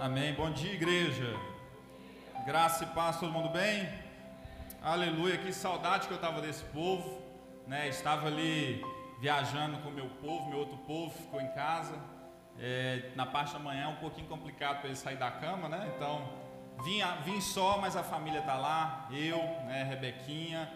Amém. 0.00 0.34
Bom 0.34 0.50
dia, 0.50 0.72
igreja. 0.72 1.36
Graça 2.44 2.82
e 2.82 2.86
paz, 2.88 3.20
todo 3.20 3.30
mundo 3.30 3.48
bem? 3.48 3.88
Aleluia. 4.82 5.38
Que 5.38 5.52
saudade 5.52 6.08
que 6.08 6.12
eu 6.12 6.16
estava 6.16 6.40
desse 6.40 6.64
povo, 6.64 7.22
né? 7.66 7.88
Estava 7.88 8.26
ali 8.26 8.84
viajando 9.20 9.78
com 9.78 9.90
meu 9.90 10.08
povo, 10.20 10.48
meu 10.48 10.58
outro 10.58 10.76
povo 10.78 11.16
ficou 11.16 11.40
em 11.40 11.48
casa. 11.52 11.94
É, 12.58 13.12
na 13.14 13.24
parte 13.24 13.52
da 13.52 13.60
manhã 13.60 13.84
é 13.84 13.88
um 13.88 13.96
pouquinho 13.96 14.26
complicado 14.26 14.78
para 14.78 14.88
ele 14.88 14.96
sair 14.96 15.16
da 15.16 15.30
cama, 15.30 15.68
né? 15.68 15.92
Então 15.94 16.28
vim, 16.84 17.00
vim 17.24 17.40
só, 17.40 17.78
mas 17.78 17.96
a 17.96 18.02
família 18.02 18.40
está 18.40 18.56
lá. 18.56 19.08
Eu, 19.12 19.38
né? 19.66 19.84
Rebequinha, 19.88 20.68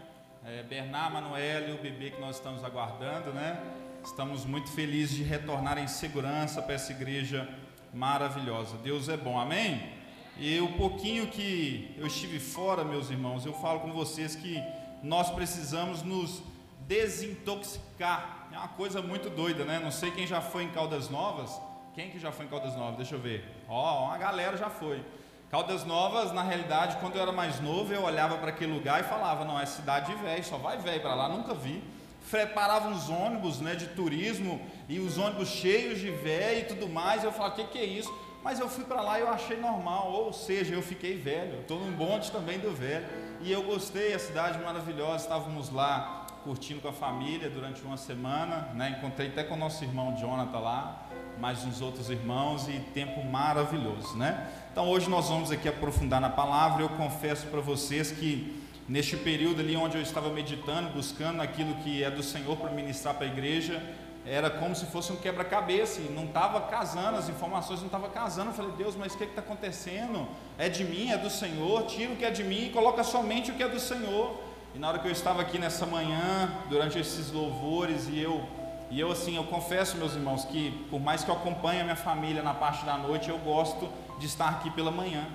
é, 0.44 0.62
Bernard, 0.62 1.12
Manuel 1.14 1.68
e 1.68 1.72
o 1.72 1.82
bebê 1.82 2.12
que 2.12 2.20
nós 2.20 2.36
estamos 2.36 2.62
aguardando, 2.62 3.32
né? 3.32 3.60
Estamos 4.04 4.44
muito 4.44 4.70
felizes 4.70 5.16
de 5.16 5.24
retornar 5.24 5.76
em 5.76 5.88
segurança 5.88 6.62
para 6.62 6.74
essa 6.74 6.92
igreja 6.92 7.48
maravilhosa. 7.92 8.76
Deus 8.78 9.08
é 9.08 9.16
bom, 9.16 9.38
amém? 9.38 9.92
E 10.36 10.60
o 10.60 10.72
pouquinho 10.74 11.26
que 11.26 11.94
eu 11.98 12.06
estive 12.06 12.38
fora, 12.38 12.84
meus 12.84 13.10
irmãos, 13.10 13.44
eu 13.44 13.52
falo 13.54 13.80
com 13.80 13.92
vocês 13.92 14.36
que 14.36 14.62
nós 15.02 15.30
precisamos 15.30 16.02
nos 16.02 16.42
desintoxicar. 16.86 18.48
É 18.52 18.56
uma 18.56 18.68
coisa 18.68 19.02
muito 19.02 19.28
doida, 19.28 19.64
né? 19.64 19.78
Não 19.78 19.90
sei 19.90 20.10
quem 20.10 20.26
já 20.26 20.40
foi 20.40 20.64
em 20.64 20.70
Caldas 20.70 21.10
Novas. 21.10 21.60
Quem 21.94 22.10
que 22.10 22.18
já 22.18 22.30
foi 22.30 22.46
em 22.46 22.48
Caldas 22.48 22.76
Novas? 22.76 22.96
Deixa 22.96 23.16
eu 23.16 23.20
ver. 23.20 23.44
Ó, 23.68 23.74
oh, 23.74 24.04
uma 24.06 24.18
galera 24.18 24.56
já 24.56 24.70
foi. 24.70 25.04
Caldas 25.50 25.84
Novas, 25.84 26.30
na 26.32 26.42
realidade, 26.42 26.96
quando 26.98 27.16
eu 27.16 27.22
era 27.22 27.32
mais 27.32 27.60
novo, 27.60 27.92
eu 27.92 28.02
olhava 28.02 28.36
para 28.36 28.50
aquele 28.50 28.72
lugar 28.72 29.00
e 29.00 29.04
falava: 29.04 29.44
não, 29.44 29.58
é 29.58 29.66
cidade 29.66 30.14
de 30.14 30.22
velho, 30.22 30.44
só 30.44 30.56
vai 30.56 30.78
velho 30.78 31.00
para 31.00 31.14
lá, 31.14 31.28
nunca 31.28 31.54
vi 31.54 31.82
preparavam 32.30 32.92
os 32.92 33.08
ônibus 33.08 33.60
né, 33.60 33.74
de 33.74 33.86
turismo 33.88 34.60
e 34.88 34.98
os 35.00 35.18
ônibus 35.18 35.48
cheios 35.48 35.98
de 35.98 36.10
velho 36.10 36.60
e 36.60 36.64
tudo 36.64 36.88
mais. 36.88 37.24
Eu 37.24 37.32
falava, 37.32 37.54
o 37.54 37.56
que, 37.56 37.72
que 37.72 37.78
é 37.78 37.84
isso? 37.84 38.12
Mas 38.42 38.60
eu 38.60 38.68
fui 38.68 38.84
para 38.84 39.00
lá 39.00 39.18
e 39.18 39.22
eu 39.22 39.28
achei 39.28 39.58
normal, 39.58 40.12
ou 40.12 40.32
seja, 40.32 40.74
eu 40.74 40.82
fiquei 40.82 41.16
velho. 41.16 41.60
Estou 41.60 41.78
num 41.80 41.92
bonde 41.92 42.30
também 42.30 42.58
do 42.58 42.70
velho. 42.70 43.06
E 43.40 43.50
eu 43.50 43.62
gostei, 43.62 44.14
a 44.14 44.18
cidade 44.18 44.62
maravilhosa. 44.62 45.24
Estávamos 45.24 45.70
lá 45.70 46.26
curtindo 46.44 46.80
com 46.80 46.88
a 46.88 46.92
família 46.92 47.50
durante 47.50 47.82
uma 47.82 47.96
semana. 47.96 48.68
Né? 48.74 48.96
Encontrei 48.98 49.28
até 49.28 49.42
com 49.42 49.54
o 49.54 49.58
nosso 49.58 49.82
irmão 49.84 50.16
Jonathan 50.16 50.58
lá, 50.60 51.06
mais 51.38 51.64
uns 51.64 51.80
outros 51.80 52.10
irmãos 52.10 52.68
e 52.68 52.78
tempo 52.94 53.24
maravilhoso. 53.24 54.16
Né? 54.16 54.48
Então 54.70 54.88
hoje 54.88 55.10
nós 55.10 55.28
vamos 55.28 55.50
aqui 55.50 55.68
aprofundar 55.68 56.20
na 56.20 56.30
palavra. 56.30 56.82
Eu 56.82 56.88
confesso 56.90 57.46
para 57.48 57.60
vocês 57.60 58.12
que 58.12 58.67
neste 58.88 59.16
período 59.16 59.60
ali 59.60 59.76
onde 59.76 59.96
eu 59.96 60.02
estava 60.02 60.30
meditando, 60.30 60.88
buscando 60.90 61.42
aquilo 61.42 61.74
que 61.76 62.02
é 62.02 62.10
do 62.10 62.22
Senhor 62.22 62.56
para 62.56 62.70
ministrar 62.70 63.14
para 63.14 63.26
a 63.26 63.28
igreja, 63.28 63.82
era 64.24 64.50
como 64.50 64.74
se 64.74 64.86
fosse 64.86 65.12
um 65.12 65.16
quebra-cabeça, 65.16 66.00
e 66.00 66.10
não 66.10 66.24
estava 66.24 66.60
casando, 66.62 67.16
as 67.16 67.28
informações 67.28 67.80
não 67.80 67.86
estavam 67.86 68.10
casando. 68.10 68.50
Eu 68.50 68.54
falei, 68.54 68.72
Deus, 68.72 68.94
mas 68.94 69.14
o 69.14 69.18
que 69.18 69.24
está 69.24 69.40
acontecendo? 69.40 70.26
É 70.58 70.68
de 70.68 70.84
mim, 70.84 71.10
é 71.10 71.16
do 71.16 71.30
Senhor, 71.30 71.84
tira 71.86 72.12
o 72.12 72.16
que 72.16 72.24
é 72.24 72.30
de 72.30 72.44
mim 72.44 72.66
e 72.66 72.70
coloca 72.70 73.02
somente 73.02 73.50
o 73.50 73.54
que 73.54 73.62
é 73.62 73.68
do 73.68 73.80
Senhor. 73.80 74.38
E 74.74 74.78
na 74.78 74.88
hora 74.88 74.98
que 74.98 75.08
eu 75.08 75.12
estava 75.12 75.40
aqui 75.40 75.58
nessa 75.58 75.86
manhã, 75.86 76.52
durante 76.68 76.98
esses 76.98 77.32
louvores, 77.32 78.06
e 78.08 78.18
eu, 78.18 78.44
e 78.90 79.00
eu 79.00 79.10
assim, 79.10 79.36
eu 79.36 79.44
confesso, 79.44 79.96
meus 79.96 80.14
irmãos, 80.14 80.44
que 80.44 80.70
por 80.90 81.00
mais 81.00 81.24
que 81.24 81.30
eu 81.30 81.34
acompanhe 81.34 81.80
a 81.80 81.84
minha 81.84 81.96
família 81.96 82.42
na 82.42 82.52
parte 82.52 82.84
da 82.84 82.98
noite, 82.98 83.30
eu 83.30 83.38
gosto 83.38 83.88
de 84.18 84.26
estar 84.26 84.48
aqui 84.48 84.70
pela 84.70 84.90
manhã. 84.90 85.26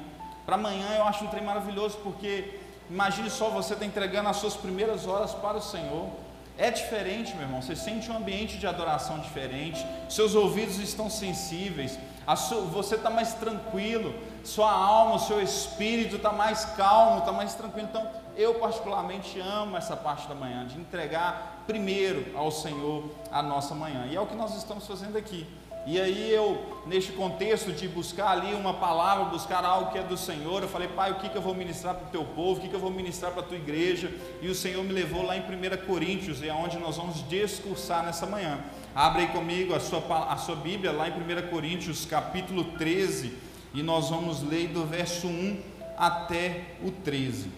Para 0.46 0.56
amanhã 0.56 0.88
eu 0.98 1.04
acho 1.06 1.24
um 1.24 1.28
trem 1.28 1.44
maravilhoso, 1.44 1.98
porque 2.04 2.60
Imagine 2.90 3.30
só 3.30 3.50
você 3.50 3.74
está 3.74 3.86
entregando 3.86 4.30
as 4.30 4.38
suas 4.38 4.56
primeiras 4.56 5.08
horas 5.08 5.34
para 5.34 5.58
o 5.58 5.62
Senhor. 5.62 6.10
É 6.58 6.70
diferente, 6.70 7.34
meu 7.34 7.44
irmão. 7.44 7.62
Você 7.62 7.76
sente 7.76 8.12
um 8.12 8.18
ambiente 8.18 8.58
de 8.58 8.68
adoração 8.68 9.20
diferente. 9.20 9.84
Seus 10.08 10.36
ouvidos 10.36 10.78
estão 10.78 11.10
sensíveis. 11.10 11.98
Sua, 12.38 12.62
você 12.62 12.96
está 12.96 13.10
mais 13.10 13.34
tranquilo. 13.34 14.14
Sua 14.44 14.72
alma, 14.72 15.18
seu 15.18 15.42
espírito 15.42 16.18
está 16.18 16.32
mais 16.32 16.66
calmo, 16.66 17.20
está 17.20 17.32
mais 17.32 17.56
tranquilo. 17.56 17.88
Então, 17.90 18.08
eu 18.36 18.56
particularmente 18.56 19.40
amo 19.40 19.78
essa 19.78 19.96
parte 19.96 20.28
da 20.28 20.36
manhã, 20.36 20.66
de 20.66 20.80
entregar 20.80 21.64
primeiro 21.66 22.38
ao 22.38 22.52
Senhor 22.52 23.10
a 23.32 23.42
nossa 23.42 23.74
manhã. 23.74 24.06
E 24.10 24.16
é 24.16 24.22
o 24.22 24.28
que 24.28 24.36
nós 24.36 24.56
estamos 24.56 24.86
fazendo 24.86 25.18
aqui. 25.18 25.48
E 25.86 26.00
aí 26.00 26.32
eu, 26.32 26.82
neste 26.86 27.12
contexto 27.12 27.74
de 27.74 27.90
buscar 27.90 28.30
ali 28.30 28.54
uma 28.54 28.74
palavra, 28.74 29.26
buscar 29.26 29.66
algo 29.66 29.92
que 29.92 29.98
é 29.98 30.04
do 30.04 30.16
Senhor, 30.16 30.64
eu 30.64 30.70
falei, 30.70 30.88
pai, 30.88 31.12
o 31.12 31.16
que, 31.16 31.28
que 31.28 31.36
eu 31.36 31.42
vou 31.42 31.54
ministrar 31.54 31.94
para 31.96 32.08
o 32.08 32.10
teu 32.10 32.24
povo, 32.24 32.60
o 32.60 32.62
que, 32.62 32.70
que 32.70 32.74
eu 32.74 32.80
vou 32.80 32.90
ministrar 32.90 33.34
para 33.34 33.42
a 33.42 33.46
tua 33.46 33.58
igreja? 33.58 34.10
E 34.42 34.48
o 34.48 34.56
Senhor 34.56 34.82
me 34.82 34.94
levou 34.94 35.26
lá 35.26 35.36
em 35.36 35.42
1 35.42 35.86
Coríntios, 35.86 36.42
é 36.42 36.54
onde 36.54 36.78
nós 36.78 36.96
vamos 36.96 37.28
discursar 37.28 38.06
nessa 38.06 38.26
manhã. 38.26 38.64
Abre 38.96 39.24
aí 39.24 39.28
comigo 39.28 39.76
a 39.76 39.80
sua, 39.82 40.02
a 40.32 40.38
sua 40.38 40.56
Bíblia, 40.56 40.94
lá 40.94 41.10
em 41.10 41.12
1 41.12 41.50
Coríntios, 41.50 42.06
capítulo 42.06 42.64
13, 42.78 43.38
e 43.74 43.84
nós 43.84 44.10
vamos 44.10 44.42
ler 44.42 44.70
do 44.70 44.86
verso 44.86 45.28
1 45.28 45.60
até 45.98 46.78
o 46.82 46.92
13. 46.92 47.52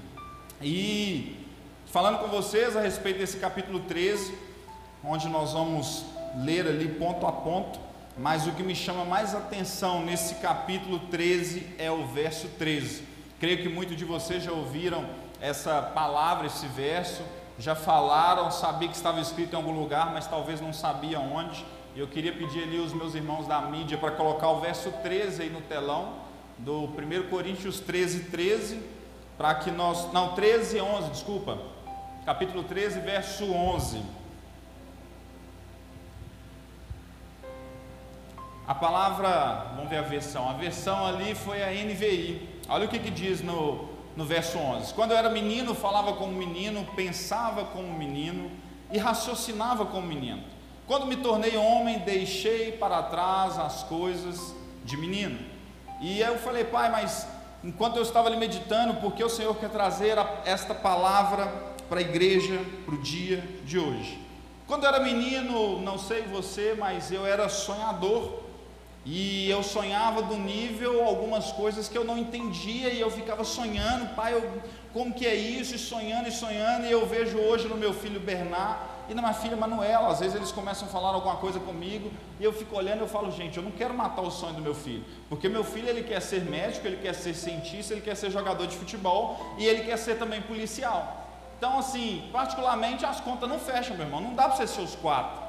E 0.63 1.45
falando 1.85 2.17
com 2.19 2.27
vocês 2.27 2.75
a 2.75 2.81
respeito 2.81 3.19
desse 3.19 3.37
capítulo 3.37 3.81
13, 3.81 4.33
onde 5.03 5.27
nós 5.27 5.53
vamos 5.53 6.05
ler 6.43 6.67
ali 6.67 6.87
ponto 6.87 7.27
a 7.27 7.31
ponto, 7.31 7.84
mas 8.17 8.47
o 8.47 8.51
que 8.53 8.63
me 8.63 8.75
chama 8.75 9.03
mais 9.03 9.35
atenção 9.35 10.03
nesse 10.03 10.35
capítulo 10.35 10.99
13 10.99 11.75
é 11.77 11.91
o 11.91 12.05
verso 12.07 12.47
13. 12.57 13.03
Creio 13.39 13.61
que 13.61 13.69
muitos 13.69 13.97
de 13.97 14.05
vocês 14.05 14.41
já 14.43 14.51
ouviram 14.51 15.05
essa 15.41 15.81
palavra, 15.81 16.47
esse 16.47 16.65
verso, 16.67 17.21
já 17.59 17.75
falaram, 17.75 18.49
sabia 18.51 18.87
que 18.87 18.95
estava 18.95 19.19
escrito 19.19 19.53
em 19.53 19.55
algum 19.57 19.77
lugar, 19.77 20.13
mas 20.13 20.27
talvez 20.27 20.61
não 20.61 20.71
sabia 20.71 21.19
onde. 21.19 21.65
Eu 21.95 22.07
queria 22.07 22.33
pedir 22.33 22.63
ali 22.63 22.79
os 22.79 22.93
meus 22.93 23.15
irmãos 23.15 23.47
da 23.47 23.61
mídia 23.61 23.97
para 23.97 24.11
colocar 24.11 24.49
o 24.49 24.59
verso 24.59 24.91
13 25.03 25.43
aí 25.43 25.49
no 25.49 25.61
telão, 25.61 26.13
do 26.57 26.85
1 26.85 27.29
Coríntios 27.29 27.79
13, 27.81 28.25
13, 28.25 28.81
para 29.37 29.55
que 29.55 29.71
nós. 29.71 30.11
Não, 30.13 30.33
13 30.33 30.77
e 30.77 30.81
11, 30.81 31.09
desculpa. 31.09 31.57
Capítulo 32.25 32.63
13, 32.63 33.01
verso 33.01 33.45
11. 33.45 34.01
A 38.67 38.73
palavra, 38.73 39.73
vamos 39.75 39.89
ver 39.89 39.97
a 39.97 40.01
versão, 40.01 40.49
a 40.49 40.53
versão 40.53 41.05
ali 41.05 41.35
foi 41.35 41.61
a 41.61 41.69
NVI. 41.71 42.61
Olha 42.67 42.85
o 42.85 42.89
que, 42.89 42.97
que 42.97 43.11
diz 43.11 43.41
no, 43.41 43.89
no 44.15 44.25
verso 44.25 44.57
11: 44.57 44.91
Quando 44.95 45.11
eu 45.11 45.17
era 45.17 45.29
menino, 45.29 45.75
falava 45.75 46.13
como 46.13 46.33
menino, 46.33 46.83
pensava 46.95 47.65
como 47.65 47.93
menino 47.93 48.49
e 48.91 48.97
raciocinava 48.97 49.85
como 49.85 50.07
menino. 50.07 50.43
Quando 50.87 51.05
me 51.05 51.15
tornei 51.15 51.57
homem, 51.57 51.99
deixei 51.99 52.71
para 52.71 53.03
trás 53.03 53.57
as 53.59 53.83
coisas 53.83 54.55
de 54.83 54.97
menino. 54.97 55.39
E 56.01 56.19
eu 56.19 56.37
falei, 56.37 56.63
pai, 56.63 56.89
mas 56.91 57.27
enquanto 57.63 57.97
eu 57.97 58.03
estava 58.03 58.27
ali 58.27 58.37
meditando, 58.37 58.95
por 58.95 59.13
que 59.13 59.23
o 59.23 59.29
Senhor 59.29 59.55
quer 59.55 59.69
trazer 59.69 60.17
esta 60.45 60.75
palavra 60.75 61.47
para 61.89 61.99
a 61.99 62.01
igreja, 62.01 62.59
para 62.85 62.95
o 62.95 63.01
dia 63.01 63.43
de 63.63 63.79
hoje? 63.79 64.19
Quando 64.67 64.83
eu 64.83 64.89
era 64.89 64.99
menino, 64.99 65.79
não 65.81 65.97
sei 65.97 66.23
você, 66.23 66.75
mas 66.77 67.11
eu 67.11 67.25
era 67.25 67.47
sonhador. 67.49 68.44
E 69.05 69.47
eu 69.47 69.61
sonhava 69.61 70.23
do 70.23 70.35
nível 70.35 71.05
algumas 71.05 71.51
coisas 71.51 71.87
que 71.87 71.95
eu 71.95 72.03
não 72.03 72.17
entendia 72.17 72.89
e 72.89 72.99
eu 72.99 73.11
ficava 73.11 73.43
sonhando, 73.43 74.15
pai, 74.15 74.33
eu, 74.33 74.61
como 74.91 75.13
que 75.13 75.27
é 75.27 75.35
isso? 75.35 75.75
E 75.75 75.77
sonhando 75.77 76.27
e 76.27 76.31
sonhando, 76.31 76.87
e 76.87 76.91
eu 76.91 77.05
vejo 77.05 77.37
hoje 77.37 77.67
no 77.67 77.77
meu 77.77 77.93
filho 77.93 78.19
Bernard 78.19 78.79
e 79.07 79.13
na 79.13 79.21
minha 79.21 79.33
filha 79.35 79.55
Manuela, 79.55 80.07
às 80.07 80.21
vezes 80.21 80.35
eles 80.35 80.51
começam 80.51 80.87
a 80.87 80.91
falar 80.91 81.09
alguma 81.09 81.35
coisa 81.35 81.59
comigo 81.59 82.11
e 82.39 82.43
eu 82.43 82.51
fico 82.51 82.75
olhando 82.75 82.97
e 82.97 83.01
eu 83.01 83.07
falo, 83.07 83.29
gente, 83.29 83.57
eu 83.57 83.63
não 83.63 83.69
quero 83.69 83.93
matar 83.93 84.23
o 84.23 84.31
sonho 84.31 84.55
do 84.55 84.61
meu 84.61 84.73
filho, 84.73 85.05
porque 85.29 85.47
meu 85.47 85.63
filho 85.63 85.87
ele 85.87 86.01
quer 86.01 86.19
ser 86.19 86.43
médico, 86.43 86.87
ele 86.87 86.97
quer 86.97 87.13
ser 87.13 87.35
cientista, 87.35 87.93
ele 87.93 88.01
quer 88.01 88.15
ser 88.15 88.31
jogador 88.31 88.65
de 88.65 88.75
futebol 88.75 89.53
e 89.59 89.67
ele 89.67 89.83
quer 89.83 89.97
ser 89.97 90.17
também 90.17 90.41
policial. 90.41 91.27
Então, 91.57 91.77
assim, 91.77 92.27
particularmente 92.31 93.05
as 93.05 93.21
contas 93.21 93.47
não 93.47 93.59
fecham, 93.59 93.95
meu 93.95 94.07
irmão, 94.07 94.19
não 94.19 94.33
dá 94.33 94.49
para 94.49 94.65
ser 94.65 94.81
os 94.81 94.95
quatro. 94.95 95.45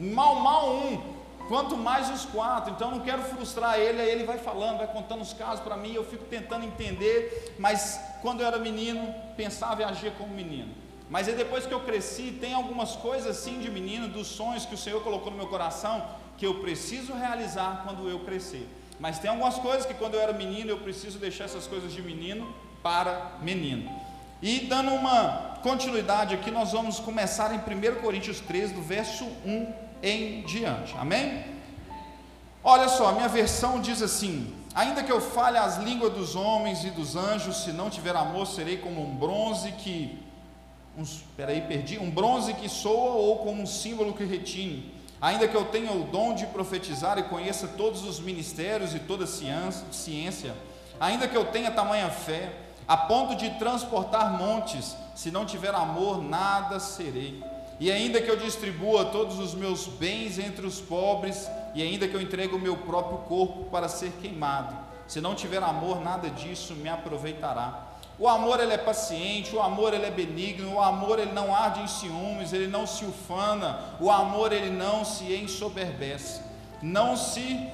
Mal, 0.00 0.34
mal 0.40 0.70
um, 0.74 1.00
Quanto 1.48 1.76
mais 1.76 2.10
os 2.10 2.24
quatro, 2.24 2.72
então 2.72 2.90
não 2.90 3.00
quero 3.00 3.22
frustrar 3.22 3.78
ele, 3.78 4.00
aí 4.00 4.10
ele 4.10 4.24
vai 4.24 4.36
falando, 4.36 4.78
vai 4.78 4.86
contando 4.88 5.20
os 5.20 5.32
casos 5.32 5.60
para 5.60 5.76
mim, 5.76 5.92
eu 5.92 6.04
fico 6.04 6.24
tentando 6.24 6.64
entender, 6.64 7.54
mas 7.58 8.00
quando 8.20 8.40
eu 8.40 8.46
era 8.46 8.58
menino, 8.58 9.14
pensava 9.36 9.82
e 9.82 9.84
agia 9.84 10.10
como 10.18 10.34
menino. 10.34 10.74
Mas 11.08 11.28
aí 11.28 11.34
depois 11.34 11.64
que 11.64 11.72
eu 11.72 11.80
cresci, 11.80 12.36
tem 12.40 12.52
algumas 12.52 12.96
coisas 12.96 13.28
assim 13.28 13.60
de 13.60 13.70
menino, 13.70 14.08
dos 14.08 14.26
sonhos 14.26 14.66
que 14.66 14.74
o 14.74 14.78
Senhor 14.78 15.02
colocou 15.04 15.30
no 15.30 15.36
meu 15.36 15.46
coração, 15.46 16.04
que 16.36 16.44
eu 16.44 16.56
preciso 16.60 17.14
realizar 17.14 17.82
quando 17.84 18.08
eu 18.08 18.20
crescer. 18.20 18.68
Mas 18.98 19.20
tem 19.20 19.30
algumas 19.30 19.54
coisas 19.56 19.86
que 19.86 19.94
quando 19.94 20.14
eu 20.14 20.20
era 20.20 20.32
menino, 20.32 20.70
eu 20.70 20.78
preciso 20.78 21.18
deixar 21.18 21.44
essas 21.44 21.66
coisas 21.66 21.92
de 21.92 22.02
menino 22.02 22.52
para 22.82 23.36
menino. 23.40 23.88
E 24.42 24.60
dando 24.60 24.90
uma 24.92 25.58
continuidade 25.62 26.34
aqui, 26.34 26.50
nós 26.50 26.72
vamos 26.72 26.98
começar 26.98 27.54
em 27.54 27.58
1 27.58 28.00
Coríntios 28.00 28.40
13, 28.40 28.74
do 28.74 28.82
verso 28.82 29.24
1 29.44 29.85
em 30.06 30.42
diante. 30.42 30.94
Amém? 30.96 31.44
Olha 32.62 32.88
só, 32.88 33.08
a 33.08 33.12
minha 33.12 33.28
versão 33.28 33.80
diz 33.80 34.00
assim: 34.00 34.54
Ainda 34.74 35.02
que 35.02 35.10
eu 35.10 35.20
fale 35.20 35.58
as 35.58 35.78
línguas 35.78 36.12
dos 36.12 36.36
homens 36.36 36.84
e 36.84 36.90
dos 36.90 37.16
anjos, 37.16 37.64
se 37.64 37.72
não 37.72 37.90
tiver 37.90 38.14
amor, 38.14 38.46
serei 38.46 38.76
como 38.76 39.02
um 39.02 39.16
bronze 39.16 39.72
que. 39.72 40.18
Um, 40.96 41.04
peraí, 41.36 41.60
perdi. 41.62 41.98
Um 41.98 42.10
bronze 42.10 42.54
que 42.54 42.68
soa 42.68 43.12
ou 43.12 43.38
como 43.38 43.62
um 43.62 43.66
símbolo 43.66 44.14
que 44.14 44.24
retine. 44.24 44.94
ainda 45.20 45.48
que 45.48 45.56
eu 45.56 45.64
tenha 45.66 45.92
o 45.92 46.04
dom 46.04 46.34
de 46.34 46.46
profetizar 46.46 47.18
e 47.18 47.22
conheça 47.24 47.68
todos 47.68 48.04
os 48.04 48.20
ministérios 48.20 48.94
e 48.94 48.98
toda 48.98 49.26
ciência, 49.26 50.54
ainda 51.00 51.26
que 51.26 51.36
eu 51.36 51.46
tenha 51.46 51.70
tamanha 51.70 52.10
fé, 52.10 52.52
a 52.86 52.96
ponto 52.96 53.34
de 53.34 53.50
transportar 53.58 54.38
montes, 54.38 54.94
se 55.14 55.30
não 55.30 55.44
tiver 55.44 55.74
amor, 55.74 56.22
nada 56.22 56.78
serei. 56.78 57.42
E 57.78 57.92
ainda 57.92 58.22
que 58.22 58.30
eu 58.30 58.36
distribua 58.36 59.04
todos 59.06 59.38
os 59.38 59.54
meus 59.54 59.86
bens 59.86 60.38
entre 60.38 60.66
os 60.66 60.80
pobres, 60.80 61.48
e 61.74 61.82
ainda 61.82 62.08
que 62.08 62.14
eu 62.14 62.20
entregue 62.20 62.54
o 62.54 62.58
meu 62.58 62.76
próprio 62.76 63.18
corpo 63.18 63.64
para 63.64 63.88
ser 63.88 64.12
queimado, 64.22 64.74
se 65.06 65.20
não 65.20 65.34
tiver 65.34 65.62
amor, 65.62 66.00
nada 66.00 66.30
disso 66.30 66.74
me 66.74 66.88
aproveitará. 66.88 67.86
O 68.18 68.26
amor 68.26 68.60
ele 68.60 68.72
é 68.72 68.78
paciente, 68.78 69.54
o 69.54 69.60
amor 69.60 69.92
ele 69.92 70.06
é 70.06 70.10
benigno, 70.10 70.74
o 70.74 70.80
amor 70.80 71.18
ele 71.18 71.32
não 71.32 71.54
arde 71.54 71.82
em 71.82 71.86
ciúmes, 71.86 72.52
ele 72.52 72.66
não 72.66 72.86
se 72.86 73.04
ufana, 73.04 73.78
o 74.00 74.10
amor 74.10 74.52
ele 74.52 74.70
não 74.70 75.04
se 75.04 75.34
ensoberbece, 75.34 76.40
não 76.82 77.16
se 77.16 77.68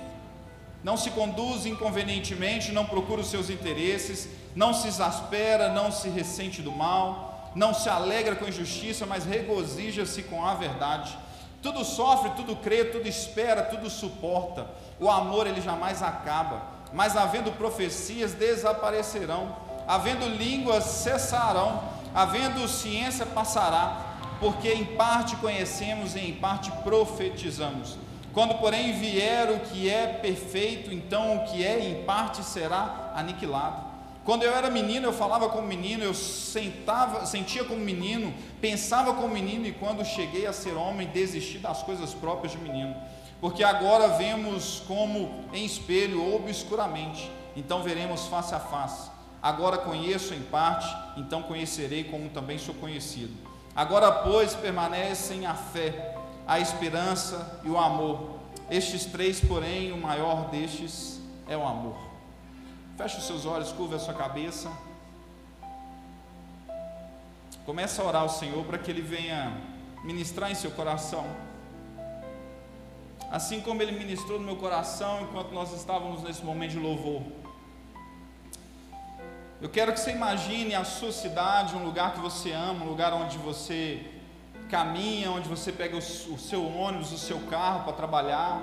não 0.82 0.96
se 0.96 1.10
conduz 1.10 1.64
inconvenientemente, 1.64 2.72
não 2.72 2.84
procura 2.84 3.20
os 3.20 3.28
seus 3.28 3.50
interesses, 3.50 4.28
não 4.56 4.74
se 4.74 4.88
exaspera, 4.88 5.72
não 5.72 5.92
se 5.92 6.08
ressente 6.08 6.60
do 6.60 6.72
mal, 6.72 7.31
não 7.54 7.74
se 7.74 7.88
alegra 7.88 8.36
com 8.36 8.46
injustiça, 8.46 9.06
mas 9.06 9.24
regozija-se 9.24 10.22
com 10.24 10.44
a 10.44 10.54
verdade. 10.54 11.16
Tudo 11.60 11.84
sofre, 11.84 12.30
tudo 12.30 12.56
crê, 12.56 12.84
tudo 12.86 13.06
espera, 13.06 13.62
tudo 13.62 13.88
suporta. 13.88 14.66
O 14.98 15.08
amor 15.08 15.46
ele 15.46 15.60
jamais 15.60 16.02
acaba, 16.02 16.62
mas 16.92 17.16
havendo 17.16 17.52
profecias 17.52 18.32
desaparecerão 18.32 19.72
havendo 19.86 20.26
línguas 20.26 20.84
cessarão, 20.84 21.82
havendo 22.14 22.68
ciência 22.68 23.26
passará, 23.26 24.14
porque 24.40 24.72
em 24.72 24.84
parte 24.84 25.36
conhecemos 25.36 26.14
e 26.14 26.20
em 26.20 26.34
parte 26.34 26.70
profetizamos. 26.82 27.96
Quando, 28.32 28.54
porém, 28.54 28.92
vier 28.94 29.50
o 29.50 29.60
que 29.60 29.90
é 29.90 30.06
perfeito, 30.06 30.92
então 30.92 31.36
o 31.36 31.44
que 31.44 31.64
é 31.64 31.78
em 31.78 32.02
parte 32.04 32.42
será 32.42 33.12
aniquilado. 33.14 33.91
Quando 34.24 34.44
eu 34.44 34.54
era 34.54 34.70
menino, 34.70 35.08
eu 35.08 35.12
falava 35.12 35.48
como 35.48 35.66
menino, 35.66 36.04
eu 36.04 36.14
sentava, 36.14 37.26
sentia 37.26 37.64
como 37.64 37.80
menino, 37.80 38.32
pensava 38.60 39.14
como 39.14 39.28
menino, 39.28 39.66
e 39.66 39.72
quando 39.72 40.04
cheguei 40.04 40.46
a 40.46 40.52
ser 40.52 40.74
homem, 40.74 41.08
desisti 41.08 41.58
das 41.58 41.82
coisas 41.82 42.14
próprias 42.14 42.52
de 42.52 42.58
menino. 42.58 42.94
Porque 43.40 43.64
agora 43.64 44.16
vemos 44.16 44.80
como 44.86 45.44
em 45.52 45.64
espelho 45.64 46.36
obscuramente, 46.36 47.28
então 47.56 47.82
veremos 47.82 48.26
face 48.28 48.54
a 48.54 48.60
face. 48.60 49.10
Agora 49.42 49.76
conheço 49.76 50.34
em 50.34 50.42
parte, 50.42 50.86
então 51.16 51.42
conhecerei 51.42 52.04
como 52.04 52.28
também 52.28 52.58
sou 52.58 52.74
conhecido. 52.74 53.34
Agora, 53.74 54.12
pois, 54.12 54.54
permanecem 54.54 55.46
a 55.46 55.54
fé, 55.54 56.14
a 56.46 56.60
esperança 56.60 57.60
e 57.64 57.68
o 57.68 57.76
amor. 57.76 58.36
Estes 58.70 59.04
três, 59.06 59.40
porém, 59.40 59.90
o 59.90 59.96
maior 59.96 60.48
destes 60.50 61.20
é 61.48 61.56
o 61.56 61.66
amor. 61.66 62.11
Feche 62.96 63.18
os 63.18 63.26
seus 63.26 63.46
olhos, 63.46 63.72
curva 63.72 63.96
a 63.96 63.98
sua 63.98 64.14
cabeça. 64.14 64.70
Comece 67.64 68.00
a 68.00 68.04
orar 68.04 68.22
ao 68.22 68.28
Senhor 68.28 68.64
para 68.64 68.78
que 68.78 68.90
Ele 68.90 69.02
venha 69.02 69.56
ministrar 70.04 70.50
em 70.50 70.54
seu 70.54 70.70
coração. 70.72 71.24
Assim 73.30 73.60
como 73.60 73.80
Ele 73.80 73.92
ministrou 73.92 74.38
no 74.38 74.44
meu 74.44 74.56
coração 74.56 75.22
enquanto 75.22 75.52
nós 75.52 75.72
estávamos 75.72 76.22
nesse 76.22 76.44
momento 76.44 76.72
de 76.72 76.78
louvor. 76.78 77.22
Eu 79.60 79.68
quero 79.68 79.92
que 79.92 80.00
você 80.00 80.10
imagine 80.10 80.74
a 80.74 80.84
sua 80.84 81.12
cidade, 81.12 81.76
um 81.76 81.84
lugar 81.84 82.14
que 82.14 82.20
você 82.20 82.50
ama, 82.50 82.84
um 82.84 82.88
lugar 82.88 83.12
onde 83.12 83.38
você 83.38 84.04
caminha, 84.68 85.30
onde 85.30 85.48
você 85.48 85.70
pega 85.70 85.96
o, 85.96 86.02
seu 86.02 86.66
ônibus, 86.66 87.12
o 87.12 87.18
seu 87.18 87.38
carro 87.42 87.84
para 87.84 87.92
trabalhar. 87.92 88.60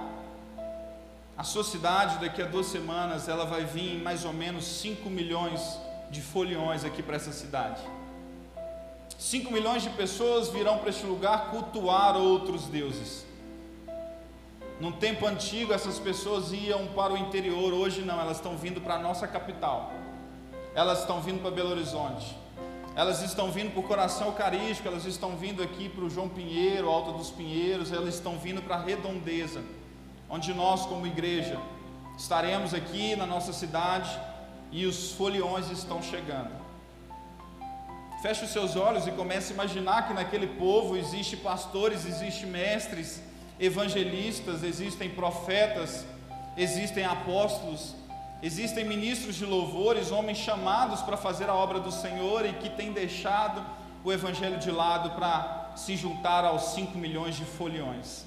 A 1.40 1.44
sua 1.44 1.64
cidade, 1.64 2.20
daqui 2.20 2.42
a 2.42 2.46
duas 2.46 2.66
semanas, 2.66 3.30
ela 3.30 3.46
vai 3.46 3.64
vir 3.64 4.00
mais 4.04 4.26
ou 4.26 4.34
menos 4.34 4.66
5 4.66 5.10
milhões 5.10 5.80
de 6.12 6.22
foliões 6.22 6.84
aqui 6.84 7.02
para 7.02 7.16
essa 7.16 7.32
cidade. 7.32 7.82
5 9.18 9.52
milhões 9.52 9.82
de 9.82 9.90
pessoas 9.92 10.50
virão 10.50 10.78
para 10.80 10.90
este 10.90 11.06
lugar 11.06 11.50
cultuar 11.50 12.18
outros 12.18 12.66
deuses. 12.66 13.26
Num 14.82 14.92
tempo 14.92 15.26
antigo, 15.26 15.74
essas 15.74 15.98
pessoas 15.98 16.52
iam 16.52 16.88
para 16.88 17.14
o 17.14 17.18
interior, 17.18 17.74
hoje 17.74 18.02
não, 18.02 18.20
elas 18.20 18.38
estão 18.38 18.58
vindo 18.58 18.82
para 18.82 18.96
a 18.96 19.00
nossa 19.00 19.26
capital 19.26 19.94
elas 20.80 21.00
estão 21.00 21.22
vindo 21.22 21.42
para 21.42 21.52
Belo 21.52 21.72
Horizonte. 21.72 22.38
Elas 22.96 23.22
estão 23.22 23.52
vindo 23.52 23.72
para 23.72 23.80
o 23.80 23.84
coração 23.84 24.28
eucarístico, 24.28 24.88
elas 24.88 25.06
estão 25.06 25.36
vindo 25.36 25.64
aqui 25.64 25.90
para 25.90 26.04
o 26.04 26.10
João 26.10 26.28
Pinheiro, 26.28 26.90
Alto 26.90 27.14
dos 27.14 27.30
Pinheiros, 27.30 27.92
elas 27.92 28.16
estão 28.16 28.38
vindo 28.38 28.62
para 28.62 28.76
a 28.76 28.82
redondeza, 28.82 29.62
onde 30.30 30.54
nós, 30.54 30.86
como 30.86 31.08
igreja, 31.08 31.60
estaremos 32.18 32.74
aqui 32.74 33.16
na 33.16 33.26
nossa 33.26 33.54
cidade 33.54 34.10
e 34.72 34.86
os 34.86 35.12
foliões 35.14 35.70
estão 35.70 36.02
chegando. 36.02 36.52
Feche 38.22 38.44
os 38.46 38.52
seus 38.52 38.76
olhos 38.76 39.08
e 39.08 39.12
comece 39.12 39.52
a 39.52 39.56
imaginar 39.56 40.08
que 40.08 40.14
naquele 40.14 40.48
povo 40.48 40.98
existe 40.98 41.38
pastores, 41.38 42.06
existe 42.06 42.46
mestres, 42.46 43.22
evangelistas, 43.60 44.64
existem 44.64 45.10
profetas, 45.10 46.06
existem 46.58 47.06
apóstolos, 47.06 47.96
Existem 48.42 48.86
ministros 48.86 49.36
de 49.36 49.46
louvores, 49.46 50.12
homens 50.12 50.38
chamados 50.38 51.02
para 51.02 51.18
fazer 51.18 51.50
a 51.50 51.54
obra 51.54 51.78
do 51.78 51.92
Senhor 51.92 52.46
e 52.46 52.54
que 52.54 52.70
têm 52.70 52.94
deixado 52.94 53.62
o 54.02 54.14
Evangelho 54.14 54.58
de 54.58 54.72
lado 54.72 55.10
para 55.12 55.74
se 55.76 55.98
juntar 55.98 56.46
aos 56.46 56.74
5 56.74 56.98
milhões 56.98 57.36
de 57.36 57.44
foliões. 57.44 58.26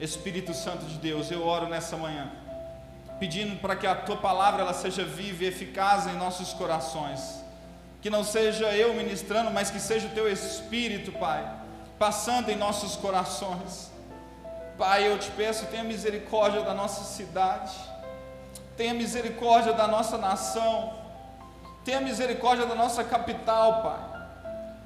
Espírito 0.00 0.52
Santo 0.52 0.84
de 0.86 0.98
Deus, 0.98 1.30
eu 1.30 1.46
oro 1.46 1.68
nessa 1.68 1.96
manhã, 1.96 2.30
pedindo 3.18 3.56
para 3.60 3.76
que 3.76 3.86
a 3.86 3.94
tua 3.94 4.16
palavra 4.16 4.62
ela 4.62 4.74
seja 4.74 5.04
viva 5.04 5.44
e 5.44 5.46
eficaz 5.46 6.06
em 6.06 6.16
nossos 6.16 6.52
corações. 6.52 7.42
Que 8.02 8.10
não 8.10 8.22
seja 8.22 8.66
eu 8.74 8.92
ministrando, 8.94 9.50
mas 9.50 9.70
que 9.70 9.80
seja 9.80 10.06
o 10.06 10.10
teu 10.10 10.30
Espírito, 10.30 11.12
Pai, 11.12 11.50
passando 11.98 12.50
em 12.50 12.56
nossos 12.56 12.96
corações. 12.96 13.90
Pai, 14.76 15.10
eu 15.10 15.18
te 15.18 15.30
peço, 15.30 15.66
tenha 15.66 15.84
misericórdia 15.84 16.62
da 16.62 16.74
nossa 16.74 17.04
cidade 17.04 17.72
tenha 18.76 18.92
misericórdia 18.92 19.72
da 19.72 19.86
nossa 19.86 20.18
nação, 20.18 20.94
tenha 21.84 22.00
misericórdia 22.00 22.66
da 22.66 22.74
nossa 22.74 23.04
capital, 23.04 23.82
Pai. 23.82 24.14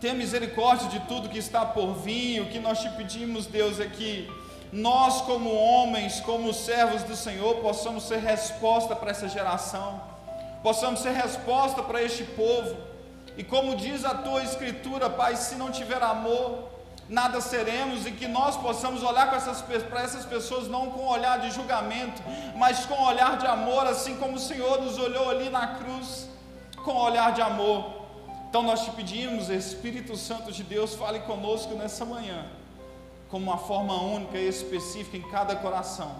Tenha 0.00 0.14
misericórdia 0.14 0.88
de 0.88 1.00
tudo 1.00 1.28
que 1.28 1.38
está 1.38 1.64
por 1.64 1.94
vir, 1.94 2.40
o 2.40 2.46
que 2.46 2.60
nós 2.60 2.80
te 2.80 2.88
pedimos, 2.90 3.46
Deus, 3.46 3.80
é 3.80 3.86
nós, 4.72 5.22
como 5.22 5.54
homens, 5.54 6.20
como 6.20 6.52
servos 6.52 7.02
do 7.02 7.16
Senhor, 7.16 7.56
possamos 7.56 8.04
ser 8.04 8.18
resposta 8.18 8.94
para 8.94 9.10
essa 9.10 9.28
geração, 9.28 10.00
possamos 10.62 11.00
ser 11.00 11.12
resposta 11.12 11.82
para 11.82 12.02
este 12.02 12.24
povo. 12.24 12.76
E 13.36 13.44
como 13.44 13.76
diz 13.76 14.04
a 14.04 14.14
tua 14.14 14.42
Escritura, 14.42 15.08
Pai, 15.08 15.36
se 15.36 15.54
não 15.54 15.70
tiver 15.70 16.02
amor, 16.02 16.68
nada 17.08 17.40
seremos 17.40 18.06
e 18.06 18.10
que 18.10 18.28
nós 18.28 18.56
possamos 18.56 19.02
olhar 19.02 19.32
essas, 19.34 19.62
para 19.62 20.02
essas 20.02 20.26
pessoas 20.26 20.68
não 20.68 20.90
com 20.90 21.06
olhar 21.06 21.38
de 21.38 21.50
julgamento, 21.50 22.20
mas 22.56 22.84
com 22.84 23.02
olhar 23.02 23.38
de 23.38 23.46
amor, 23.46 23.86
assim 23.86 24.16
como 24.16 24.34
o 24.34 24.40
Senhor 24.40 24.82
nos 24.82 24.98
olhou 24.98 25.30
ali 25.30 25.48
na 25.48 25.78
cruz, 25.78 26.28
com 26.84 26.94
olhar 26.94 27.32
de 27.32 27.40
amor. 27.40 27.98
Então 28.48 28.62
nós 28.62 28.84
te 28.84 28.90
pedimos, 28.90 29.48
Espírito 29.48 30.16
Santo 30.16 30.52
de 30.52 30.62
Deus, 30.62 30.94
fale 30.94 31.20
conosco 31.20 31.74
nessa 31.74 32.04
manhã, 32.04 32.46
como 33.28 33.44
uma 33.44 33.58
forma 33.58 33.94
única 33.94 34.38
e 34.38 34.48
específica 34.48 35.16
em 35.16 35.30
cada 35.30 35.56
coração, 35.56 36.14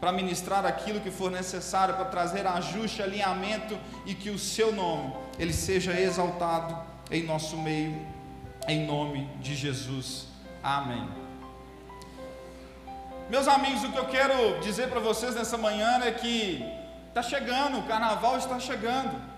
para 0.00 0.12
ministrar 0.12 0.64
aquilo 0.64 1.00
que 1.00 1.10
for 1.10 1.30
necessário, 1.30 1.94
para 1.94 2.06
trazer 2.06 2.46
ajuste, 2.46 3.02
alinhamento 3.02 3.78
e 4.06 4.14
que 4.14 4.30
o 4.30 4.38
seu 4.38 4.72
nome 4.72 5.12
ele 5.38 5.52
seja 5.52 5.98
exaltado 5.98 6.76
em 7.10 7.22
nosso 7.22 7.56
meio, 7.56 8.00
em 8.66 8.86
nome 8.86 9.26
de 9.40 9.54
Jesus. 9.54 10.26
Amém. 10.62 11.06
Meus 13.28 13.48
amigos, 13.48 13.82
o 13.84 13.90
que 13.90 13.98
eu 13.98 14.06
quero 14.06 14.60
dizer 14.60 14.88
para 14.88 15.00
vocês 15.00 15.34
nessa 15.34 15.56
manhã 15.56 16.00
é 16.04 16.12
que 16.12 16.62
está 17.08 17.22
chegando, 17.22 17.78
o 17.78 17.82
carnaval 17.84 18.36
está 18.36 18.58
chegando. 18.60 19.34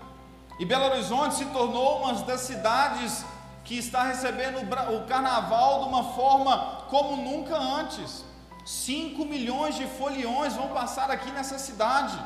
E 0.59 0.65
Belo 0.65 0.85
Horizonte 0.85 1.35
se 1.35 1.45
tornou 1.45 1.99
uma 2.01 2.13
das 2.23 2.41
cidades 2.41 3.23
que 3.67 3.77
está 3.77 4.03
recebendo 4.03 4.59
o 4.95 5.05
carnaval 5.05 5.83
de 5.83 5.89
uma 5.89 6.03
forma 6.19 6.85
como 6.89 7.17
nunca 7.17 7.57
antes. 7.57 8.23
5 8.65 9.25
milhões 9.25 9.75
de 9.75 9.85
foliões 9.85 10.53
vão 10.53 10.69
passar 10.69 11.11
aqui 11.11 11.29
nessa 11.31 11.59
cidade. 11.59 12.17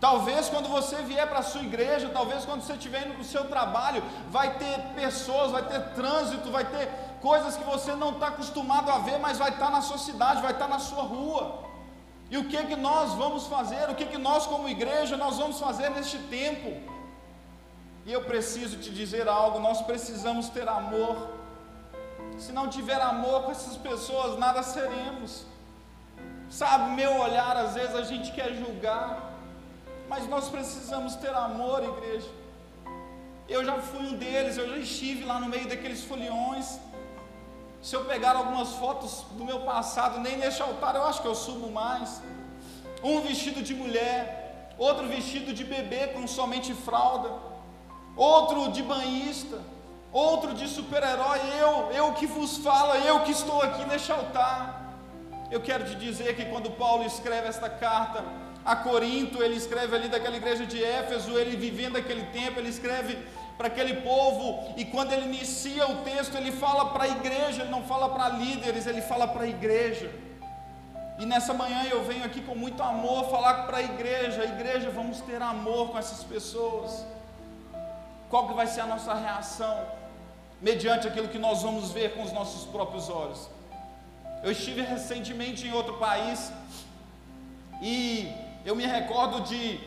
Talvez 0.00 0.48
quando 0.48 0.68
você 0.70 0.96
vier 1.02 1.28
para 1.28 1.40
a 1.40 1.42
sua 1.42 1.60
igreja, 1.60 2.08
talvez 2.08 2.46
quando 2.46 2.62
você 2.62 2.72
estiver 2.72 3.04
indo 3.04 3.12
para 3.12 3.20
o 3.20 3.32
seu 3.36 3.44
trabalho, 3.48 4.02
vai 4.30 4.54
ter 4.56 4.78
pessoas, 4.94 5.50
vai 5.50 5.64
ter 5.68 5.80
trânsito, 5.90 6.50
vai 6.50 6.64
ter 6.64 6.88
coisas 7.20 7.58
que 7.58 7.64
você 7.64 7.94
não 7.94 8.12
está 8.12 8.28
acostumado 8.28 8.90
a 8.90 8.98
ver, 9.00 9.18
mas 9.18 9.36
vai 9.36 9.50
estar 9.50 9.66
tá 9.66 9.72
na 9.72 9.82
sua 9.82 9.98
cidade, 9.98 10.40
vai 10.40 10.52
estar 10.52 10.64
tá 10.64 10.70
na 10.70 10.78
sua 10.78 11.02
rua. 11.02 11.64
E 12.30 12.38
o 12.38 12.48
que 12.48 12.56
que 12.64 12.76
nós 12.76 13.12
vamos 13.12 13.46
fazer? 13.46 13.90
O 13.90 13.94
que 13.94 14.06
que 14.06 14.16
nós 14.16 14.46
como 14.46 14.66
igreja 14.66 15.18
nós 15.18 15.36
vamos 15.36 15.60
fazer 15.60 15.90
neste 15.90 16.16
tempo? 16.38 16.99
E 18.06 18.12
eu 18.12 18.22
preciso 18.24 18.78
te 18.78 18.90
dizer 18.90 19.28
algo, 19.28 19.58
nós 19.58 19.82
precisamos 19.82 20.48
ter 20.48 20.66
amor. 20.68 21.16
Se 22.38 22.52
não 22.52 22.68
tiver 22.68 23.00
amor 23.00 23.42
com 23.44 23.50
essas 23.50 23.76
pessoas, 23.76 24.38
nada 24.38 24.62
seremos. 24.62 25.44
Sabe, 26.48 26.90
meu 27.00 27.12
olhar, 27.20 27.56
às 27.56 27.74
vezes 27.74 27.94
a 27.94 28.02
gente 28.02 28.32
quer 28.32 28.54
julgar, 28.54 29.30
mas 30.08 30.26
nós 30.26 30.48
precisamos 30.48 31.14
ter 31.16 31.32
amor, 31.32 31.84
igreja. 31.84 32.30
Eu 33.48 33.64
já 33.64 33.76
fui 33.88 34.00
um 34.00 34.14
deles, 34.16 34.56
eu 34.56 34.68
já 34.68 34.78
estive 34.78 35.24
lá 35.24 35.38
no 35.38 35.48
meio 35.48 35.68
daqueles 35.68 36.02
foliões. 36.02 36.78
Se 37.82 37.94
eu 37.96 38.04
pegar 38.04 38.34
algumas 38.36 38.70
fotos 38.82 39.24
do 39.32 39.44
meu 39.44 39.60
passado, 39.60 40.18
nem 40.20 40.36
neste 40.36 40.62
altar 40.62 40.94
eu 40.96 41.04
acho 41.04 41.22
que 41.22 41.28
eu 41.28 41.34
subo 41.34 41.70
mais. 41.70 42.20
Um 43.02 43.20
vestido 43.20 43.62
de 43.62 43.74
mulher, 43.74 44.74
outro 44.78 45.06
vestido 45.06 45.52
de 45.52 45.64
bebê 45.64 46.08
com 46.08 46.26
somente 46.26 46.74
fralda, 46.74 47.30
outro 48.16 48.70
de 48.70 48.82
banhista, 48.82 49.58
outro 50.12 50.54
de 50.54 50.68
super-herói. 50.68 51.40
Eu, 51.58 51.90
eu 51.92 52.12
que 52.14 52.26
vos 52.26 52.58
falo, 52.58 52.94
eu 52.94 53.20
que 53.20 53.32
estou 53.32 53.62
aqui 53.62 53.84
neste 53.84 54.10
altar. 54.12 54.94
Eu 55.50 55.60
quero 55.60 55.84
te 55.84 55.94
dizer 55.96 56.36
que 56.36 56.44
quando 56.46 56.70
Paulo 56.70 57.04
escreve 57.04 57.48
esta 57.48 57.68
carta 57.68 58.24
a 58.64 58.76
Corinto, 58.76 59.42
ele 59.42 59.56
escreve 59.56 59.96
ali 59.96 60.08
daquela 60.08 60.36
igreja 60.36 60.66
de 60.66 60.82
Éfeso, 60.82 61.36
ele 61.38 61.56
vivendo 61.56 61.96
aquele 61.96 62.24
tempo, 62.26 62.60
ele 62.60 62.68
escreve 62.68 63.18
para 63.56 63.66
aquele 63.66 63.96
povo, 64.00 64.72
e 64.76 64.86
quando 64.86 65.12
ele 65.12 65.26
inicia 65.26 65.86
o 65.86 65.96
texto, 65.96 66.34
ele 66.34 66.50
fala 66.50 66.86
para 66.92 67.04
a 67.04 67.08
igreja, 67.08 67.60
ele 67.60 67.70
não 67.70 67.82
fala 67.82 68.08
para 68.08 68.30
líderes, 68.30 68.86
ele 68.86 69.02
fala 69.02 69.28
para 69.28 69.44
a 69.44 69.48
igreja. 69.48 70.10
E 71.18 71.26
nessa 71.26 71.52
manhã 71.52 71.84
eu 71.90 72.02
venho 72.02 72.24
aqui 72.24 72.40
com 72.40 72.54
muito 72.54 72.82
amor 72.82 73.28
falar 73.28 73.66
para 73.66 73.78
a 73.78 73.82
igreja, 73.82 74.44
igreja, 74.44 74.88
vamos 74.88 75.20
ter 75.20 75.42
amor 75.42 75.90
com 75.90 75.98
essas 75.98 76.24
pessoas. 76.24 77.04
Qual 78.30 78.46
que 78.46 78.54
vai 78.54 78.66
ser 78.68 78.82
a 78.82 78.86
nossa 78.86 79.12
reação 79.12 79.76
mediante 80.62 81.08
aquilo 81.08 81.26
que 81.26 81.38
nós 81.38 81.62
vamos 81.62 81.90
ver 81.90 82.14
com 82.14 82.22
os 82.22 82.32
nossos 82.32 82.64
próprios 82.64 83.10
olhos? 83.10 83.48
Eu 84.44 84.52
estive 84.52 84.82
recentemente 84.82 85.66
em 85.66 85.72
outro 85.72 85.94
país 85.98 86.52
e 87.82 88.32
eu 88.64 88.76
me 88.76 88.86
recordo 88.86 89.40
de 89.40 89.80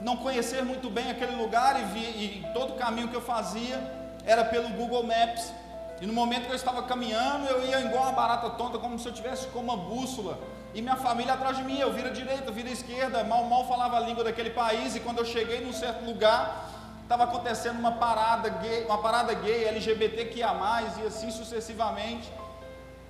não 0.00 0.16
conhecer 0.16 0.64
muito 0.64 0.88
bem 0.88 1.10
aquele 1.10 1.34
lugar 1.34 1.80
e, 1.80 1.84
vi, 1.86 2.00
e 2.24 2.46
todo 2.54 2.74
o 2.74 2.76
caminho 2.76 3.08
que 3.08 3.16
eu 3.16 3.20
fazia 3.20 3.76
era 4.24 4.44
pelo 4.44 4.68
Google 4.70 5.02
Maps. 5.02 5.52
E 6.00 6.06
no 6.06 6.12
momento 6.12 6.46
que 6.46 6.52
eu 6.52 6.56
estava 6.56 6.84
caminhando, 6.84 7.46
eu 7.46 7.64
ia 7.66 7.80
igual 7.80 8.04
uma 8.04 8.12
barata 8.12 8.50
tonta, 8.50 8.78
como 8.78 8.96
se 8.96 9.08
eu 9.08 9.12
tivesse 9.12 9.48
com 9.48 9.58
uma 9.58 9.76
bússola. 9.76 10.38
E 10.72 10.80
minha 10.80 10.96
família 10.96 11.34
atrás 11.34 11.56
de 11.56 11.64
mim, 11.64 11.78
eu 11.78 11.92
vira 11.92 12.10
direita, 12.10 12.50
vira 12.52 12.70
esquerda, 12.70 13.24
mal 13.24 13.44
mal 13.44 13.66
falava 13.66 13.96
a 13.96 14.00
língua 14.00 14.22
daquele 14.22 14.50
país. 14.50 14.94
E 14.94 15.00
quando 15.00 15.18
eu 15.18 15.24
cheguei 15.24 15.64
num 15.64 15.72
certo 15.72 16.04
lugar, 16.04 16.71
estava 17.12 17.24
acontecendo 17.24 17.78
uma 17.78 17.92
parada 17.92 18.48
gay, 18.48 18.84
uma 18.86 18.96
parada 18.96 19.34
gay, 19.34 19.64
LGBTQIA+, 19.68 20.50
e 20.98 21.06
assim 21.06 21.30
sucessivamente. 21.30 22.32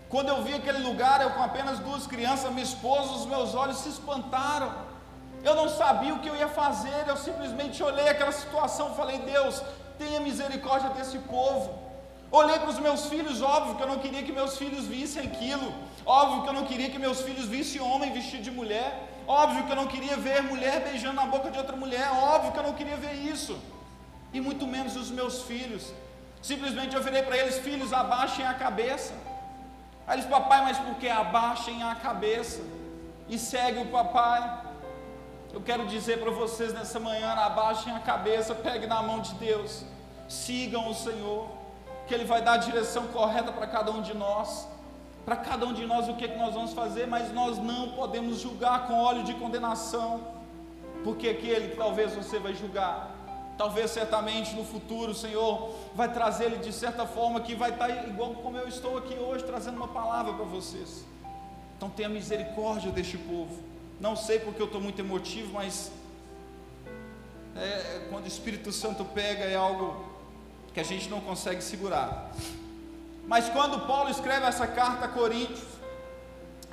Quando 0.09 0.29
eu 0.29 0.43
vi 0.43 0.55
aquele 0.55 0.81
lugar, 0.89 1.21
eu 1.21 1.31
com 1.31 1.43
apenas 1.43 1.79
duas 1.79 2.05
crianças, 2.13 2.51
minha 2.51 2.65
esposa, 2.65 3.13
os 3.13 3.27
meus 3.27 3.55
olhos 3.55 3.79
se 3.79 3.91
espantaram. 3.91 4.71
Eu 5.45 5.55
não 5.55 5.69
sabia 5.69 6.13
o 6.15 6.19
que 6.19 6.29
eu 6.29 6.35
ia 6.35 6.49
fazer, 6.49 7.05
eu 7.07 7.17
simplesmente 7.17 7.81
olhei 7.91 8.09
aquela 8.09 8.33
situação 8.33 8.95
falei: 8.97 9.19
Deus, 9.19 9.63
tenha 10.01 10.19
misericórdia 10.21 10.91
desse 10.91 11.19
povo. 11.37 11.69
Olhei 12.41 12.59
para 12.59 12.71
os 12.71 12.81
meus 12.81 13.07
filhos, 13.07 13.41
óbvio 13.41 13.77
que 13.77 13.83
eu 13.83 13.91
não 13.93 13.99
queria 14.05 14.23
que 14.25 14.33
meus 14.33 14.57
filhos 14.57 14.85
vissem 14.87 15.23
aquilo, 15.29 15.73
óbvio 16.05 16.43
que 16.43 16.49
eu 16.49 16.55
não 16.55 16.65
queria 16.65 16.91
que 16.91 16.99
meus 16.99 17.21
filhos 17.21 17.47
vissem 17.47 17.81
homem 17.81 18.11
vestido 18.13 18.43
de 18.43 18.51
mulher, 18.51 18.91
óbvio 19.27 19.65
que 19.65 19.73
eu 19.75 19.77
não 19.77 19.87
queria 19.87 20.17
ver 20.17 20.43
mulher 20.43 20.81
beijando 20.81 21.15
na 21.15 21.27
boca 21.27 21.51
de 21.51 21.59
outra 21.59 21.77
mulher, 21.77 22.09
óbvio 22.11 22.53
que 22.53 22.59
eu 22.59 22.69
não 22.69 22.73
queria 22.73 22.97
ver 22.97 23.15
isso, 23.35 23.55
e 24.33 24.41
muito 24.41 24.67
menos 24.67 24.97
os 24.97 25.11
meus 25.11 25.43
filhos. 25.43 25.93
Simplesmente 26.41 26.97
eu 26.97 27.03
virei 27.03 27.23
para 27.23 27.37
eles: 27.37 27.59
Filhos, 27.59 27.93
abaixem 27.93 28.47
a 28.47 28.55
cabeça. 28.55 29.15
Aí 30.07 30.17
eles, 30.17 30.27
papai, 30.27 30.63
mas 30.63 30.79
por 30.79 30.97
que 30.97 31.09
abaixem 31.09 31.83
a 31.83 31.95
cabeça? 31.95 32.61
E 33.29 33.39
segue 33.39 33.79
o 33.79 33.87
papai. 33.87 34.61
Eu 35.53 35.61
quero 35.61 35.87
dizer 35.87 36.19
para 36.19 36.31
vocês 36.31 36.73
nessa 36.73 36.99
manhã: 36.99 37.33
abaixem 37.33 37.95
a 37.95 38.01
cabeça, 38.01 38.55
peguem 38.55 38.89
na 38.89 39.03
mão 39.03 39.21
de 39.21 39.35
Deus, 39.35 39.85
sigam 40.29 40.89
o 40.89 40.95
Senhor, 40.95 41.49
que 42.07 42.15
Ele 42.15 42.25
vai 42.25 42.43
dar 42.43 42.55
a 42.55 42.57
direção 42.57 43.07
correta 43.09 43.53
para 43.53 43.67
cada 43.67 43.93
um 43.93 44.03
de 44.03 44.15
nós. 44.15 44.69
Para 45.25 45.37
cada 45.37 45.65
um 45.67 45.73
de 45.73 45.87
nós, 45.87 46.09
o 46.09 46.17
que, 46.17 46.25
é 46.25 46.29
que 46.29 46.37
nós 46.37 46.53
vamos 46.53 46.73
fazer, 46.73 47.07
mas 47.07 47.33
nós 47.33 47.57
não 47.57 47.91
podemos 47.91 48.41
julgar 48.41 48.89
com 48.89 48.95
óleo 48.95 49.23
de 49.23 49.35
condenação, 49.35 50.21
porque 51.05 51.29
aquele 51.29 51.69
que 51.69 51.77
talvez 51.77 52.13
você 52.13 52.41
vai 52.41 52.55
julgar, 52.55 53.12
talvez 53.63 53.93
certamente 53.93 54.57
no 54.57 54.65
futuro 54.65 55.13
o 55.13 55.15
Senhor 55.15 55.73
vai 55.95 56.13
trazer 56.13 56.47
ele 56.47 56.57
de 56.57 56.73
certa 56.73 57.07
forma 57.07 57.41
que 57.41 57.55
vai 57.55 57.71
estar 57.71 57.89
igual 58.09 58.35
como 58.35 58.57
eu 58.59 58.67
estou 58.67 58.99
aqui 58.99 59.15
hoje, 59.15 59.45
trazendo 59.45 59.77
uma 59.77 59.87
palavra 59.87 60.33
para 60.33 60.45
vocês. 60.45 61.05
Então 61.77 61.89
tenha 61.89 62.09
misericórdia 62.09 62.91
deste 62.91 63.17
povo. 63.17 63.63
Não 64.01 64.17
sei 64.17 64.41
porque 64.41 64.61
eu 64.61 64.67
estou 64.67 64.81
muito 64.81 65.01
emotivo, 65.01 65.53
mas 65.53 65.93
é, 67.55 67.61
é, 67.61 68.07
quando 68.11 68.25
o 68.25 68.27
Espírito 68.27 68.73
Santo 68.73 69.05
pega 69.05 69.45
é 69.45 69.55
algo 69.55 70.07
que 70.75 70.81
a 70.81 70.85
gente 70.91 71.09
não 71.09 71.21
consegue 71.21 71.63
segurar. 71.63 72.33
Mas 73.29 73.49
quando 73.49 73.87
Paulo 73.87 74.11
escreve 74.11 74.45
essa 74.45 74.67
carta 74.67 75.05
a 75.05 75.09
Coríntios, 75.09 75.63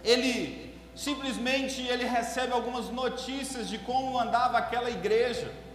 ele 0.04 0.74
simplesmente 0.96 1.84
ele 1.84 2.06
recebe 2.06 2.52
algumas 2.52 2.90
notícias 2.90 3.70
de 3.70 3.78
como 3.78 4.20
andava 4.20 4.58
aquela 4.58 4.90
igreja. 4.90 5.69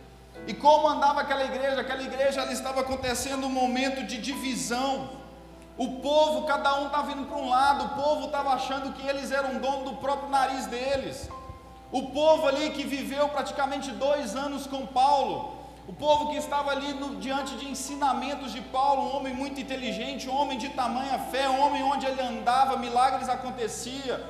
E 0.47 0.53
como 0.53 0.89
andava 0.89 1.23
aquela 1.23 1.45
igreja? 1.45 1.81
Aquela 1.81 2.03
igreja 2.03 2.43
ela 2.43 2.53
estava 2.53 2.81
acontecendo 2.81 3.47
um 3.47 3.51
momento 3.51 4.05
de 4.05 4.19
divisão. 4.19 5.11
O 5.77 6.01
povo, 6.01 6.47
cada 6.47 6.81
um 6.81 6.87
estava 6.87 7.11
indo 7.13 7.25
para 7.25 7.37
um 7.37 7.49
lado, 7.49 7.85
o 7.87 7.89
povo 8.03 8.27
estava 8.27 8.51
achando 8.51 8.93
que 8.93 9.07
eles 9.07 9.33
eram 9.33 9.59
dono 9.59 9.85
do 9.91 9.97
próprio 9.97 10.29
nariz 10.29 10.67
deles. 10.67 11.29
O 11.91 12.11
povo 12.11 12.47
ali 12.47 12.71
que 12.71 12.85
viveu 12.85 13.29
praticamente 13.29 13.91
dois 13.91 14.37
anos 14.37 14.67
com 14.67 14.87
Paulo, 14.87 15.55
o 15.89 15.93
povo 15.93 16.31
que 16.31 16.37
estava 16.37 16.71
ali 16.71 16.93
no, 16.95 17.17
diante 17.17 17.57
de 17.57 17.69
ensinamentos 17.69 18.53
de 18.53 18.61
Paulo, 18.61 19.03
um 19.03 19.17
homem 19.17 19.35
muito 19.35 19.61
inteligente, 19.61 20.29
um 20.29 20.37
homem 20.37 20.59
de 20.59 20.69
tamanha 20.71 21.19
fé, 21.31 21.49
um 21.49 21.61
homem 21.61 21.83
onde 21.83 22.07
ele 22.07 22.23
andava, 22.23 22.77
milagres 22.77 23.29
acontecia. 23.29 24.25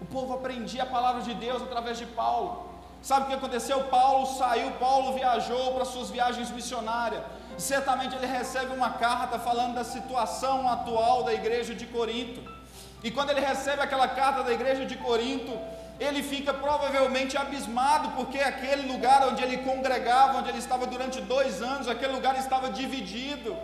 O 0.00 0.06
povo 0.06 0.34
aprendia 0.34 0.84
a 0.84 0.86
palavra 0.86 1.22
de 1.22 1.34
Deus 1.34 1.62
através 1.62 1.98
de 1.98 2.06
Paulo. 2.06 2.65
Sabe 3.08 3.24
o 3.24 3.28
que 3.28 3.34
aconteceu? 3.34 3.84
Paulo 3.84 4.26
saiu, 4.38 4.68
Paulo 4.84 5.12
viajou 5.12 5.74
para 5.74 5.84
suas 5.84 6.08
viagens 6.10 6.48
missionárias. 6.50 7.22
Certamente 7.56 8.16
ele 8.16 8.26
recebe 8.26 8.72
uma 8.78 8.90
carta 9.04 9.38
falando 9.38 9.74
da 9.76 9.84
situação 9.84 10.68
atual 10.68 11.22
da 11.22 11.32
igreja 11.32 11.72
de 11.72 11.86
Corinto. 11.86 12.40
E 13.04 13.12
quando 13.12 13.30
ele 13.30 13.38
recebe 13.38 13.80
aquela 13.80 14.08
carta 14.08 14.42
da 14.42 14.52
igreja 14.52 14.84
de 14.84 14.96
Corinto, 14.96 15.56
ele 16.00 16.20
fica 16.32 16.52
provavelmente 16.52 17.38
abismado, 17.38 18.08
porque 18.16 18.40
aquele 18.40 18.90
lugar 18.92 19.20
onde 19.28 19.40
ele 19.44 19.58
congregava, 19.58 20.38
onde 20.38 20.48
ele 20.48 20.58
estava 20.58 20.84
durante 20.84 21.20
dois 21.20 21.62
anos, 21.62 21.86
aquele 21.86 22.12
lugar 22.12 22.36
estava 22.36 22.70
dividido. 22.70 23.56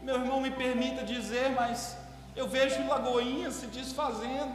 Meu 0.00 0.14
irmão, 0.14 0.40
me 0.40 0.50
permita 0.50 1.04
dizer, 1.04 1.50
mas 1.50 1.98
eu 2.34 2.48
vejo 2.48 2.88
lagoinhas 2.88 3.56
se 3.56 3.66
desfazendo, 3.66 4.54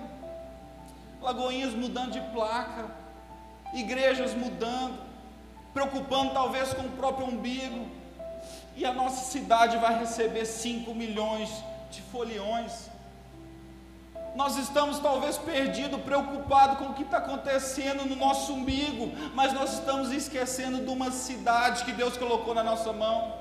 lagoinhas 1.21 1.73
mudando 1.73 2.13
de 2.13 2.21
placa, 2.35 2.85
igrejas 3.73 4.33
mudando, 4.33 4.99
preocupando 5.73 6.33
talvez 6.33 6.73
com 6.73 6.83
o 6.83 6.91
próprio 6.91 7.27
umbigo, 7.27 7.87
e 8.75 8.85
a 8.85 8.93
nossa 8.93 9.31
cidade 9.31 9.77
vai 9.77 9.97
receber 9.99 10.45
5 10.45 10.93
milhões 10.93 11.49
de 11.89 12.01
foliões 12.03 12.89
nós 14.37 14.55
estamos 14.55 14.99
talvez 14.99 15.35
perdidos, 15.35 15.99
preocupados 16.01 16.77
com 16.77 16.91
o 16.91 16.93
que 16.93 17.01
está 17.01 17.17
acontecendo 17.17 18.05
no 18.05 18.15
nosso 18.15 18.53
umbigo, 18.53 19.11
mas 19.33 19.51
nós 19.51 19.73
estamos 19.73 20.11
esquecendo 20.11 20.85
de 20.85 20.89
uma 20.91 21.09
cidade 21.09 21.83
que 21.83 21.91
Deus 21.91 22.17
colocou 22.17 22.53
na 22.53 22.63
nossa 22.63 22.93
mão. 22.93 23.33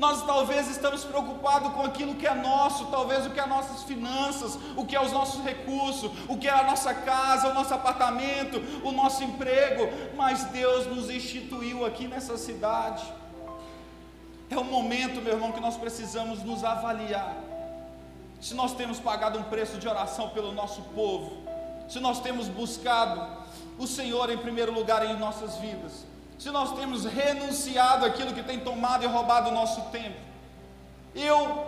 Nós 0.00 0.24
talvez 0.24 0.68
estamos 0.68 1.04
preocupados 1.04 1.72
com 1.74 1.82
aquilo 1.82 2.14
que 2.14 2.26
é 2.26 2.34
nosso, 2.34 2.86
talvez 2.86 3.26
o 3.26 3.30
que 3.30 3.38
é 3.38 3.46
nossas 3.46 3.82
finanças, 3.82 4.58
o 4.74 4.84
que 4.86 4.96
é 4.96 5.00
os 5.00 5.12
nossos 5.12 5.44
recursos, 5.44 6.10
o 6.26 6.38
que 6.38 6.48
é 6.48 6.50
a 6.50 6.64
nossa 6.64 6.92
casa, 6.92 7.48
o 7.48 7.54
nosso 7.54 7.74
apartamento, 7.74 8.56
o 8.82 8.90
nosso 8.90 9.22
emprego, 9.22 9.86
mas 10.16 10.44
Deus 10.44 10.86
nos 10.86 11.10
instituiu 11.10 11.84
aqui 11.84 12.08
nessa 12.08 12.38
cidade. 12.38 13.04
É 14.48 14.56
o 14.56 14.64
momento, 14.64 15.20
meu 15.20 15.34
irmão, 15.34 15.52
que 15.52 15.60
nós 15.60 15.76
precisamos 15.76 16.42
nos 16.42 16.64
avaliar 16.64 17.36
se 18.40 18.54
nós 18.54 18.72
temos 18.72 18.98
pagado 18.98 19.38
um 19.38 19.42
preço 19.42 19.76
de 19.76 19.86
oração 19.86 20.30
pelo 20.30 20.50
nosso 20.50 20.80
povo, 20.94 21.42
se 21.86 22.00
nós 22.00 22.20
temos 22.20 22.48
buscado 22.48 23.20
o 23.78 23.86
Senhor 23.86 24.30
em 24.30 24.38
primeiro 24.38 24.72
lugar 24.72 25.04
em 25.04 25.18
nossas 25.18 25.56
vidas, 25.56 26.06
se 26.40 26.50
nós 26.50 26.72
temos 26.72 27.04
renunciado 27.04 28.06
aquilo 28.06 28.32
que 28.32 28.42
tem 28.42 28.58
tomado 28.60 29.04
e 29.04 29.06
roubado 29.06 29.50
o 29.50 29.52
nosso 29.52 29.82
tempo. 29.96 30.16
Eu 31.14 31.66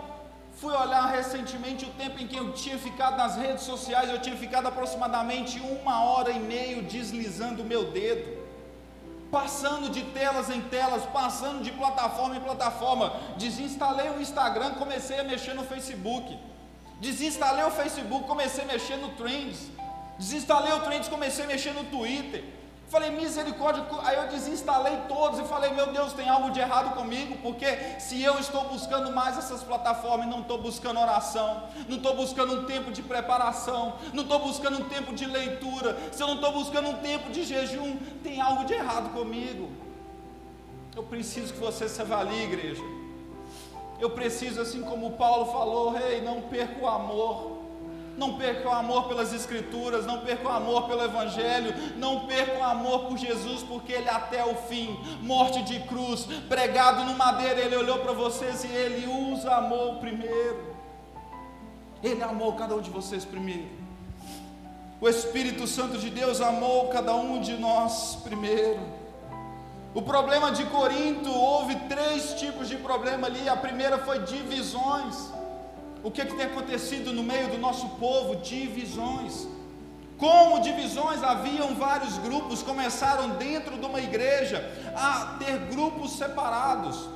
fui 0.59 0.73
olhar 0.73 1.05
recentemente 1.11 1.85
o 1.85 1.89
tempo 1.89 2.19
em 2.19 2.25
que 2.25 2.35
eu 2.35 2.53
tinha 2.53 2.79
ficado 2.79 3.15
nas 3.15 3.35
redes 3.35 3.65
sociais, 3.65 4.09
eu 4.09 4.19
tinha 4.19 4.35
ficado 4.35 4.67
aproximadamente 4.67 5.59
uma 5.59 6.03
hora 6.05 6.31
e 6.31 6.39
meio 6.39 6.81
deslizando 6.81 7.61
o 7.61 7.65
meu 7.65 7.91
dedo, 7.91 8.41
passando 9.31 9.91
de 9.91 10.01
telas 10.05 10.49
em 10.49 10.61
telas, 10.61 11.05
passando 11.05 11.61
de 11.61 11.71
plataforma 11.71 12.35
em 12.35 12.41
plataforma. 12.41 13.13
Desinstalei 13.37 14.09
o 14.09 14.19
Instagram, 14.19 14.71
comecei 14.71 15.19
a 15.19 15.23
mexer 15.23 15.53
no 15.53 15.65
Facebook. 15.65 16.35
Desinstalei 16.99 17.63
o 17.65 17.69
Facebook, 17.69 18.25
comecei 18.25 18.63
a 18.63 18.67
mexer 18.67 18.95
no 18.95 19.09
Trends. 19.09 19.69
Desinstalei 20.17 20.73
o 20.73 20.79
Trends, 20.79 21.07
comecei 21.07 21.45
a 21.45 21.47
mexer 21.47 21.73
no 21.73 21.83
Twitter. 21.83 22.62
Falei, 22.93 23.09
misericórdia, 23.09 23.83
aí 24.03 24.17
eu 24.17 24.27
desinstalei 24.27 24.95
todos 25.07 25.39
e 25.39 25.43
falei, 25.45 25.71
meu 25.71 25.87
Deus, 25.87 26.13
tem 26.13 26.29
algo 26.29 26.51
de 26.51 26.59
errado 26.59 26.93
comigo, 26.93 27.35
porque 27.41 27.65
se 27.99 28.21
eu 28.21 28.37
estou 28.37 28.65
buscando 28.65 29.11
mais 29.11 29.35
essas 29.35 29.63
plataformas, 29.63 30.27
não 30.27 30.41
estou 30.41 30.59
buscando 30.61 30.99
oração, 30.99 31.63
não 31.89 31.97
estou 31.97 32.15
buscando 32.15 32.53
um 32.53 32.65
tempo 32.65 32.91
de 32.91 33.01
preparação, 33.01 33.95
não 34.13 34.21
estou 34.21 34.37
buscando 34.37 34.77
um 34.77 34.87
tempo 34.87 35.11
de 35.11 35.25
leitura, 35.25 35.97
se 36.11 36.21
eu 36.21 36.27
não 36.27 36.35
estou 36.35 36.51
buscando 36.51 36.87
um 36.89 36.97
tempo 36.97 37.31
de 37.31 37.43
jejum, 37.43 37.97
tem 38.21 38.39
algo 38.39 38.63
de 38.63 38.73
errado 38.73 39.11
comigo. 39.11 39.71
Eu 40.95 41.01
preciso 41.01 41.51
que 41.51 41.59
você 41.59 41.89
se 41.89 41.99
avalie, 41.99 42.43
igreja. 42.43 42.83
Eu 43.99 44.11
preciso, 44.11 44.61
assim 44.61 44.83
como 44.83 45.13
Paulo 45.13 45.47
falou, 45.47 45.93
rei, 45.93 46.17
hey, 46.17 46.21
não 46.21 46.41
perca 46.43 46.79
o 46.79 46.87
amor. 46.87 47.52
Não 48.17 48.37
perca 48.37 48.69
o 48.69 48.73
amor 48.73 49.07
pelas 49.07 49.33
Escrituras, 49.33 50.05
não 50.05 50.19
perca 50.19 50.47
o 50.47 50.51
amor 50.51 50.87
pelo 50.87 51.03
Evangelho, 51.03 51.73
não 51.97 52.27
perca 52.27 52.59
o 52.59 52.63
amor 52.63 53.05
por 53.05 53.17
Jesus, 53.17 53.63
porque 53.63 53.91
Ele 53.91 54.09
até 54.09 54.45
o 54.45 54.55
fim, 54.55 54.99
morte 55.21 55.63
de 55.63 55.79
cruz, 55.81 56.27
pregado 56.47 57.03
no 57.05 57.15
madeira, 57.15 57.59
Ele 57.59 57.75
olhou 57.75 57.99
para 57.99 58.13
vocês 58.13 58.63
e 58.63 58.67
Ele 58.67 59.07
os 59.07 59.45
amou 59.45 59.95
primeiro. 59.95 60.73
Ele 62.03 62.21
amou 62.21 62.53
cada 62.53 62.75
um 62.75 62.81
de 62.81 62.89
vocês 62.89 63.25
primeiro. 63.25 63.83
O 65.01 65.09
Espírito 65.09 65.67
Santo 65.67 65.97
de 65.97 66.09
Deus 66.09 66.39
amou 66.39 66.87
cada 66.87 67.15
um 67.15 67.41
de 67.41 67.57
nós 67.57 68.17
primeiro. 68.23 68.79
O 69.93 70.01
problema 70.01 70.51
de 70.51 70.65
Corinto, 70.65 71.29
houve 71.29 71.75
três 71.87 72.33
tipos 72.33 72.67
de 72.67 72.77
problema 72.77 73.27
ali. 73.27 73.47
A 73.47 73.55
primeira 73.55 73.97
foi 73.99 74.19
divisões. 74.19 75.31
O 76.03 76.11
que, 76.11 76.21
é 76.21 76.25
que 76.25 76.35
tem 76.35 76.45
acontecido 76.45 77.13
no 77.13 77.23
meio 77.23 77.47
do 77.47 77.57
nosso 77.57 77.87
povo? 77.91 78.35
Divisões. 78.35 79.47
Como 80.17 80.59
divisões, 80.59 81.23
haviam 81.23 81.73
vários 81.75 82.17
grupos, 82.17 82.61
começaram 82.61 83.29
dentro 83.31 83.77
de 83.77 83.85
uma 83.85 84.01
igreja 84.01 84.59
a 84.95 85.37
ter 85.39 85.57
grupos 85.73 86.17
separados. 86.17 87.09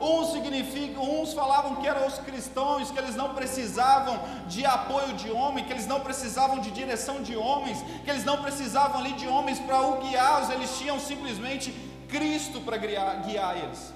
Uns 0.00 0.32
significam, 0.32 1.20
uns 1.20 1.32
falavam 1.32 1.76
que 1.76 1.86
eram 1.86 2.04
os 2.04 2.18
cristãos, 2.18 2.90
que 2.90 2.98
eles 2.98 3.14
não 3.14 3.32
precisavam 3.32 4.18
de 4.48 4.66
apoio 4.66 5.12
de 5.14 5.30
homem, 5.30 5.64
que 5.64 5.72
eles 5.72 5.86
não 5.86 6.00
precisavam 6.00 6.58
de 6.58 6.72
direção 6.72 7.22
de 7.22 7.36
homens, 7.36 7.78
que 8.04 8.10
eles 8.10 8.24
não 8.24 8.42
precisavam 8.42 9.00
ali 9.00 9.12
de 9.12 9.28
homens 9.28 9.60
para 9.60 9.80
o 9.80 10.00
guiá-los, 10.00 10.50
eles 10.50 10.76
tinham 10.76 10.98
simplesmente 10.98 11.72
Cristo 12.08 12.60
para 12.60 12.76
guiar, 12.76 13.22
guiar 13.22 13.56
eles. 13.56 13.94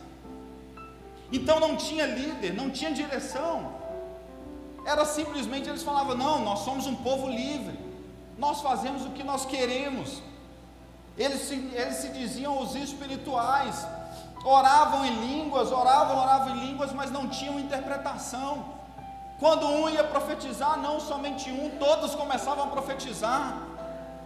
Então 1.32 1.58
não 1.58 1.74
tinha 1.76 2.06
líder, 2.06 2.54
não 2.54 2.70
tinha 2.70 2.92
direção 2.92 3.85
era 4.86 5.04
simplesmente 5.04 5.68
eles 5.68 5.82
falavam: 5.82 6.16
não, 6.16 6.44
nós 6.44 6.60
somos 6.60 6.86
um 6.86 6.94
povo 6.94 7.28
livre, 7.28 7.78
nós 8.38 8.60
fazemos 8.60 9.04
o 9.04 9.10
que 9.10 9.24
nós 9.24 9.44
queremos. 9.44 10.22
Eles 11.18 11.42
se, 11.42 11.54
eles 11.72 11.96
se 11.96 12.08
diziam 12.10 12.60
os 12.62 12.74
espirituais, 12.76 13.86
oravam 14.44 15.04
em 15.04 15.14
línguas, 15.26 15.72
oravam, 15.72 16.18
oravam 16.18 16.56
em 16.56 16.66
línguas, 16.66 16.92
mas 16.92 17.10
não 17.10 17.28
tinham 17.28 17.58
interpretação. 17.58 18.76
Quando 19.40 19.66
um 19.66 19.88
ia 19.88 20.04
profetizar, 20.04 20.78
não 20.78 21.00
somente 21.00 21.50
um, 21.50 21.70
todos 21.78 22.14
começavam 22.14 22.64
a 22.64 22.68
profetizar. 22.68 23.58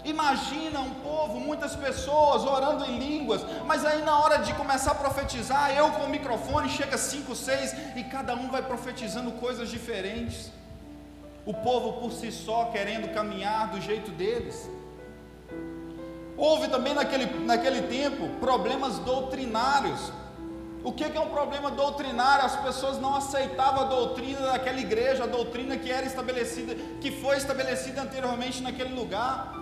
Imagina 0.05 0.81
um 0.81 0.95
povo, 0.95 1.39
muitas 1.39 1.77
pessoas 1.77 2.45
orando 2.45 2.85
em 2.85 2.99
línguas, 2.99 3.43
mas 3.67 3.85
aí 3.85 4.03
na 4.03 4.19
hora 4.19 4.39
de 4.39 4.55
começar 4.55 4.93
a 4.93 4.95
profetizar, 4.95 5.77
eu 5.77 5.91
com 5.91 6.05
o 6.05 6.09
microfone, 6.09 6.69
chega 6.69 6.97
cinco, 6.97 7.35
seis 7.35 7.75
e 7.95 8.05
cada 8.05 8.35
um 8.35 8.49
vai 8.51 8.63
profetizando 8.63 9.33
coisas 9.33 9.69
diferentes. 9.69 10.51
O 11.45 11.53
povo 11.53 12.01
por 12.01 12.13
si 12.13 12.31
só 12.31 12.67
querendo 12.67 13.13
caminhar 13.13 13.71
do 13.71 13.81
jeito 13.81 14.11
deles. 14.11 14.69
Houve 16.37 16.69
também 16.69 16.95
naquele, 16.95 17.27
naquele 17.45 17.83
tempo 17.83 18.29
problemas 18.41 18.99
doutrinários. 19.01 20.13
O 20.83 20.93
que 20.93 21.05
é 21.05 21.21
um 21.21 21.29
problema 21.29 21.71
doutrinário? 21.71 22.47
As 22.47 22.57
pessoas 22.57 22.99
não 22.99 23.15
aceitavam 23.15 23.83
a 23.83 23.85
doutrina 23.85 24.41
daquela 24.41 24.81
igreja, 24.81 25.25
a 25.25 25.27
doutrina 25.27 25.77
que 25.77 25.91
era 25.91 26.07
estabelecida, 26.07 26.75
que 27.03 27.11
foi 27.11 27.37
estabelecida 27.37 28.01
anteriormente 28.01 28.63
naquele 28.63 28.95
lugar. 28.95 29.53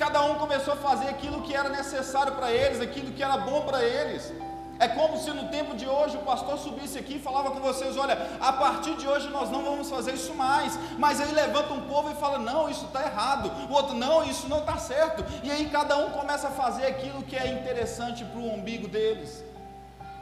Cada 0.00 0.22
um 0.24 0.36
começou 0.36 0.72
a 0.72 0.76
fazer 0.78 1.08
aquilo 1.10 1.42
que 1.42 1.54
era 1.54 1.68
necessário 1.68 2.32
para 2.32 2.50
eles, 2.50 2.80
aquilo 2.80 3.12
que 3.12 3.22
era 3.22 3.36
bom 3.36 3.60
para 3.66 3.84
eles. 3.84 4.32
É 4.78 4.88
como 4.88 5.18
se 5.18 5.30
no 5.30 5.48
tempo 5.48 5.76
de 5.76 5.86
hoje 5.86 6.16
o 6.16 6.20
pastor 6.20 6.56
subisse 6.58 6.98
aqui 6.98 7.16
e 7.16 7.18
falava 7.18 7.50
com 7.50 7.60
vocês: 7.60 7.98
olha, 7.98 8.16
a 8.40 8.50
partir 8.50 8.94
de 8.94 9.06
hoje 9.06 9.28
nós 9.28 9.50
não 9.50 9.62
vamos 9.62 9.90
fazer 9.90 10.14
isso 10.14 10.32
mais. 10.32 10.78
Mas 10.98 11.20
aí 11.20 11.30
levanta 11.32 11.74
um 11.74 11.82
povo 11.82 12.10
e 12.10 12.14
fala: 12.14 12.38
não, 12.38 12.70
isso 12.70 12.86
está 12.86 13.02
errado. 13.02 13.52
O 13.68 13.74
outro: 13.74 13.94
não, 13.94 14.24
isso 14.24 14.48
não 14.48 14.60
está 14.60 14.78
certo. 14.78 15.22
E 15.42 15.50
aí 15.50 15.68
cada 15.68 15.98
um 15.98 16.08
começa 16.12 16.48
a 16.48 16.50
fazer 16.50 16.86
aquilo 16.86 17.22
que 17.22 17.36
é 17.36 17.48
interessante 17.48 18.24
para 18.24 18.40
o 18.40 18.54
umbigo 18.54 18.88
deles. 18.88 19.44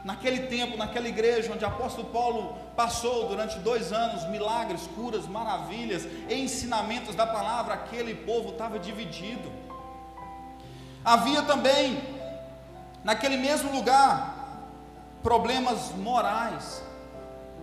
Naquele 0.03 0.47
tempo, 0.47 0.75
naquela 0.75 1.07
igreja 1.07 1.53
onde 1.53 1.63
o 1.63 1.67
apóstolo 1.69 2.09
Paulo 2.09 2.57
passou 2.75 3.29
durante 3.29 3.57
dois 3.59 3.93
anos, 3.93 4.27
milagres, 4.27 4.89
curas, 4.93 5.25
maravilhas, 5.25 6.05
ensinamentos 6.29 7.15
da 7.15 7.25
palavra, 7.25 7.75
aquele 7.75 8.13
povo 8.13 8.49
estava 8.49 8.77
dividido. 8.77 9.68
Havia 11.09 11.41
também, 11.41 12.03
naquele 13.03 13.35
mesmo 13.35 13.71
lugar, 13.71 14.31
problemas 15.23 15.91
morais. 15.95 16.83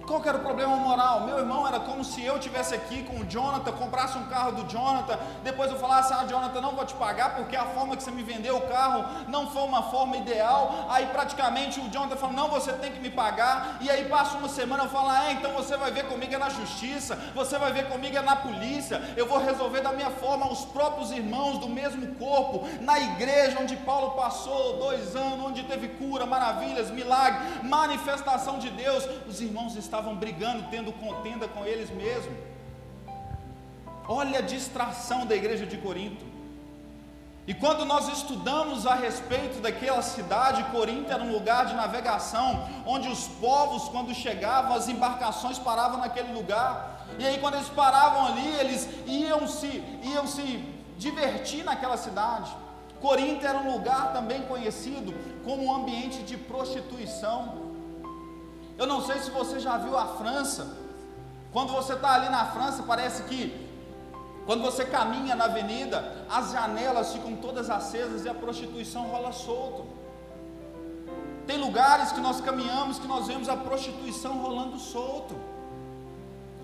Qual 0.07 0.21
que 0.21 0.29
era 0.29 0.39
o 0.39 0.41
problema 0.41 0.77
moral? 0.77 1.23
Meu 1.23 1.39
irmão, 1.39 1.67
era 1.67 1.81
como 1.81 2.05
se 2.05 2.25
eu 2.25 2.39
tivesse 2.39 2.73
aqui 2.73 3.03
com 3.03 3.21
o 3.21 3.27
Jonathan, 3.27 3.73
comprasse 3.73 4.17
um 4.17 4.27
carro 4.27 4.53
do 4.53 4.71
Jonathan, 4.71 5.19
depois 5.43 5.69
eu 5.71 5.79
falasse, 5.79 6.13
ah, 6.13 6.25
Jonathan, 6.29 6.61
não 6.61 6.77
vou 6.77 6.85
te 6.85 6.95
pagar 6.95 7.35
porque 7.35 7.57
a 7.57 7.65
forma 7.65 7.97
que 7.97 8.05
você 8.05 8.13
me 8.13 8.23
vendeu 8.23 8.57
o 8.57 8.69
carro 8.69 9.05
não 9.29 9.51
foi 9.51 9.63
uma 9.63 9.83
forma 9.85 10.17
ideal. 10.17 10.87
Aí 10.89 11.07
praticamente 11.07 11.81
o 11.81 11.89
Jonathan 11.89 12.17
falou, 12.17 12.37
não, 12.37 12.49
você 12.49 12.73
tem 12.75 12.93
que 12.93 13.01
me 13.01 13.11
pagar. 13.11 13.79
E 13.81 13.91
aí 13.91 14.05
passa 14.09 14.39
uma 14.39 14.49
semana, 14.49 14.85
eu 14.85 14.89
falo, 14.89 15.09
ah, 15.09 15.33
então 15.33 15.53
você 15.55 15.77
vai 15.77 15.91
ver 15.91 16.07
comigo 16.07 16.33
é 16.33 16.39
na 16.39 16.51
justiça, 16.51 17.19
você 17.35 17.59
vai 17.59 17.73
ver 17.73 17.89
comigo 17.89 18.17
é 18.17 18.23
na 18.23 18.37
polícia, 18.37 19.03
eu 19.17 19.27
vou 19.27 19.39
resolver 19.39 19.81
da 19.81 19.93
minha 19.93 20.11
forma. 20.11 20.47
Os 20.51 20.65
próprios 20.65 21.11
irmãos 21.11 21.59
do 21.59 21.69
mesmo 21.69 22.15
corpo, 22.15 22.65
na 22.81 23.01
igreja 23.01 23.59
onde 23.61 23.75
Paulo 23.77 24.13
passou 24.13 24.79
dois 24.79 25.17
anos, 25.17 25.45
onde 25.45 25.65
teve 25.65 25.89
cura, 25.89 26.25
maravilhas, 26.25 26.91
milagre, 26.91 27.41
manifestação 27.65 28.61
de 28.61 28.71
Deus, 28.71 29.05
os 29.27 29.41
irmãos 29.41 29.75
estavam 29.75 29.96
estavam 29.97 30.15
brigando, 30.15 30.65
tendo 30.71 30.93
contenda 30.93 31.49
com 31.49 31.65
eles 31.65 31.89
mesmos. 31.91 32.37
Olha 34.07 34.41
a 34.41 34.43
distração 34.43 35.25
da 35.25 35.35
igreja 35.35 35.65
de 35.65 35.79
Corinto. 35.79 36.25
E 37.47 37.55
quando 37.55 37.87
nós 37.87 38.09
estudamos 38.09 38.87
a 38.87 38.95
respeito 38.95 39.59
daquela 39.61 40.03
cidade, 40.03 40.65
Corinto 40.65 41.11
era 41.11 41.23
um 41.23 41.33
lugar 41.33 41.65
de 41.65 41.75
navegação, 41.75 42.69
onde 42.85 43.09
os 43.09 43.27
povos, 43.27 43.89
quando 43.89 44.13
chegavam, 44.13 44.77
as 44.77 44.89
embarcações 44.89 45.59
paravam 45.59 45.99
naquele 45.99 46.33
lugar. 46.35 47.07
E 47.19 47.25
aí, 47.25 47.39
quando 47.39 47.55
eles 47.55 47.69
paravam 47.69 48.27
ali, 48.27 48.49
eles 48.57 48.87
iam 49.07 49.47
se, 49.49 49.83
iam 50.03 50.27
se 50.27 50.63
divertir 50.99 51.65
naquela 51.65 51.97
cidade. 51.97 52.55
Corinto 53.01 53.47
era 53.47 53.59
um 53.59 53.73
lugar 53.73 54.13
também 54.13 54.43
conhecido 54.43 55.15
como 55.43 55.65
um 55.65 55.75
ambiente 55.75 56.23
de 56.25 56.37
prostituição. 56.37 57.66
Eu 58.79 58.87
não 58.87 59.01
sei 59.01 59.19
se 59.21 59.31
você 59.31 59.59
já 59.59 59.79
viu 59.79 59.97
a 59.97 60.07
França. 60.07 60.77
Quando 61.53 61.73
você 61.73 61.95
está 61.95 62.15
ali 62.15 62.29
na 62.29 62.45
França, 62.47 62.83
parece 62.83 63.23
que 63.25 63.67
quando 64.45 64.63
você 64.63 64.85
caminha 64.85 65.35
na 65.35 65.47
avenida, 65.47 66.25
as 66.31 66.53
janelas 66.53 67.13
ficam 67.13 67.35
todas 67.37 67.69
acesas 67.69 68.25
e 68.25 68.29
a 68.29 68.35
prostituição 68.35 69.09
rola 69.09 69.33
solto. 69.33 69.85
Tem 71.47 71.59
lugares 71.59 72.13
que 72.13 72.21
nós 72.21 72.41
caminhamos 72.41 72.99
que 72.99 73.07
nós 73.07 73.27
vemos 73.27 73.49
a 73.49 73.57
prostituição 73.57 74.39
rolando 74.39 74.79
solto. 74.79 75.35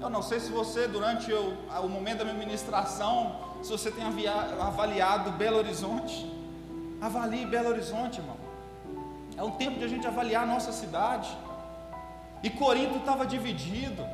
Eu 0.01 0.11
não 0.11 0.22
sei 0.22 0.40
se 0.40 0.51
você, 0.51 0.88
durante 0.88 1.33
o, 1.33 1.57
o 1.83 1.88
momento 1.88 2.18
da 2.18 2.25
minha 2.25 2.37
ministração, 2.37 3.37
se 3.62 3.70
você 3.70 3.90
tem 3.90 4.05
avaliado 4.61 5.31
Belo 5.33 5.59
Horizonte. 5.59 6.31
Avalie 7.01 7.46
Belo 7.46 7.68
Horizonte, 7.70 8.18
irmão. 8.20 8.37
É 9.37 9.42
um 9.42 9.53
tempo 9.53 9.79
de 9.79 9.85
a 9.85 9.88
gente 9.88 10.07
avaliar 10.07 10.42
a 10.42 10.46
nossa 10.46 10.72
cidade. 10.72 11.37
E 12.42 12.50
Corinto 12.50 12.98
estava 12.98 13.24
dividido, 13.24 14.05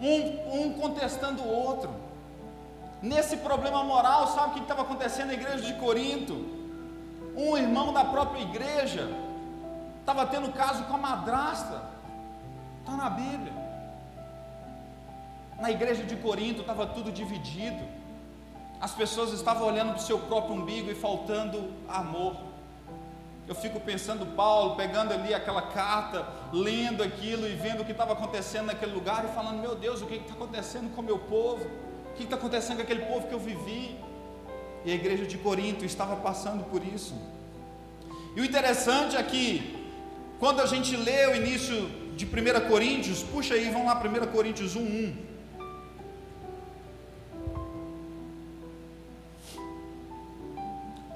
um, 0.00 0.60
um 0.60 0.72
contestando 0.74 1.42
o 1.42 1.48
outro. 1.48 1.90
Nesse 3.00 3.38
problema 3.38 3.82
moral, 3.82 4.28
sabe 4.28 4.50
o 4.50 4.52
que 4.54 4.60
estava 4.60 4.82
acontecendo 4.82 5.28
na 5.28 5.34
igreja 5.34 5.60
de 5.60 5.74
Corinto? 5.74 6.34
Um 7.36 7.56
irmão 7.56 7.92
da 7.92 8.04
própria 8.04 8.40
igreja 8.40 9.08
estava 10.00 10.26
tendo 10.26 10.52
caso 10.52 10.84
com 10.84 10.94
a 10.94 10.98
madrasta. 10.98 11.82
Está 12.80 12.92
na 12.96 13.10
Bíblia. 13.10 13.52
Na 15.58 15.70
igreja 15.70 16.04
de 16.04 16.16
Corinto 16.16 16.60
estava 16.60 16.86
tudo 16.86 17.10
dividido. 17.10 17.82
As 18.80 18.92
pessoas 18.92 19.32
estavam 19.32 19.66
olhando 19.66 19.90
para 19.90 19.98
o 19.98 20.02
seu 20.02 20.18
próprio 20.18 20.54
umbigo 20.54 20.90
e 20.90 20.94
faltando 20.94 21.72
amor. 21.88 22.36
Eu 23.48 23.54
fico 23.54 23.78
pensando 23.78 24.26
Paulo 24.34 24.74
pegando 24.74 25.12
ali 25.12 25.32
aquela 25.32 25.62
carta, 25.62 26.26
lendo 26.52 27.02
aquilo 27.02 27.46
e 27.46 27.54
vendo 27.54 27.82
o 27.82 27.84
que 27.84 27.92
estava 27.92 28.12
acontecendo 28.12 28.66
naquele 28.66 28.92
lugar 28.92 29.24
e 29.24 29.28
falando: 29.34 29.60
Meu 29.60 29.74
Deus, 29.74 30.02
o 30.02 30.06
que 30.06 30.16
está 30.16 30.34
acontecendo 30.34 30.94
com 30.94 31.00
o 31.00 31.04
meu 31.04 31.18
povo? 31.18 31.64
O 32.10 32.14
que 32.16 32.24
está 32.24 32.36
acontecendo 32.36 32.76
com 32.76 32.82
aquele 32.82 33.04
povo 33.06 33.28
que 33.28 33.34
eu 33.34 33.38
vivi? 33.38 33.96
e 34.86 34.92
a 34.92 34.94
igreja 34.94 35.26
de 35.26 35.36
Corinto 35.36 35.84
estava 35.84 36.14
passando 36.14 36.62
por 36.70 36.80
isso. 36.86 37.12
E 38.36 38.40
o 38.40 38.44
interessante 38.44 39.16
é 39.16 39.22
que, 39.22 39.74
quando 40.38 40.60
a 40.60 40.66
gente 40.66 40.96
lê 40.96 41.26
o 41.26 41.34
início 41.34 41.88
de 42.14 42.24
1 42.24 42.68
Coríntios, 42.68 43.20
puxa 43.20 43.54
aí, 43.54 43.68
vamos 43.68 43.88
lá, 43.88 44.00
1 44.00 44.26
Coríntios 44.30 44.76
1, 44.76 44.80
1. 44.80 45.16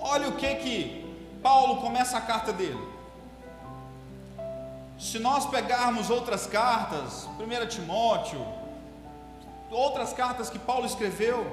Olha 0.00 0.28
o 0.28 0.32
que 0.32 0.52
que 0.56 0.99
Paulo 1.42 1.80
começa 1.80 2.18
a 2.18 2.20
carta 2.20 2.52
dele. 2.52 2.80
Se 4.98 5.18
nós 5.18 5.46
pegarmos 5.46 6.10
outras 6.10 6.46
cartas, 6.46 7.26
1 7.38 7.66
Timóteo, 7.68 8.44
outras 9.70 10.12
cartas 10.12 10.50
que 10.50 10.58
Paulo 10.58 10.84
escreveu, 10.84 11.46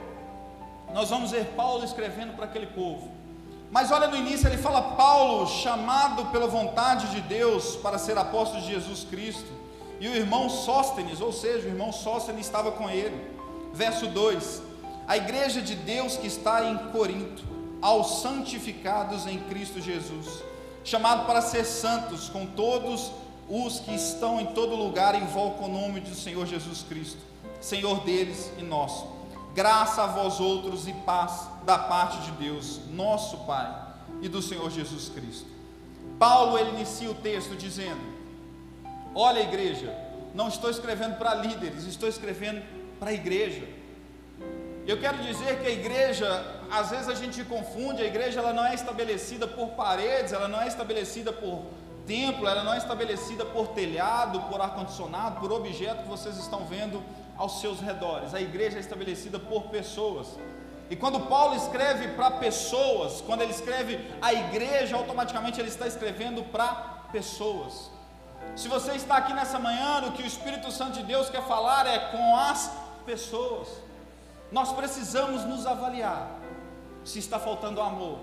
nós 0.93 1.10
vamos 1.10 1.32
ver 1.32 1.45
Paulo 1.56 1.84
escrevendo 1.84 2.36
para 2.36 2.45
aquele 2.45 2.67
povo. 2.67 3.10
Mas 3.71 3.91
olha 3.91 4.08
no 4.08 4.15
início, 4.15 4.47
ele 4.47 4.58
fala: 4.58 4.95
Paulo, 4.95 5.47
chamado 5.47 6.26
pela 6.26 6.47
vontade 6.47 7.08
de 7.12 7.21
Deus 7.21 7.76
para 7.78 7.97
ser 7.97 8.17
apóstolo 8.17 8.62
de 8.62 8.67
Jesus 8.67 9.06
Cristo, 9.06 9.52
e 10.00 10.08
o 10.08 10.15
irmão 10.15 10.50
Sóstenes, 10.50 11.21
ou 11.21 11.32
seja, 11.32 11.67
o 11.67 11.71
irmão 11.71 11.91
Sóstenes 11.91 12.45
estava 12.45 12.71
com 12.71 12.89
ele. 12.89 13.15
Verso 13.73 14.08
2: 14.08 14.62
A 15.08 15.17
igreja 15.17 15.62
de 15.62 15.76
Deus 15.76 16.17
que 16.17 16.28
está 16.28 16.65
em 16.65 16.78
Corinto, 16.91 17.43
aos 17.82 18.22
santificados 18.22 19.26
em 19.28 19.40
Cristo 19.40 19.80
Jesus, 19.82 20.44
chamado 20.84 21.26
para 21.26 21.42
ser 21.42 21.66
santos, 21.66 22.30
com 22.30 22.46
todos 22.46 23.12
os 23.50 23.80
que 23.80 23.94
estão 23.94 24.40
em 24.40 24.48
todo 24.48 24.76
lugar, 24.76 25.16
invocam 25.16 25.66
o 25.66 25.72
nome 25.72 26.00
do 26.00 26.16
Senhor 26.16 26.46
Jesus 26.46 26.84
Cristo, 26.84 27.20
Senhor 27.60 28.04
deles 28.04 28.52
e 28.58 28.63
nosso 28.63 29.18
graça 29.58 30.04
a 30.04 30.06
vós 30.06 30.40
outros 30.40 30.88
e 30.88 30.94
paz 30.94 31.50
da 31.66 31.80
parte 31.80 32.22
de 32.22 32.32
Deus, 32.34 32.80
nosso 32.92 33.40
Pai, 33.40 33.76
e 34.22 34.30
do 34.30 34.40
Senhor 34.40 34.70
Jesus 34.70 35.10
Cristo. 35.10 35.48
Paulo 36.20 36.60
ele 36.60 36.70
inicia 36.76 37.10
o 37.10 37.16
texto 37.16 37.56
dizendo: 37.56 38.00
Olha, 39.16 39.40
igreja, 39.40 39.92
não 40.36 40.48
estou 40.48 40.70
escrevendo 40.70 41.18
para 41.18 41.34
líderes, 41.34 41.86
estou 41.86 42.08
escrevendo 42.08 42.63
para 43.00 43.10
a 43.10 43.13
igreja. 43.13 43.68
Eu 44.86 45.00
quero 45.00 45.24
dizer 45.24 45.60
que 45.60 45.66
a 45.68 45.72
igreja, 45.72 46.57
às 46.71 46.89
vezes 46.89 47.08
a 47.08 47.15
gente 47.15 47.43
confunde, 47.43 48.01
a 48.01 48.06
igreja 48.06 48.39
ela 48.39 48.53
não 48.53 48.65
é 48.65 48.73
estabelecida 48.73 49.47
por 49.47 49.69
paredes, 49.69 50.34
ela 50.34 50.47
não 50.47 50.62
é 50.62 50.67
estabelecida 50.67 51.32
por 51.32 51.63
templo, 52.06 52.47
ela 52.47 52.63
não 52.63 52.73
é 52.73 52.77
estabelecida 52.77 53.45
por 53.45 53.67
telhado, 53.69 54.39
por 54.41 54.62
ar-condicionado, 54.62 55.39
por 55.39 55.51
objeto 55.51 56.03
que 56.03 56.10
vocês 56.10 56.38
estão 56.38 56.65
vendo 56.65 57.03
aos 57.38 57.60
seus 57.60 57.80
redores. 57.80 58.34
A 58.34 58.41
igreja 58.41 58.77
é 58.77 58.80
estabelecida 58.80 59.38
por 59.38 59.63
pessoas. 59.63 60.27
E 60.89 60.95
quando 60.95 61.19
Paulo 61.21 61.56
escreve 61.56 62.10
para 62.10 62.32
pessoas, 62.32 63.21
quando 63.21 63.41
ele 63.41 63.51
escreve 63.51 63.99
a 64.21 64.34
igreja, 64.34 64.95
automaticamente 64.95 65.60
ele 65.60 65.67
está 65.67 65.86
escrevendo 65.86 66.43
para 66.43 66.67
pessoas. 67.12 67.91
Se 68.56 68.67
você 68.67 68.93
está 68.93 69.17
aqui 69.17 69.34
nessa 69.34 69.60
manhã, 69.60 70.03
o 70.08 70.13
que 70.13 70.23
o 70.23 70.25
Espírito 70.25 70.71
Santo 70.71 70.93
de 70.93 71.03
Deus 71.03 71.30
quer 71.30 71.43
falar 71.43 71.86
é 71.86 71.99
com 72.12 72.36
as 72.38 72.71
pessoas. 73.06 73.67
Nós 74.51 74.71
precisamos 74.71 75.43
nos 75.43 75.65
avaliar 75.65 76.37
se 77.08 77.20
está 77.20 77.39
faltando 77.39 77.82
amor, 77.82 78.20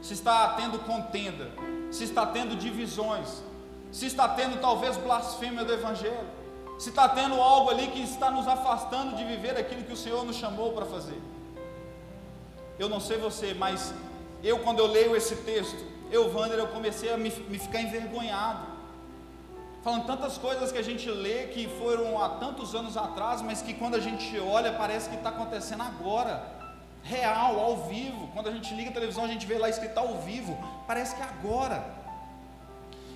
se 0.00 0.14
está 0.14 0.54
tendo 0.54 0.78
contenda, 0.80 1.50
se 1.90 2.04
está 2.04 2.26
tendo 2.26 2.56
divisões, 2.56 3.42
se 3.90 4.06
está 4.06 4.28
tendo 4.28 4.60
talvez 4.60 4.96
blasfêmia 4.96 5.64
do 5.64 5.72
Evangelho 5.72 6.38
se 6.78 6.90
está 6.90 7.08
tendo 7.08 7.34
algo 7.42 7.70
ali 7.70 7.88
que 7.88 8.00
está 8.00 8.30
nos 8.30 8.46
afastando 8.46 9.16
de 9.16 9.24
viver 9.24 9.58
aquilo 9.58 9.82
que 9.82 9.92
o 9.92 9.96
Senhor 9.96 10.24
nos 10.24 10.36
chamou 10.36 10.72
para 10.72 10.86
fazer. 10.86 11.20
Eu 12.78 12.88
não 12.88 13.00
sei 13.00 13.18
você, 13.18 13.52
mas 13.52 13.92
eu, 14.44 14.60
quando 14.60 14.78
eu 14.78 14.86
leio 14.86 15.16
esse 15.16 15.34
texto, 15.36 15.84
eu, 16.08 16.32
Wander, 16.32 16.56
eu 16.56 16.68
comecei 16.68 17.12
a 17.12 17.16
me, 17.16 17.30
me 17.48 17.58
ficar 17.58 17.82
envergonhado. 17.82 18.78
Falando 19.82 20.06
tantas 20.06 20.38
coisas 20.38 20.70
que 20.70 20.78
a 20.78 20.82
gente 20.82 21.10
lê 21.10 21.48
que 21.48 21.66
foram 21.80 22.22
há 22.22 22.28
tantos 22.30 22.76
anos 22.76 22.96
atrás, 22.96 23.42
mas 23.42 23.60
que 23.60 23.74
quando 23.74 23.96
a 23.96 24.00
gente 24.00 24.38
olha 24.38 24.72
parece 24.72 25.08
que 25.08 25.16
está 25.16 25.30
acontecendo 25.30 25.82
agora, 25.82 26.57
real, 27.02 27.58
ao 27.58 27.76
vivo. 27.88 28.28
Quando 28.32 28.48
a 28.48 28.52
gente 28.52 28.74
liga 28.74 28.90
a 28.90 28.92
televisão, 28.92 29.24
a 29.24 29.28
gente 29.28 29.46
vê 29.46 29.58
lá 29.58 29.68
escrito 29.68 29.98
ao 29.98 30.18
vivo, 30.18 30.58
parece 30.86 31.14
que 31.14 31.22
é 31.22 31.24
agora. 31.24 31.98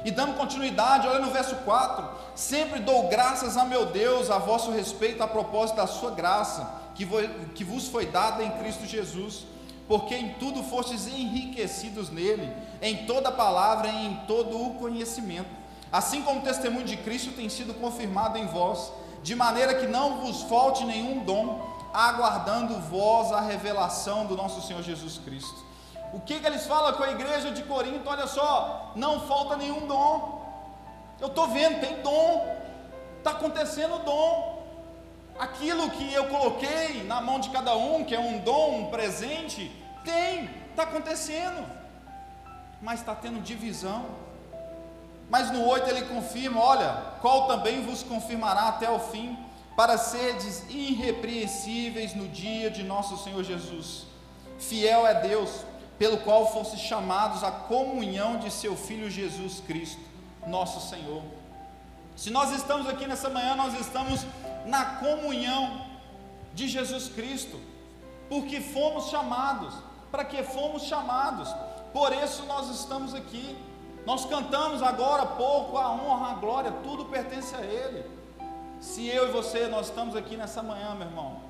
E 0.04 0.10
dando 0.10 0.36
continuidade, 0.36 1.06
olha 1.06 1.20
no 1.20 1.30
verso 1.30 1.56
4: 1.56 2.08
Sempre 2.34 2.80
dou 2.80 3.08
graças 3.08 3.56
a 3.56 3.64
meu 3.64 3.86
Deus 3.86 4.30
a 4.30 4.38
vosso 4.38 4.70
respeito, 4.70 5.22
a 5.22 5.28
propósito 5.28 5.76
da 5.76 5.86
sua 5.86 6.10
graça, 6.10 6.68
que, 6.94 7.06
que 7.54 7.64
vos 7.64 7.88
foi 7.88 8.06
dada 8.06 8.42
em 8.42 8.50
Cristo 8.50 8.84
Jesus, 8.86 9.44
porque 9.86 10.14
em 10.14 10.34
tudo 10.34 10.62
fostes 10.62 11.06
enriquecidos 11.06 12.10
nele, 12.10 12.52
em 12.80 13.06
toda 13.06 13.30
palavra 13.30 13.88
e 13.88 14.06
em 14.06 14.14
todo 14.26 14.60
o 14.60 14.74
conhecimento, 14.74 15.50
assim 15.92 16.22
como 16.22 16.40
o 16.40 16.42
testemunho 16.42 16.86
de 16.86 16.96
Cristo 16.96 17.32
tem 17.32 17.48
sido 17.48 17.74
confirmado 17.74 18.38
em 18.38 18.46
vós, 18.46 18.92
de 19.22 19.36
maneira 19.36 19.74
que 19.74 19.86
não 19.86 20.20
vos 20.20 20.42
falte 20.42 20.84
nenhum 20.84 21.20
dom, 21.20 21.71
aguardando 21.92 22.78
vós 22.80 23.32
a 23.32 23.40
revelação 23.40 24.26
do 24.26 24.36
nosso 24.36 24.60
Senhor 24.62 24.82
Jesus 24.82 25.18
Cristo 25.18 25.72
o 26.12 26.20
que, 26.20 26.38
que 26.38 26.46
eles 26.46 26.66
falam 26.66 26.92
com 26.92 27.02
a 27.02 27.10
igreja 27.10 27.50
de 27.50 27.62
Corinto? 27.62 28.08
Olha 28.08 28.26
só, 28.26 28.92
não 28.94 29.20
falta 29.20 29.56
nenhum 29.56 29.86
dom. 29.86 30.42
Eu 31.18 31.28
estou 31.28 31.48
vendo, 31.48 31.80
tem 31.80 32.02
dom, 32.02 32.54
está 33.18 33.30
acontecendo 33.30 34.04
dom. 34.04 34.62
Aquilo 35.38 35.90
que 35.90 36.12
eu 36.12 36.26
coloquei 36.26 37.02
na 37.04 37.22
mão 37.22 37.40
de 37.40 37.48
cada 37.48 37.74
um, 37.74 38.04
que 38.04 38.14
é 38.14 38.20
um 38.20 38.38
dom, 38.40 38.80
um 38.80 38.90
presente, 38.90 39.74
tem, 40.04 40.50
está 40.70 40.82
acontecendo, 40.82 41.66
mas 42.82 43.00
está 43.00 43.14
tendo 43.14 43.40
divisão. 43.40 44.04
Mas 45.30 45.50
no 45.50 45.66
8 45.66 45.88
ele 45.88 46.02
confirma: 46.02 46.60
olha, 46.60 46.92
qual 47.22 47.46
também 47.46 47.82
vos 47.86 48.02
confirmará 48.02 48.68
até 48.68 48.90
o 48.90 48.98
fim, 48.98 49.38
para 49.76 49.96
seres 49.96 50.64
irrepreensíveis 50.68 52.14
no 52.14 52.28
dia 52.28 52.70
de 52.70 52.82
nosso 52.82 53.16
Senhor 53.22 53.42
Jesus. 53.42 54.04
Fiel 54.58 55.06
é 55.06 55.14
Deus, 55.14 55.64
pelo 55.98 56.18
qual 56.18 56.52
fossem 56.52 56.78
chamados 56.78 57.42
à 57.42 57.50
comunhão 57.50 58.38
de 58.38 58.50
seu 58.50 58.76
Filho 58.76 59.10
Jesus 59.10 59.60
Cristo, 59.66 60.00
nosso 60.46 60.88
Senhor. 60.88 61.22
Se 62.16 62.30
nós 62.30 62.52
estamos 62.52 62.88
aqui 62.88 63.06
nessa 63.06 63.30
manhã, 63.30 63.54
nós 63.54 63.78
estamos 63.80 64.26
na 64.66 64.84
comunhão 64.96 65.86
de 66.54 66.68
Jesus 66.68 67.08
Cristo, 67.08 67.58
porque 68.28 68.60
fomos 68.60 69.08
chamados, 69.08 69.74
para 70.10 70.24
que 70.24 70.42
fomos 70.42 70.82
chamados, 70.82 71.48
por 71.92 72.12
isso 72.12 72.44
nós 72.44 72.68
estamos 72.68 73.14
aqui. 73.14 73.56
Nós 74.04 74.24
cantamos 74.24 74.82
agora 74.82 75.24
pouco 75.24 75.78
a 75.78 75.90
honra, 75.92 76.32
a 76.32 76.34
glória, 76.34 76.72
tudo 76.82 77.04
pertence 77.04 77.54
a 77.54 77.60
Ele. 77.60 78.04
Se 78.82 79.06
eu 79.06 79.28
e 79.28 79.30
você 79.30 79.68
nós 79.68 79.86
estamos 79.86 80.16
aqui 80.16 80.36
nessa 80.36 80.60
manhã, 80.60 80.92
meu 80.96 81.06
irmão, 81.06 81.40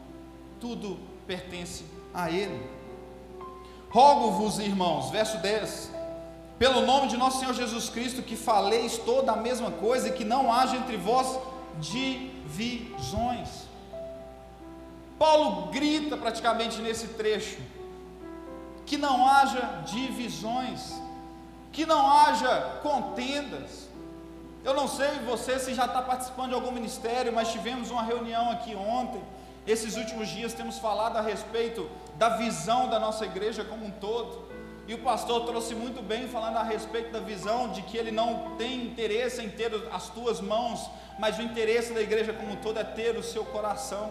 tudo 0.61 0.99
pertence 1.27 1.83
a 2.12 2.31
Ele. 2.31 2.62
Rogo-vos, 3.88 4.59
irmãos, 4.59 5.09
verso 5.09 5.38
10, 5.38 5.90
pelo 6.59 6.83
nome 6.83 7.09
de 7.09 7.16
nosso 7.16 7.40
Senhor 7.40 7.55
Jesus 7.55 7.88
Cristo, 7.88 8.23
que 8.23 8.37
faleis 8.37 8.99
toda 8.99 9.33
a 9.33 9.37
mesma 9.37 9.71
coisa 9.71 10.11
e 10.11 10.12
que 10.12 10.27
não 10.27 10.53
haja 10.53 10.77
entre 10.77 10.99
vós 10.99 11.38
divisões. 11.81 13.49
Paulo 15.18 15.71
grita 15.71 16.18
praticamente 16.18 16.83
nesse 16.83 17.09
trecho 17.09 17.62
que 18.85 18.99
não 18.99 19.27
haja 19.27 19.83
divisões, 19.87 20.92
que 21.73 21.87
não 21.87 22.11
haja 22.11 22.79
contendas. 22.83 23.88
Eu 24.64 24.75
não 24.75 24.87
sei 24.87 25.18
você 25.27 25.59
se 25.59 25.75
já 25.75 25.87
está 25.87 26.01
participando 26.03 26.51
de 26.51 26.55
algum 26.55 26.70
ministério, 26.70 27.33
mas 27.33 27.51
tivemos 27.51 27.90
uma 27.90 28.03
reunião 28.03 28.51
aqui 28.51 28.75
ontem 28.75 29.22
esses 29.66 29.96
últimos 29.96 30.29
dias 30.29 30.53
temos 30.53 30.79
falado 30.79 31.16
a 31.16 31.20
respeito 31.20 31.88
da 32.16 32.31
visão 32.31 32.88
da 32.88 32.98
nossa 32.98 33.25
igreja 33.25 33.64
como 33.64 33.87
um 33.87 33.90
todo. 33.90 34.51
E 34.88 34.94
o 34.94 34.98
pastor 34.98 35.46
trouxe 35.46 35.72
muito 35.75 36.03
bem 36.03 36.27
falando 36.27 36.57
a 36.57 36.64
respeito 36.64 37.12
da 37.12 37.20
visão 37.20 37.68
de 37.68 37.83
que 37.83 37.96
ele 37.96 38.11
não 38.11 38.57
tem 38.57 38.83
interesse 38.83 39.40
em 39.40 39.48
ter 39.48 39.72
as 39.92 40.09
tuas 40.11 40.40
mãos, 40.40 40.90
mas 41.16 41.38
o 41.38 41.42
interesse 41.42 41.92
da 41.92 42.01
igreja 42.01 42.33
como 42.33 42.55
um 42.55 42.57
todo 42.57 42.81
é 42.81 42.85
ter 42.85 43.16
o 43.16 43.22
seu 43.22 43.44
coração. 43.44 44.11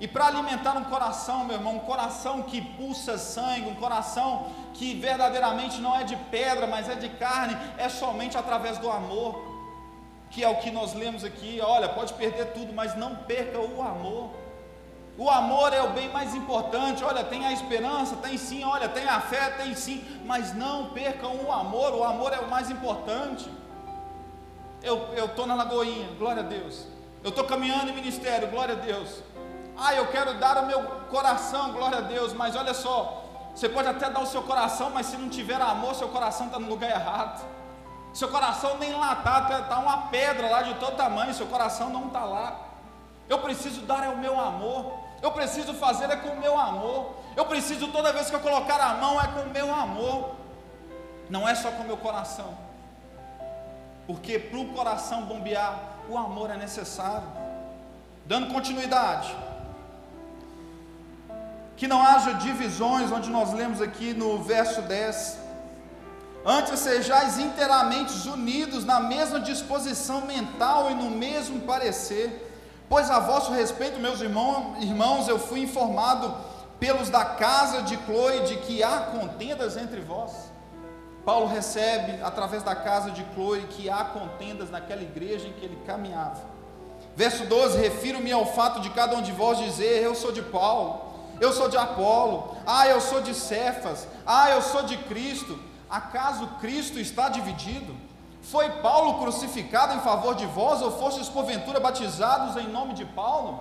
E 0.00 0.08
para 0.08 0.26
alimentar 0.26 0.76
um 0.76 0.84
coração, 0.84 1.44
meu 1.44 1.56
irmão, 1.56 1.76
um 1.76 1.80
coração 1.80 2.42
que 2.42 2.60
pulsa 2.60 3.16
sangue, 3.16 3.68
um 3.68 3.74
coração 3.76 4.46
que 4.74 4.94
verdadeiramente 4.94 5.80
não 5.80 5.96
é 5.96 6.02
de 6.02 6.16
pedra, 6.16 6.66
mas 6.66 6.88
é 6.88 6.94
de 6.94 7.08
carne, 7.08 7.56
é 7.78 7.88
somente 7.88 8.36
através 8.36 8.78
do 8.78 8.90
amor, 8.90 9.40
que 10.28 10.42
é 10.42 10.48
o 10.48 10.56
que 10.56 10.70
nós 10.70 10.92
lemos 10.92 11.24
aqui. 11.24 11.60
Olha, 11.62 11.88
pode 11.88 12.14
perder 12.14 12.52
tudo, 12.52 12.72
mas 12.72 12.96
não 12.96 13.14
perca 13.14 13.60
o 13.60 13.80
amor. 13.80 14.30
O 15.18 15.28
amor 15.30 15.72
é 15.74 15.82
o 15.82 15.90
bem 15.90 16.08
mais 16.08 16.34
importante. 16.34 17.04
Olha, 17.04 17.22
tem 17.22 17.44
a 17.46 17.52
esperança, 17.52 18.16
tem 18.16 18.38
sim. 18.38 18.64
Olha, 18.64 18.88
tem 18.88 19.06
a 19.06 19.20
fé, 19.20 19.50
tem 19.50 19.74
sim. 19.74 20.02
Mas 20.24 20.54
não 20.54 20.90
percam 20.90 21.36
o 21.36 21.52
amor. 21.52 21.92
O 21.94 22.02
amor 22.02 22.32
é 22.32 22.40
o 22.40 22.48
mais 22.48 22.70
importante. 22.70 23.48
Eu 24.82 25.26
estou 25.26 25.46
na 25.46 25.54
Lagoinha, 25.54 26.08
glória 26.18 26.42
a 26.42 26.46
Deus. 26.46 26.86
Eu 27.22 27.28
estou 27.28 27.44
caminhando 27.44 27.90
em 27.90 27.94
ministério, 27.94 28.48
glória 28.48 28.74
a 28.74 28.78
Deus. 28.78 29.22
Ah, 29.76 29.94
eu 29.94 30.06
quero 30.08 30.34
dar 30.34 30.58
o 30.58 30.66
meu 30.66 30.82
coração, 31.10 31.72
glória 31.72 31.98
a 31.98 32.02
Deus. 32.02 32.32
Mas 32.32 32.56
olha 32.56 32.74
só, 32.74 33.20
Você 33.54 33.68
pode 33.68 33.86
até 33.86 34.08
dar 34.08 34.20
o 34.20 34.26
seu 34.26 34.42
coração, 34.42 34.90
mas 34.90 35.06
se 35.06 35.16
não 35.16 35.28
tiver 35.28 35.60
amor, 35.60 35.94
seu 35.94 36.08
coração 36.08 36.46
está 36.46 36.58
no 36.58 36.68
lugar 36.68 36.90
errado. 36.90 37.44
Seu 38.14 38.28
coração 38.28 38.78
nem 38.78 38.94
lá 38.94 39.12
está, 39.12 39.60
está 39.60 39.78
uma 39.78 40.08
pedra 40.08 40.48
lá 40.50 40.62
de 40.62 40.74
todo 40.74 40.96
tamanho, 40.96 41.32
seu 41.32 41.46
coração 41.46 41.90
não 41.90 42.06
está 42.06 42.24
lá. 42.24 42.60
Eu 43.28 43.38
preciso 43.38 43.82
dar 43.82 44.04
é 44.04 44.08
o 44.08 44.18
meu 44.18 44.38
amor, 44.38 44.98
eu 45.22 45.30
preciso 45.32 45.72
fazer 45.74 46.10
é 46.10 46.16
com 46.16 46.30
o 46.30 46.40
meu 46.40 46.58
amor, 46.58 47.14
eu 47.36 47.46
preciso 47.46 47.88
toda 47.88 48.12
vez 48.12 48.28
que 48.28 48.36
eu 48.36 48.40
colocar 48.40 48.78
a 48.80 48.94
mão 48.94 49.20
é 49.20 49.26
com 49.28 49.40
o 49.40 49.50
meu 49.50 49.74
amor, 49.74 50.34
não 51.30 51.48
é 51.48 51.54
só 51.54 51.70
com 51.70 51.82
o 51.82 51.86
meu 51.86 51.96
coração, 51.96 52.54
porque 54.06 54.38
para 54.38 54.58
o 54.58 54.72
coração 54.74 55.22
bombear, 55.22 55.78
o 56.08 56.18
amor 56.18 56.50
é 56.50 56.56
necessário. 56.56 57.26
Dando 58.26 58.52
continuidade, 58.52 59.34
que 61.76 61.88
não 61.88 62.02
haja 62.02 62.34
divisões, 62.34 63.10
onde 63.10 63.30
nós 63.30 63.52
lemos 63.52 63.80
aqui 63.80 64.12
no 64.12 64.42
verso 64.42 64.82
10. 64.82 65.38
Antes 66.44 66.80
sejais 66.80 67.38
inteiramente 67.38 68.28
unidos 68.28 68.84
na 68.84 68.98
mesma 68.98 69.40
disposição 69.40 70.22
mental 70.22 70.90
e 70.90 70.94
no 70.94 71.10
mesmo 71.10 71.60
parecer, 71.60 72.48
pois 72.88 73.10
a 73.10 73.20
vosso 73.20 73.52
respeito, 73.52 74.00
meus 74.00 74.20
irmãos, 74.20 74.82
irmãos, 74.82 75.28
eu 75.28 75.38
fui 75.38 75.60
informado 75.60 76.34
pelos 76.80 77.08
da 77.08 77.24
casa 77.24 77.82
de 77.82 77.96
Chloe 78.04 78.40
de 78.40 78.56
que 78.56 78.82
há 78.82 78.98
contendas 78.98 79.76
entre 79.76 80.00
vós. 80.00 80.52
Paulo 81.24 81.46
recebe 81.46 82.20
através 82.22 82.64
da 82.64 82.74
casa 82.74 83.12
de 83.12 83.24
Chloe 83.34 83.62
que 83.70 83.88
há 83.88 84.04
contendas 84.04 84.68
naquela 84.68 85.02
igreja 85.02 85.46
em 85.46 85.52
que 85.52 85.64
ele 85.64 85.78
caminhava. 85.86 86.40
Verso 87.14 87.46
12: 87.46 87.78
Refiro-me 87.78 88.32
ao 88.32 88.46
fato 88.46 88.80
de 88.80 88.90
cada 88.90 89.14
um 89.14 89.22
de 89.22 89.30
vós 89.30 89.58
dizer: 89.58 90.02
Eu 90.02 90.16
sou 90.16 90.32
de 90.32 90.42
Paulo 90.42 91.11
eu 91.42 91.52
sou 91.52 91.68
de 91.68 91.76
Apolo, 91.76 92.56
ah, 92.64 92.86
eu 92.86 93.00
sou 93.00 93.20
de 93.20 93.34
Cefas, 93.34 94.06
ah, 94.24 94.48
eu 94.50 94.62
sou 94.62 94.84
de 94.84 94.96
Cristo. 94.96 95.58
Acaso 95.90 96.46
Cristo 96.60 97.00
está 97.00 97.28
dividido? 97.28 97.96
Foi 98.42 98.70
Paulo 98.80 99.18
crucificado 99.18 99.92
em 99.94 100.00
favor 100.00 100.36
de 100.36 100.46
vós, 100.46 100.80
ou 100.80 100.92
fostes 100.92 101.28
porventura 101.28 101.80
batizados 101.80 102.56
em 102.56 102.68
nome 102.68 102.94
de 102.94 103.04
Paulo? 103.04 103.60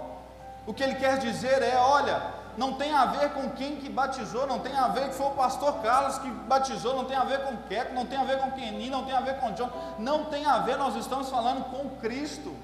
O 0.67 0.75
que 0.75 0.83
ele 0.83 0.93
quer 0.93 1.17
dizer 1.17 1.63
é: 1.63 1.75
olha, 1.77 2.21
não 2.55 2.73
tem 2.73 2.93
a 2.93 3.05
ver 3.05 3.31
com 3.31 3.49
quem 3.49 3.77
que 3.77 3.89
batizou, 3.89 4.45
não 4.45 4.59
tem 4.59 4.75
a 4.75 4.87
ver 4.89 5.09
que 5.09 5.15
foi 5.15 5.25
o 5.25 5.31
pastor 5.31 5.73
Carlos 5.81 6.19
que 6.19 6.29
batizou, 6.29 6.95
não 6.95 7.05
tem 7.05 7.17
a 7.17 7.23
ver 7.23 7.39
com 7.45 7.57
Keto, 7.67 7.95
não 7.95 8.05
tem 8.05 8.19
a 8.19 8.23
ver 8.23 8.37
com 8.37 8.51
Kenny, 8.51 8.91
não 8.91 9.05
tem 9.05 9.15
a 9.15 9.21
ver 9.21 9.39
com 9.39 9.53
John, 9.53 9.71
não 9.97 10.25
tem 10.25 10.45
a 10.45 10.59
ver, 10.59 10.77
nós 10.77 10.95
estamos 10.95 11.29
falando 11.29 11.63
com 11.71 11.89
Cristo. 11.99 12.55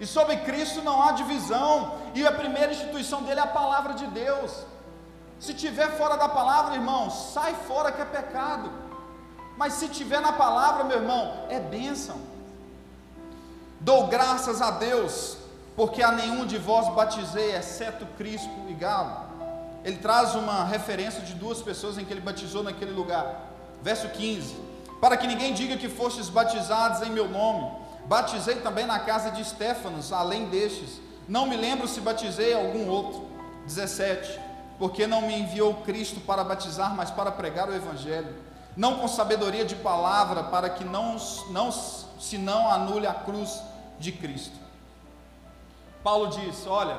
E 0.00 0.06
sobre 0.06 0.36
Cristo 0.38 0.80
não 0.82 1.02
há 1.02 1.12
divisão, 1.12 1.96
e 2.14 2.26
a 2.26 2.32
primeira 2.32 2.72
instituição 2.72 3.22
dele 3.22 3.40
é 3.40 3.42
a 3.42 3.46
palavra 3.46 3.94
de 3.94 4.06
Deus. 4.06 4.64
Se 5.40 5.54
tiver 5.54 5.90
fora 5.96 6.16
da 6.16 6.28
palavra, 6.28 6.74
irmão, 6.74 7.10
sai 7.10 7.54
fora 7.66 7.92
que 7.92 8.00
é 8.00 8.04
pecado. 8.04 8.70
Mas 9.56 9.74
se 9.74 9.88
tiver 9.88 10.20
na 10.20 10.32
palavra, 10.32 10.84
meu 10.84 10.98
irmão, 10.98 11.46
é 11.48 11.58
bênção. 11.58 12.16
Dou 13.80 14.06
graças 14.06 14.62
a 14.62 14.70
Deus, 14.72 15.36
porque 15.76 16.02
a 16.02 16.12
nenhum 16.12 16.46
de 16.46 16.58
vós 16.58 16.88
batizei, 16.94 17.54
exceto 17.56 18.06
Crispo 18.16 18.66
e 18.68 18.74
Galo. 18.74 19.28
Ele 19.84 19.96
traz 19.98 20.34
uma 20.34 20.64
referência 20.64 21.22
de 21.22 21.34
duas 21.34 21.60
pessoas 21.62 21.98
em 21.98 22.04
que 22.04 22.12
ele 22.12 22.20
batizou 22.20 22.62
naquele 22.62 22.92
lugar. 22.92 23.48
Verso 23.82 24.08
15: 24.08 24.56
Para 25.00 25.16
que 25.16 25.26
ninguém 25.26 25.54
diga 25.54 25.76
que 25.76 25.88
fostes 25.88 26.28
batizados 26.28 27.02
em 27.02 27.10
meu 27.10 27.28
nome 27.28 27.87
Batizei 28.08 28.56
também 28.56 28.86
na 28.86 28.98
casa 28.98 29.30
de 29.30 29.42
Estéfanos, 29.42 30.14
além 30.14 30.46
destes. 30.46 30.98
Não 31.28 31.46
me 31.46 31.58
lembro 31.58 31.86
se 31.86 32.00
batizei 32.00 32.54
algum 32.54 32.88
outro. 32.88 33.28
17. 33.66 34.40
Porque 34.78 35.06
não 35.06 35.20
me 35.20 35.38
enviou 35.38 35.74
Cristo 35.82 36.18
para 36.20 36.42
batizar, 36.42 36.94
mas 36.94 37.10
para 37.10 37.30
pregar 37.30 37.68
o 37.68 37.74
Evangelho. 37.74 38.34
Não 38.74 38.96
com 38.96 39.06
sabedoria 39.06 39.62
de 39.62 39.74
palavra, 39.74 40.44
para 40.44 40.70
que 40.70 40.84
não, 40.84 41.16
não 41.50 41.70
se 41.70 42.38
não 42.38 42.70
anule 42.70 43.06
a 43.06 43.12
cruz 43.12 43.60
de 43.98 44.10
Cristo. 44.10 44.56
Paulo 46.02 46.28
diz: 46.28 46.66
olha, 46.66 46.96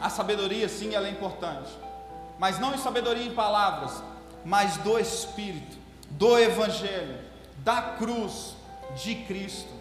a 0.00 0.08
sabedoria 0.08 0.68
sim 0.68 0.94
ela 0.94 1.08
é 1.08 1.10
importante, 1.10 1.70
mas 2.38 2.60
não 2.60 2.72
em 2.72 2.78
sabedoria 2.78 3.24
em 3.24 3.34
palavras, 3.34 4.00
mas 4.44 4.76
do 4.76 4.96
Espírito, 4.96 5.76
do 6.10 6.38
Evangelho, 6.38 7.18
da 7.64 7.82
cruz 7.82 8.54
de 8.94 9.16
Cristo. 9.16 9.77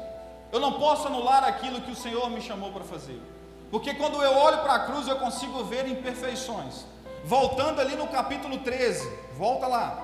Eu 0.52 0.60
não 0.60 0.74
posso 0.74 1.08
anular 1.08 1.44
aquilo 1.44 1.82
que 1.82 1.92
o 1.92 1.96
Senhor 1.96 2.30
me 2.30 2.42
chamou 2.42 2.72
para 2.72 2.84
fazer. 2.84 3.22
Porque 3.70 3.94
quando 3.94 4.22
eu 4.22 4.34
olho 4.38 4.60
para 4.60 4.76
a 4.76 4.80
cruz, 4.80 5.08
eu 5.08 5.18
consigo 5.18 5.64
ver 5.66 5.88
imperfeições. 5.88 6.86
Voltando 7.26 7.82
ali 7.82 7.96
no 7.96 8.08
capítulo 8.08 8.58
13, 8.60 9.10
volta 9.38 9.68
lá. 9.68 10.04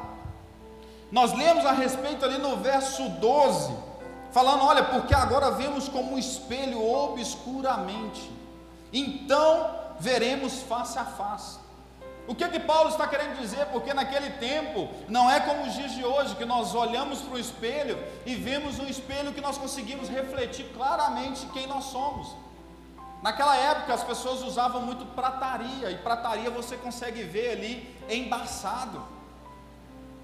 Nós 1.11 1.31
lemos 1.31 1.65
a 1.65 1.71
respeito 1.71 2.25
ali 2.25 2.37
no 2.37 2.57
verso 2.57 3.07
12, 3.07 3.73
falando: 4.31 4.65
olha, 4.65 4.83
porque 4.83 5.13
agora 5.13 5.51
vemos 5.51 5.87
como 5.87 6.13
um 6.13 6.17
espelho 6.17 6.83
obscuramente, 6.83 8.31
então 8.91 9.69
veremos 9.99 10.63
face 10.63 10.97
a 10.97 11.05
face. 11.05 11.62
O 12.25 12.33
que 12.33 12.47
que 12.47 12.59
Paulo 12.59 12.89
está 12.89 13.05
querendo 13.05 13.37
dizer? 13.37 13.65
Porque 13.67 13.93
naquele 13.93 14.29
tempo 14.31 14.89
não 15.09 15.29
é 15.29 15.41
como 15.41 15.63
os 15.63 15.73
dias 15.73 15.91
de 15.91 16.05
hoje 16.05 16.35
que 16.35 16.45
nós 16.45 16.73
olhamos 16.73 17.19
para 17.19 17.35
o 17.35 17.39
espelho 17.39 18.01
e 18.25 18.33
vemos 18.33 18.79
um 18.79 18.87
espelho 18.87 19.33
que 19.33 19.41
nós 19.41 19.57
conseguimos 19.57 20.07
refletir 20.07 20.65
claramente 20.73 21.45
quem 21.47 21.67
nós 21.67 21.85
somos. 21.85 22.33
Naquela 23.21 23.55
época 23.57 23.93
as 23.93 24.03
pessoas 24.03 24.41
usavam 24.41 24.81
muito 24.81 25.05
prataria 25.07 25.91
e 25.91 25.97
prataria 25.97 26.49
você 26.49 26.77
consegue 26.77 27.23
ver 27.23 27.51
ali 27.51 27.95
embaçado. 28.09 29.01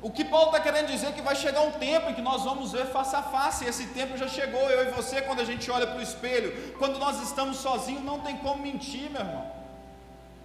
O 0.01 0.09
que 0.09 0.23
Paulo 0.23 0.47
está 0.47 0.62
querendo 0.62 0.88
dizer 0.88 1.07
é 1.07 1.12
que 1.12 1.21
vai 1.21 1.35
chegar 1.35 1.59
um 1.62 1.71
tempo 1.71 2.09
em 2.09 2.13
que 2.13 2.21
nós 2.21 2.45
vamos 2.45 2.71
ver 2.71 2.85
face 2.85 3.13
a 3.13 3.21
face, 3.21 3.65
e 3.65 3.67
esse 3.67 3.88
tempo 3.88 4.15
já 4.17 4.29
chegou, 4.29 4.62
eu 4.69 4.88
e 4.88 4.91
você, 4.91 5.21
quando 5.21 5.41
a 5.41 5.43
gente 5.43 5.69
olha 5.69 5.85
para 5.85 5.97
o 5.97 6.01
espelho, 6.01 6.73
quando 6.77 6.97
nós 6.97 7.21
estamos 7.21 7.57
sozinhos, 7.57 8.01
não 8.05 8.21
tem 8.21 8.38
como 8.38 8.63
mentir, 8.63 9.09
meu 9.12 9.19
irmão. 9.19 9.59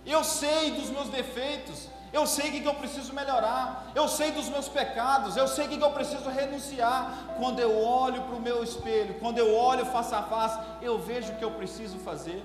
Eu 0.07 0.23
sei 0.23 0.73
dos 0.73 0.91
meus 0.91 1.09
defeitos, 1.09 1.89
eu 2.13 2.27
sei 2.27 2.51
que 2.53 2.65
eu 2.65 2.75
preciso 2.75 3.13
melhorar, 3.13 3.91
eu 3.95 4.07
sei 4.07 4.31
dos 4.31 4.49
meus 4.49 4.69
pecados, 4.69 5.37
eu 5.37 5.49
sei 5.49 5.67
que 5.67 5.81
eu 5.81 5.91
preciso 5.91 6.29
renunciar. 6.29 7.35
Quando 7.39 7.59
eu 7.59 7.77
olho 7.77 8.23
para 8.23 8.37
o 8.37 8.41
meu 8.41 8.63
espelho, 8.63 9.15
quando 9.15 9.39
eu 9.39 9.53
olho 9.55 9.85
face 9.87 10.15
a 10.15 10.23
face, 10.23 10.59
eu 10.81 10.99
vejo 10.99 11.33
o 11.33 11.37
que 11.37 11.45
eu 11.45 11.51
preciso 11.53 11.99
fazer. 11.99 12.41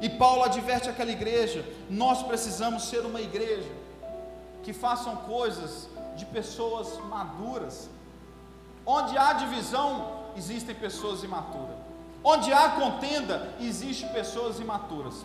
E 0.00 0.08
Paulo 0.08 0.44
adverte 0.44 0.88
aquela 0.88 1.10
igreja: 1.10 1.64
nós 1.88 2.22
precisamos 2.22 2.84
ser 2.84 3.00
uma 3.00 3.20
igreja 3.20 3.72
que 4.62 4.72
façam 4.72 5.16
coisas 5.16 5.88
de 6.14 6.26
pessoas 6.26 6.98
maduras. 7.06 7.88
Onde 8.84 9.18
há 9.18 9.32
divisão, 9.32 10.26
existem 10.36 10.74
pessoas 10.74 11.24
imaturas. 11.24 11.76
Onde 12.22 12.52
há 12.52 12.70
contenda, 12.70 13.54
existem 13.60 14.08
pessoas 14.10 14.60
imaturas. 14.60 15.24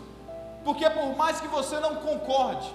Porque 0.64 0.88
por 0.90 1.16
mais 1.16 1.40
que 1.40 1.48
você 1.48 1.80
não 1.80 1.96
concorde, 1.96 2.72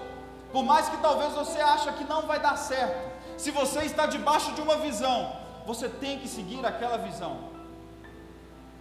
por 0.52 0.62
mais 0.62 0.88
que 0.88 0.96
talvez 0.98 1.32
você 1.32 1.60
ache 1.60 1.92
que 1.92 2.04
não 2.04 2.22
vai 2.22 2.40
dar 2.40 2.56
certo, 2.56 3.08
se 3.38 3.50
você 3.50 3.80
está 3.84 4.06
debaixo 4.06 4.52
de 4.52 4.60
uma 4.60 4.76
visão, 4.76 5.32
você 5.66 5.88
tem 5.88 6.18
que 6.18 6.28
seguir 6.28 6.64
aquela 6.64 6.98
visão. 6.98 7.48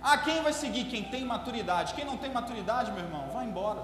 Ah, 0.01 0.17
quem 0.17 0.41
vai 0.41 0.53
seguir? 0.53 0.85
Quem 0.85 1.03
tem 1.03 1.25
maturidade. 1.25 1.93
Quem 1.93 2.05
não 2.05 2.17
tem 2.17 2.31
maturidade, 2.31 2.91
meu 2.91 3.03
irmão, 3.03 3.29
vai 3.33 3.45
embora. 3.45 3.83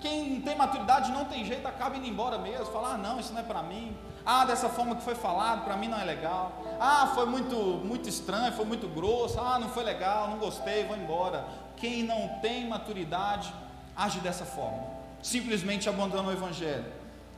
Quem 0.00 0.30
não 0.30 0.40
tem 0.40 0.56
maturidade 0.56 1.12
não 1.12 1.26
tem 1.26 1.44
jeito, 1.44 1.66
acaba 1.66 1.96
indo 1.96 2.06
embora 2.06 2.38
mesmo. 2.38 2.66
Falar, 2.66 2.94
ah, 2.94 2.96
não, 2.96 3.20
isso 3.20 3.32
não 3.32 3.40
é 3.40 3.44
para 3.44 3.62
mim. 3.62 3.96
Ah, 4.24 4.44
dessa 4.44 4.68
forma 4.68 4.94
que 4.94 5.02
foi 5.02 5.14
falado, 5.14 5.64
para 5.64 5.76
mim 5.76 5.88
não 5.88 6.00
é 6.00 6.04
legal. 6.04 6.52
Ah, 6.78 7.10
foi 7.14 7.26
muito, 7.26 7.56
muito 7.56 8.08
estranho, 8.08 8.52
foi 8.52 8.64
muito 8.64 8.88
grosso. 8.88 9.38
Ah, 9.38 9.58
não 9.58 9.68
foi 9.68 9.84
legal, 9.84 10.28
não 10.28 10.38
gostei, 10.38 10.84
vou 10.84 10.96
embora. 10.96 11.44
Quem 11.76 12.02
não 12.02 12.28
tem 12.40 12.66
maturidade 12.66 13.52
age 14.04 14.20
dessa 14.20 14.44
forma, 14.44 14.82
simplesmente 15.22 15.88
abandona 15.88 16.28
o 16.28 16.32
Evangelho. 16.32 16.86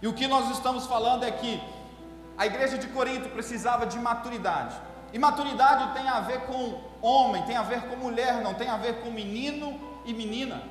E 0.01 0.07
o 0.07 0.13
que 0.13 0.27
nós 0.27 0.51
estamos 0.51 0.87
falando 0.87 1.25
é 1.25 1.31
que 1.31 1.61
a 2.39 2.47
igreja 2.47 2.79
de 2.79 2.87
Corinto 2.89 3.29
precisava 3.31 3.85
de 3.87 3.99
maturidade. 3.99 4.77
E 5.13 5.19
maturidade 5.19 5.93
tem 5.93 6.09
a 6.09 6.21
ver 6.21 6.41
com 6.43 6.81
homem, 7.01 7.43
tem 7.43 7.57
a 7.57 7.63
ver 7.63 7.83
com 7.89 7.97
mulher, 7.97 8.41
não 8.43 8.55
tem 8.55 8.69
a 8.69 8.77
ver 8.77 9.01
com 9.03 9.11
menino 9.11 9.79
e 10.05 10.15
menina. 10.15 10.63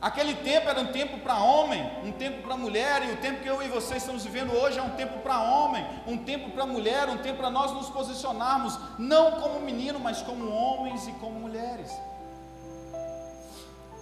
Aquele 0.00 0.34
tempo 0.34 0.68
era 0.68 0.80
um 0.80 0.92
tempo 0.92 1.18
para 1.18 1.36
homem, 1.38 1.82
um 2.02 2.12
tempo 2.12 2.42
para 2.42 2.56
mulher, 2.56 3.06
e 3.06 3.12
o 3.12 3.16
tempo 3.18 3.42
que 3.42 3.48
eu 3.48 3.62
e 3.62 3.68
você 3.68 3.96
estamos 3.96 4.24
vivendo 4.24 4.52
hoje 4.52 4.78
é 4.78 4.82
um 4.82 4.90
tempo 4.90 5.18
para 5.18 5.40
homem, 5.40 5.86
um 6.06 6.16
tempo 6.16 6.50
para 6.50 6.64
mulher, 6.64 7.08
um 7.08 7.18
tempo 7.18 7.38
para 7.38 7.50
nós 7.50 7.70
nos 7.72 7.90
posicionarmos, 7.90 8.78
não 8.98 9.32
como 9.32 9.60
menino, 9.60 10.00
mas 10.00 10.22
como 10.22 10.50
homens 10.50 11.06
e 11.06 11.12
como 11.12 11.38
mulheres. 11.38 11.90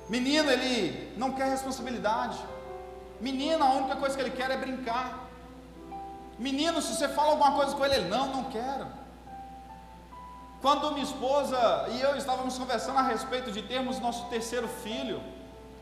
Menino, 0.08 0.50
ele 0.50 1.12
não 1.16 1.32
quer 1.32 1.48
responsabilidade. 1.50 2.38
Menino, 3.20 3.64
a 3.64 3.72
única 3.72 3.96
coisa 3.96 4.16
que 4.16 4.22
ele 4.22 4.30
quer 4.30 4.50
é 4.50 4.56
brincar. 4.56 5.28
Menino, 6.38 6.80
se 6.80 6.94
você 6.94 7.08
fala 7.08 7.30
alguma 7.30 7.52
coisa 7.52 7.74
com 7.74 7.84
ele, 7.84 7.96
ele 7.96 8.08
não, 8.08 8.26
não 8.28 8.44
quero. 8.44 8.86
Quando 10.60 10.92
minha 10.92 11.04
esposa 11.04 11.86
e 11.90 12.00
eu 12.00 12.16
estávamos 12.16 12.56
conversando 12.58 12.98
a 12.98 13.02
respeito 13.02 13.52
de 13.52 13.62
termos 13.62 14.00
nosso 14.00 14.26
terceiro 14.26 14.68
filho, 14.68 15.22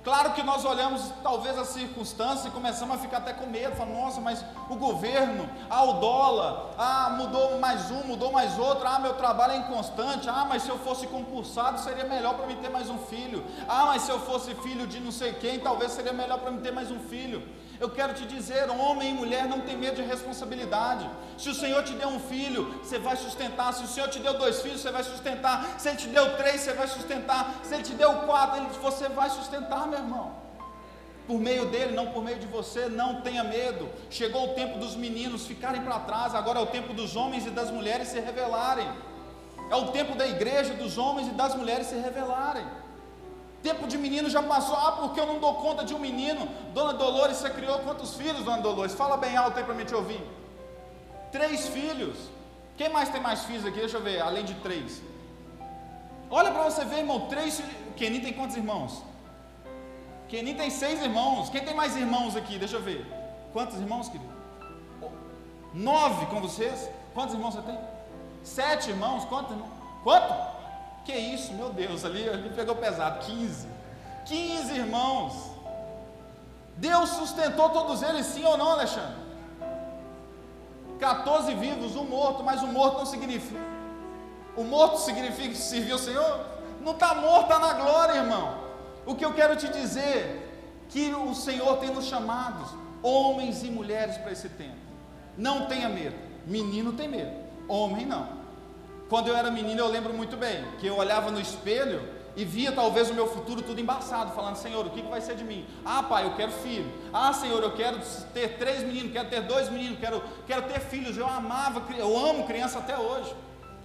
Claro 0.07 0.35
que 0.35 0.43
nós 0.45 0.65
olhamos 0.65 1.03
talvez 1.21 1.59
a 1.59 1.65
circunstância 1.65 2.47
e 2.47 2.53
começamos 2.53 2.95
a 2.95 2.99
ficar 3.01 3.17
até 3.17 3.33
com 3.33 3.45
medo, 3.47 3.75
falando, 3.75 3.97
nossa, 3.97 4.21
mas 4.21 4.45
o 4.71 4.77
governo, 4.77 5.51
ah, 5.69 5.83
o 5.83 5.95
dólar, 5.95 6.75
ah, 6.79 7.17
mudou 7.19 7.59
mais 7.59 7.91
um, 7.91 8.05
mudou 8.05 8.31
mais 8.31 8.57
outro, 8.57 8.87
ah, 8.87 9.01
meu 9.01 9.15
trabalho 9.15 9.55
é 9.55 9.57
inconstante, 9.57 10.29
ah, 10.29 10.47
mas 10.49 10.63
se 10.63 10.69
eu 10.69 10.79
fosse 10.79 11.09
concursado 11.09 11.81
seria 11.81 12.05
melhor 12.05 12.35
para 12.35 12.47
mim 12.47 12.55
ter 12.55 12.69
mais 12.69 12.89
um 12.89 12.99
filho, 12.99 13.45
ah, 13.67 13.87
mas 13.87 14.03
se 14.03 14.13
eu 14.13 14.21
fosse 14.21 14.55
filho 14.55 14.87
de 14.87 15.01
não 15.01 15.11
sei 15.11 15.33
quem, 15.33 15.59
talvez 15.59 15.91
seria 15.91 16.13
melhor 16.13 16.39
para 16.39 16.53
mim 16.53 16.61
ter 16.61 16.71
mais 16.71 16.89
um 16.89 17.01
filho. 17.01 17.43
Eu 17.79 17.91
quero 17.91 18.15
te 18.15 18.25
dizer, 18.25 18.71
homem 18.71 19.11
e 19.11 19.13
mulher 19.13 19.47
não 19.47 19.61
tem 19.61 19.77
medo 19.77 19.97
de 19.97 20.03
responsabilidade. 20.03 21.09
Se 21.37 21.49
o 21.51 21.55
Senhor 21.55 21.83
te 21.83 21.93
deu 21.93 22.09
um 22.09 22.21
filho, 22.21 22.81
você 22.83 22.99
vai 22.99 23.17
sustentar. 23.17 23.73
Se 23.75 23.85
o 23.85 23.87
Senhor 23.87 24.09
te 24.09 24.19
deu 24.19 24.35
dois 24.39 24.63
filhos, 24.63 24.81
você 24.81 24.91
vai 24.91 25.03
sustentar. 25.03 25.79
Se 25.79 25.89
Ele 25.89 25.97
te 25.99 26.09
deu 26.09 26.37
três, 26.37 26.61
você 26.61 26.73
vai 26.73 26.89
sustentar. 26.89 27.61
Se 27.63 27.75
Ele 27.75 27.83
te 27.83 27.93
deu 27.93 28.13
quatro, 28.21 28.65
você 28.81 29.09
vai 29.09 29.29
sustentar, 29.29 29.87
meu 29.87 29.99
irmão. 29.99 30.47
Por 31.27 31.41
meio 31.41 31.67
dele, 31.67 31.95
não 31.95 32.07
por 32.07 32.23
meio 32.23 32.39
de 32.39 32.47
você, 32.47 32.89
não 32.89 33.21
tenha 33.21 33.43
medo. 33.43 33.89
Chegou 34.09 34.53
o 34.53 34.55
tempo 34.55 34.79
dos 34.79 34.95
meninos 34.95 35.47
ficarem 35.47 35.83
para 35.83 35.99
trás, 36.01 36.35
agora 36.35 36.61
é 36.61 36.63
o 36.63 36.67
tempo 36.67 36.95
dos 36.95 37.17
homens 37.17 37.47
e 37.47 37.51
das 37.51 37.71
mulheres 37.71 38.09
se 38.09 38.21
revelarem. 38.21 38.89
É 39.69 39.75
o 39.75 39.89
tempo 39.89 40.15
da 40.15 40.27
igreja, 40.27 40.73
dos 40.75 40.97
homens 40.97 41.27
e 41.29 41.33
das 41.33 41.55
mulheres 41.55 41.89
se 41.89 41.97
revelarem. 41.97 42.65
Tempo 43.67 43.85
de 43.93 43.99
menino 43.99 44.29
já 44.31 44.41
passou. 44.41 44.77
Ah, 44.77 44.93
porque 44.93 45.19
eu 45.19 45.27
não 45.27 45.39
dou 45.41 45.55
conta 45.55 45.85
de 45.85 45.93
um 45.93 45.99
menino. 45.99 46.43
Dona 46.73 46.93
Dolores, 46.93 47.39
você 47.39 47.51
criou 47.51 47.81
quantos 47.81 48.15
filhos, 48.15 48.45
Dona 48.45 48.63
Dolores? 48.63 48.95
Fala 48.95 49.17
bem 49.17 49.37
alto 49.37 49.59
aí 49.59 49.65
para 49.65 49.75
mim 49.75 49.85
te 49.85 49.95
ouvir. 50.01 50.23
Três 51.33 51.67
filhos. 51.77 52.17
Quem 52.79 52.89
mais 52.97 53.09
tem 53.09 53.21
mais 53.21 53.43
filhos 53.45 53.67
aqui? 53.67 53.81
Deixa 53.81 53.97
eu 53.97 54.05
ver, 54.09 54.21
além 54.21 54.45
de 54.45 54.55
três. 54.67 55.03
Olha 56.31 56.53
para 56.53 56.63
você 56.63 56.85
ver, 56.85 56.99
irmão. 56.99 57.27
Três 57.33 57.57
filhos. 57.57 57.75
Kenin 57.97 58.21
tem 58.21 58.33
quantos 58.33 58.57
irmãos? 58.57 59.03
Kenin 60.29 60.55
tem 60.55 60.71
seis 60.71 61.03
irmãos. 61.03 61.51
Quem 61.51 61.65
tem 61.65 61.75
mais 61.75 61.97
irmãos 61.97 62.37
aqui? 62.37 62.61
Deixa 62.61 62.77
eu 62.77 62.83
ver. 62.83 63.05
Quantos 63.53 63.81
irmãos, 63.81 64.09
querido? 64.09 64.33
Nove 65.75 66.27
com 66.27 66.41
vocês? 66.41 66.89
Quantos 67.15 67.35
irmãos 67.35 67.55
você 67.55 67.63
tem? 67.63 67.79
Sete 68.45 68.91
irmãos? 68.91 69.25
Quantos 69.25 69.51
irmãos? 69.51 69.73
Quanto? 70.05 70.56
Que 71.07 71.13
isso, 71.13 71.53
meu 71.55 71.71
Deus, 71.71 72.05
ali, 72.05 72.29
ali 72.29 72.51
pegou 72.51 72.75
pesado. 72.75 73.25
15. 73.25 73.69
15 74.27 74.75
irmãos. 74.75 75.35
Deus 76.77 77.11
sustentou 77.11 77.71
todos 77.71 78.03
eles, 78.03 78.27
sim 78.27 78.45
ou 78.45 78.59
não, 78.59 78.73
Alexandre? 78.73 79.25
14 80.99 81.55
vivos, 81.55 81.95
um 81.95 82.05
morto, 82.05 82.43
mas 82.43 82.61
o 82.63 82.67
morto 82.67 82.99
não 82.99 83.07
significa. 83.07 83.61
O 84.57 84.65
morto 84.65 84.99
significa 84.99 85.55
servir 85.55 85.93
o 85.93 85.99
Senhor? 85.99 86.45
Não 86.81 86.93
está 86.93 87.15
morto, 87.15 87.53
está 87.53 87.59
na 87.61 87.75
glória, 87.75 88.17
irmão. 88.17 88.59
O 89.07 89.15
que 89.15 89.25
eu 89.25 89.33
quero 89.33 89.55
te 89.55 89.69
dizer, 89.69 90.85
que 90.89 91.15
o 91.15 91.35
Senhor 91.35 91.77
tem 91.77 91.91
nos 91.91 92.07
chamados, 92.07 92.71
homens 93.01 93.63
e 93.63 93.71
mulheres, 93.71 94.17
para 94.19 94.33
esse 94.33 94.49
tempo. 94.49 94.77
Não 95.39 95.67
tenha 95.67 95.89
medo. 95.89 96.17
Menino 96.47 96.93
tem 96.93 97.07
medo, 97.07 97.33
homem 97.69 98.05
não. 98.05 98.36
Quando 99.09 99.29
eu 99.29 99.37
era 99.37 99.51
menino, 99.51 99.81
eu 99.81 99.89
lembro 99.89 100.13
muito 100.13 100.37
bem 100.37 100.65
que 100.81 100.87
eu 100.87 100.97
olhava 100.97 101.31
no 101.31 101.41
espelho 101.41 102.03
e 102.35 102.45
via 102.45 102.71
talvez 102.73 103.09
o 103.09 103.15
meu 103.15 103.27
futuro 103.27 103.63
tudo 103.63 103.81
embaçado, 103.81 104.33
falando: 104.33 104.57
Senhor, 104.57 104.85
o 104.85 104.91
que, 104.91 105.01
vai 105.03 105.21
ser 105.21 105.37
de 105.37 105.45
mim? 105.45 105.65
Ah, 105.85 106.03
pai, 106.03 106.27
eu 106.27 106.35
quero 106.35 106.51
filho. 106.51 106.93
Ah, 107.13 107.33
Senhor, 107.33 107.63
eu 107.63 107.73
quero 107.73 107.99
ter 108.35 108.59
três 108.59 108.83
meninos, 108.83 109.13
quero 109.13 109.29
ter 109.29 109.43
dois 109.43 109.71
meninos, 109.71 109.99
quero, 109.99 110.23
quero 110.47 110.63
ter 110.63 110.81
filhos. 110.81 111.17
Eu 111.17 111.27
amava, 111.27 111.83
eu 111.97 112.17
amo 112.17 112.47
criança 112.47 112.79
até 112.79 112.99
hoje. 112.99 113.35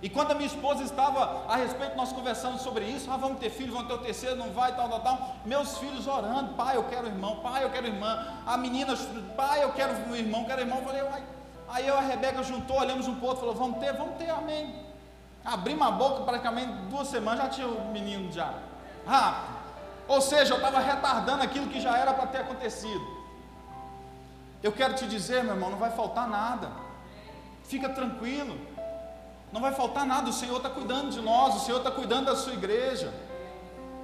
E 0.01 0.09
quando 0.09 0.31
a 0.31 0.33
minha 0.33 0.47
esposa 0.47 0.83
estava 0.83 1.45
a 1.47 1.55
respeito, 1.55 1.95
nós 1.95 2.11
conversando 2.11 2.57
sobre 2.57 2.85
isso, 2.85 3.09
ah, 3.11 3.17
vamos 3.17 3.39
ter 3.39 3.51
filhos, 3.51 3.71
vamos 3.71 3.87
ter 3.87 3.93
o 3.93 3.99
terceiro, 3.99 4.35
não 4.35 4.49
vai, 4.49 4.75
tal, 4.75 4.89
tal, 4.89 4.99
tal. 4.99 5.35
Meus 5.45 5.77
filhos 5.77 6.07
orando, 6.07 6.55
pai, 6.55 6.75
eu 6.75 6.83
quero 6.85 7.05
irmão, 7.05 7.37
pai, 7.41 7.63
eu 7.63 7.69
quero 7.69 7.85
irmã. 7.85 8.41
A 8.45 8.57
menina, 8.57 8.97
pai, 9.37 9.63
eu 9.63 9.71
quero 9.73 9.93
irmão, 10.15 10.43
quero 10.45 10.61
irmão. 10.61 10.79
Eu 10.79 10.85
falei, 10.85 11.03
Uai. 11.03 11.23
aí 11.69 11.87
eu, 11.87 11.95
a 11.95 12.01
Rebeca 12.01 12.41
juntou, 12.41 12.79
olhamos 12.79 13.07
um 13.07 13.13
para 13.13 13.25
o 13.25 13.27
outro, 13.27 13.41
falou, 13.41 13.55
vamos 13.55 13.79
ter, 13.79 13.93
vamos 13.93 14.17
ter, 14.17 14.31
amém. 14.31 14.90
Abri 15.43 15.73
uma 15.73 15.91
boca, 15.91 16.23
praticamente 16.23 16.71
duas 16.89 17.07
semanas 17.07 17.39
já 17.43 17.49
tinha 17.49 17.67
o 17.67 17.91
menino 17.91 18.31
já. 18.31 18.53
Rápido. 19.05 19.61
Ou 20.07 20.21
seja, 20.21 20.53
eu 20.53 20.57
estava 20.57 20.79
retardando 20.79 21.43
aquilo 21.43 21.67
que 21.67 21.79
já 21.79 21.97
era 21.97 22.13
para 22.13 22.27
ter 22.27 22.39
acontecido. 22.39 23.21
Eu 24.61 24.71
quero 24.71 24.93
te 24.93 25.07
dizer, 25.07 25.43
meu 25.43 25.55
irmão, 25.55 25.71
não 25.71 25.77
vai 25.77 25.91
faltar 25.91 26.27
nada. 26.27 26.69
Fica 27.63 27.89
tranquilo. 27.89 28.57
Não 29.51 29.61
vai 29.61 29.73
faltar 29.73 30.05
nada. 30.05 30.29
O 30.29 30.33
Senhor 30.33 30.57
está 30.57 30.69
cuidando 30.69 31.09
de 31.09 31.21
nós, 31.21 31.55
o 31.55 31.59
Senhor 31.59 31.77
está 31.77 31.89
cuidando 31.89 32.25
da 32.25 32.35
sua 32.35 32.53
igreja. 32.53 33.11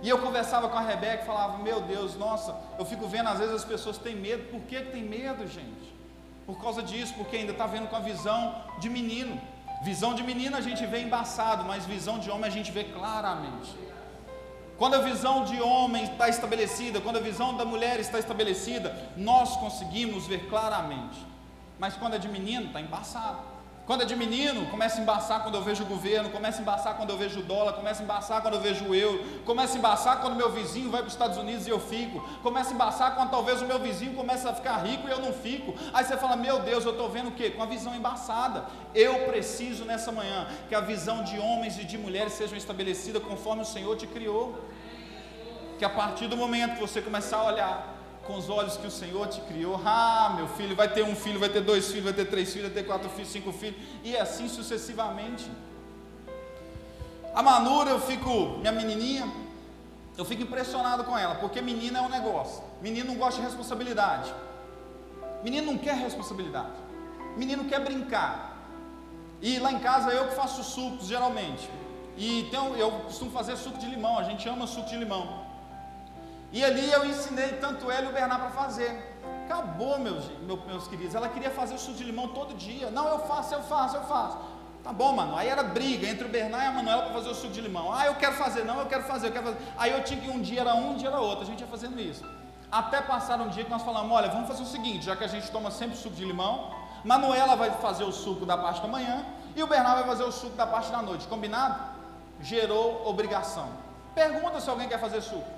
E 0.02 0.10
eu 0.10 0.20
conversava 0.20 0.70
com 0.70 0.78
a 0.78 0.82
Rebeca 0.82 1.24
e 1.24 1.26
falava: 1.26 1.58
Meu 1.60 1.82
Deus, 1.82 2.16
nossa, 2.16 2.56
eu 2.78 2.86
fico 2.86 3.08
vendo 3.08 3.30
às 3.30 3.40
vezes 3.40 3.56
as 3.56 3.66
pessoas 3.66 3.98
têm 3.98 4.16
medo. 4.16 4.50
Por 4.52 4.62
que 4.62 4.80
tem 4.82 5.04
medo, 5.04 5.48
gente? 5.48 5.96
Por 6.46 6.60
causa 6.62 6.82
disso, 6.82 7.14
porque 7.18 7.38
ainda 7.38 7.52
está 7.52 7.66
vendo 7.66 7.88
com 7.90 7.96
a 7.96 8.00
visão 8.00 8.64
de 8.80 8.90
menino. 8.90 9.40
Visão 9.82 10.14
de 10.14 10.24
menina 10.24 10.58
a 10.58 10.62
gente 10.62 10.86
vê 10.86 11.02
embaçado, 11.02 11.64
mas 11.64 11.86
visão 11.86 12.18
de 12.20 12.30
homem 12.30 12.46
a 12.46 12.52
gente 12.52 12.72
vê 12.72 12.84
claramente. 12.84 13.76
Quando 14.78 14.96
a 14.96 15.00
visão 15.00 15.44
de 15.44 15.60
homem 15.62 16.04
está 16.04 16.30
estabelecida, 16.30 17.02
quando 17.02 17.18
a 17.18 17.22
visão 17.22 17.58
da 17.58 17.66
mulher 17.66 18.00
está 18.00 18.20
estabelecida, 18.20 18.96
nós 19.16 19.56
conseguimos 19.58 20.28
ver 20.28 20.48
claramente. 20.50 21.20
Mas 21.80 21.96
quando 21.96 22.16
é 22.16 22.20
de 22.20 22.28
menino, 22.28 22.68
está 22.68 22.82
embaçado. 22.82 23.57
Quando 23.88 24.02
é 24.02 24.06
de 24.06 24.18
menino, 24.18 24.66
começa 24.66 24.98
a 24.98 25.02
embaçar 25.02 25.42
quando 25.44 25.56
eu 25.56 25.62
vejo 25.62 25.84
o 25.84 25.86
governo, 25.88 26.30
começa 26.30 26.60
a 26.60 26.62
embaçar 26.62 26.98
quando 26.98 27.10
eu 27.10 27.18
vejo 27.18 27.40
o 27.40 27.44
dólar, 27.44 27.72
começa 27.72 28.02
a 28.02 28.04
embaçar 28.04 28.42
quando 28.42 28.56
eu 28.56 28.60
vejo 28.60 28.84
o 28.84 28.94
euro, 28.94 29.24
começa 29.46 29.76
a 29.76 29.78
embaçar 29.78 30.20
quando 30.20 30.36
meu 30.36 30.52
vizinho 30.52 30.92
vai 30.92 31.00
para 31.00 31.08
os 31.08 31.14
Estados 31.14 31.38
Unidos 31.38 31.66
e 31.66 31.70
eu 31.70 31.80
fico, 31.80 32.20
começa 32.44 32.72
a 32.72 32.74
embaçar 32.74 33.16
quando 33.16 33.30
talvez 33.30 33.62
o 33.62 33.66
meu 33.66 33.80
vizinho 33.80 34.14
começa 34.14 34.50
a 34.50 34.54
ficar 34.54 34.76
rico 34.80 35.08
e 35.08 35.12
eu 35.12 35.22
não 35.22 35.32
fico. 35.32 35.74
Aí 35.94 36.04
você 36.04 36.18
fala, 36.18 36.36
meu 36.36 36.60
Deus, 36.60 36.84
eu 36.84 36.92
estou 36.92 37.10
vendo 37.10 37.30
o 37.30 37.32
quê? 37.32 37.50
Com 37.50 37.64
a 37.64 37.66
visão 37.66 37.96
embaçada. 37.96 38.66
Eu 38.94 39.20
preciso 39.20 39.86
nessa 39.86 40.12
manhã 40.12 40.50
que 40.68 40.76
a 40.76 40.82
visão 40.82 41.24
de 41.24 41.40
homens 41.40 41.80
e 41.80 41.86
de 41.86 41.98
mulheres 41.98 42.34
seja 42.34 42.58
estabelecida 42.58 43.22
conforme 43.22 43.62
o 43.62 43.66
Senhor 43.66 43.96
te 43.96 44.06
criou. 44.06 44.66
Que 45.80 45.86
a 45.86 45.90
partir 45.90 46.28
do 46.28 46.36
momento 46.36 46.74
que 46.74 46.82
você 46.82 47.02
começar 47.02 47.38
a 47.38 47.46
olhar 47.46 47.97
com 48.28 48.36
os 48.36 48.50
olhos 48.50 48.76
que 48.76 48.86
o 48.86 48.92
Senhor 48.92 49.26
te 49.28 49.40
criou. 49.42 49.80
Ah, 49.84 50.34
meu 50.36 50.48
filho, 50.50 50.76
vai 50.76 50.90
ter 50.90 51.04
um 51.04 51.16
filho, 51.16 51.40
vai 51.40 51.50
ter 51.50 51.62
dois 51.62 51.88
filhos, 51.88 52.04
vai 52.04 52.14
ter 52.14 52.26
três 52.26 52.52
filhos, 52.52 52.72
vai 52.72 52.84
ter 52.84 52.88
quatro 52.88 53.10
filhos, 53.10 53.30
cinco 53.32 53.54
filhos, 53.54 53.78
e 54.04 54.16
assim 54.18 54.50
sucessivamente. 54.50 55.50
A 57.34 57.42
Manura, 57.42 57.92
eu 57.92 58.02
fico, 58.02 58.58
minha 58.60 58.72
menininha, 58.72 59.32
eu 60.18 60.26
fico 60.26 60.44
impressionado 60.44 61.04
com 61.06 61.18
ela, 61.18 61.36
porque 61.36 61.62
menina 61.62 62.00
é 62.00 62.02
um 62.02 62.10
negócio. 62.10 62.62
Menino 62.82 63.08
não 63.08 63.16
gosta 63.16 63.40
de 63.40 63.46
responsabilidade. 63.48 64.34
Menino 65.44 65.72
não 65.72 65.78
quer 65.78 65.96
responsabilidade. 65.96 66.74
Menino 67.38 67.66
quer 67.66 67.80
brincar. 67.80 68.58
E 69.42 69.60
lá 69.60 69.72
em 69.72 69.80
casa 69.80 70.10
eu 70.12 70.28
que 70.28 70.36
faço 70.36 70.64
sucos 70.64 71.08
geralmente. 71.08 71.70
E 72.18 72.42
então 72.42 72.76
eu 72.76 72.92
costumo 73.02 73.30
fazer 73.30 73.56
suco 73.56 73.78
de 73.78 73.86
limão, 73.86 74.18
a 74.18 74.24
gente 74.24 74.50
ama 74.50 74.66
suco 74.66 74.90
de 74.90 74.98
limão. 74.98 75.47
E 76.52 76.64
ali 76.64 76.92
eu 76.92 77.06
ensinei 77.06 77.50
tanto 77.54 77.92
ela 77.92 78.06
e 78.06 78.10
o 78.10 78.14
Bernardo 78.14 78.44
para 78.44 78.52
fazer. 78.52 79.16
Acabou, 79.46 80.00
meus, 80.00 80.26
meus 80.66 80.88
queridos. 80.88 81.16
Ela 81.16 81.30
queria 81.30 81.52
fazer 81.52 81.76
o 81.76 81.80
suco 81.80 81.98
de 81.98 82.04
limão 82.04 82.30
todo 82.30 82.54
dia. 82.56 82.90
Não, 82.90 83.08
eu 83.08 83.20
faço, 83.20 83.54
eu 83.54 83.64
faço, 83.64 83.96
eu 83.96 84.04
faço. 84.04 84.38
Tá 84.84 84.94
bom, 84.94 85.14
mano. 85.14 85.36
Aí 85.36 85.48
era 85.48 85.64
briga 85.64 86.08
entre 86.08 86.26
o 86.26 86.30
Bernardo 86.30 86.66
e 86.66 86.68
a 86.68 86.72
Manuela 86.72 87.04
para 87.04 87.14
fazer 87.14 87.30
o 87.30 87.36
suco 87.36 87.54
de 87.54 87.62
limão. 87.62 87.94
Ah, 87.94 88.06
eu 88.06 88.16
quero 88.16 88.36
fazer, 88.36 88.64
não, 88.64 88.80
eu 88.80 88.86
quero 88.86 89.04
fazer, 89.04 89.28
eu 89.28 89.32
quero 89.32 89.46
fazer. 89.46 89.58
Aí 89.78 89.92
eu 89.92 90.04
tinha 90.04 90.20
que 90.20 90.30
um 90.30 90.42
dia 90.42 90.62
era 90.62 90.74
um, 90.76 90.92
um 90.92 90.96
dia 90.96 91.10
era 91.10 91.20
outro. 91.20 91.44
A 91.44 91.46
gente 91.46 91.62
ia 91.62 91.68
fazendo 91.68 92.00
isso. 92.00 92.24
Até 92.72 93.02
passar 93.02 93.40
um 93.42 93.50
dia 93.50 93.64
que 93.64 93.70
nós 93.70 93.84
falamos: 93.84 94.12
olha, 94.12 94.30
vamos 94.30 94.48
fazer 94.48 94.64
o 94.64 94.66
seguinte, 94.66 95.06
já 95.06 95.16
que 95.16 95.24
a 95.24 95.28
gente 95.28 95.50
toma 95.52 95.72
sempre 95.72 95.98
suco 95.98 96.16
de 96.16 96.24
limão, 96.26 96.72
Manuela 97.04 97.56
vai 97.56 97.72
fazer 97.72 98.04
o 98.04 98.12
suco 98.12 98.46
da 98.46 98.58
parte 98.58 98.82
da 98.82 98.88
manhã 98.88 99.26
e 99.56 99.64
o 99.64 99.68
Bernardo 99.68 100.00
vai 100.00 100.08
fazer 100.08 100.24
o 100.24 100.32
suco 100.32 100.56
da 100.56 100.68
parte 100.68 100.92
da 100.92 101.02
noite. 101.02 101.28
Combinado? 101.28 101.82
Gerou 102.42 103.08
obrigação. 103.08 103.68
Pergunta 104.14 104.60
se 104.60 104.70
alguém 104.70 104.88
quer 104.88 105.00
fazer 105.00 105.22
suco 105.22 105.57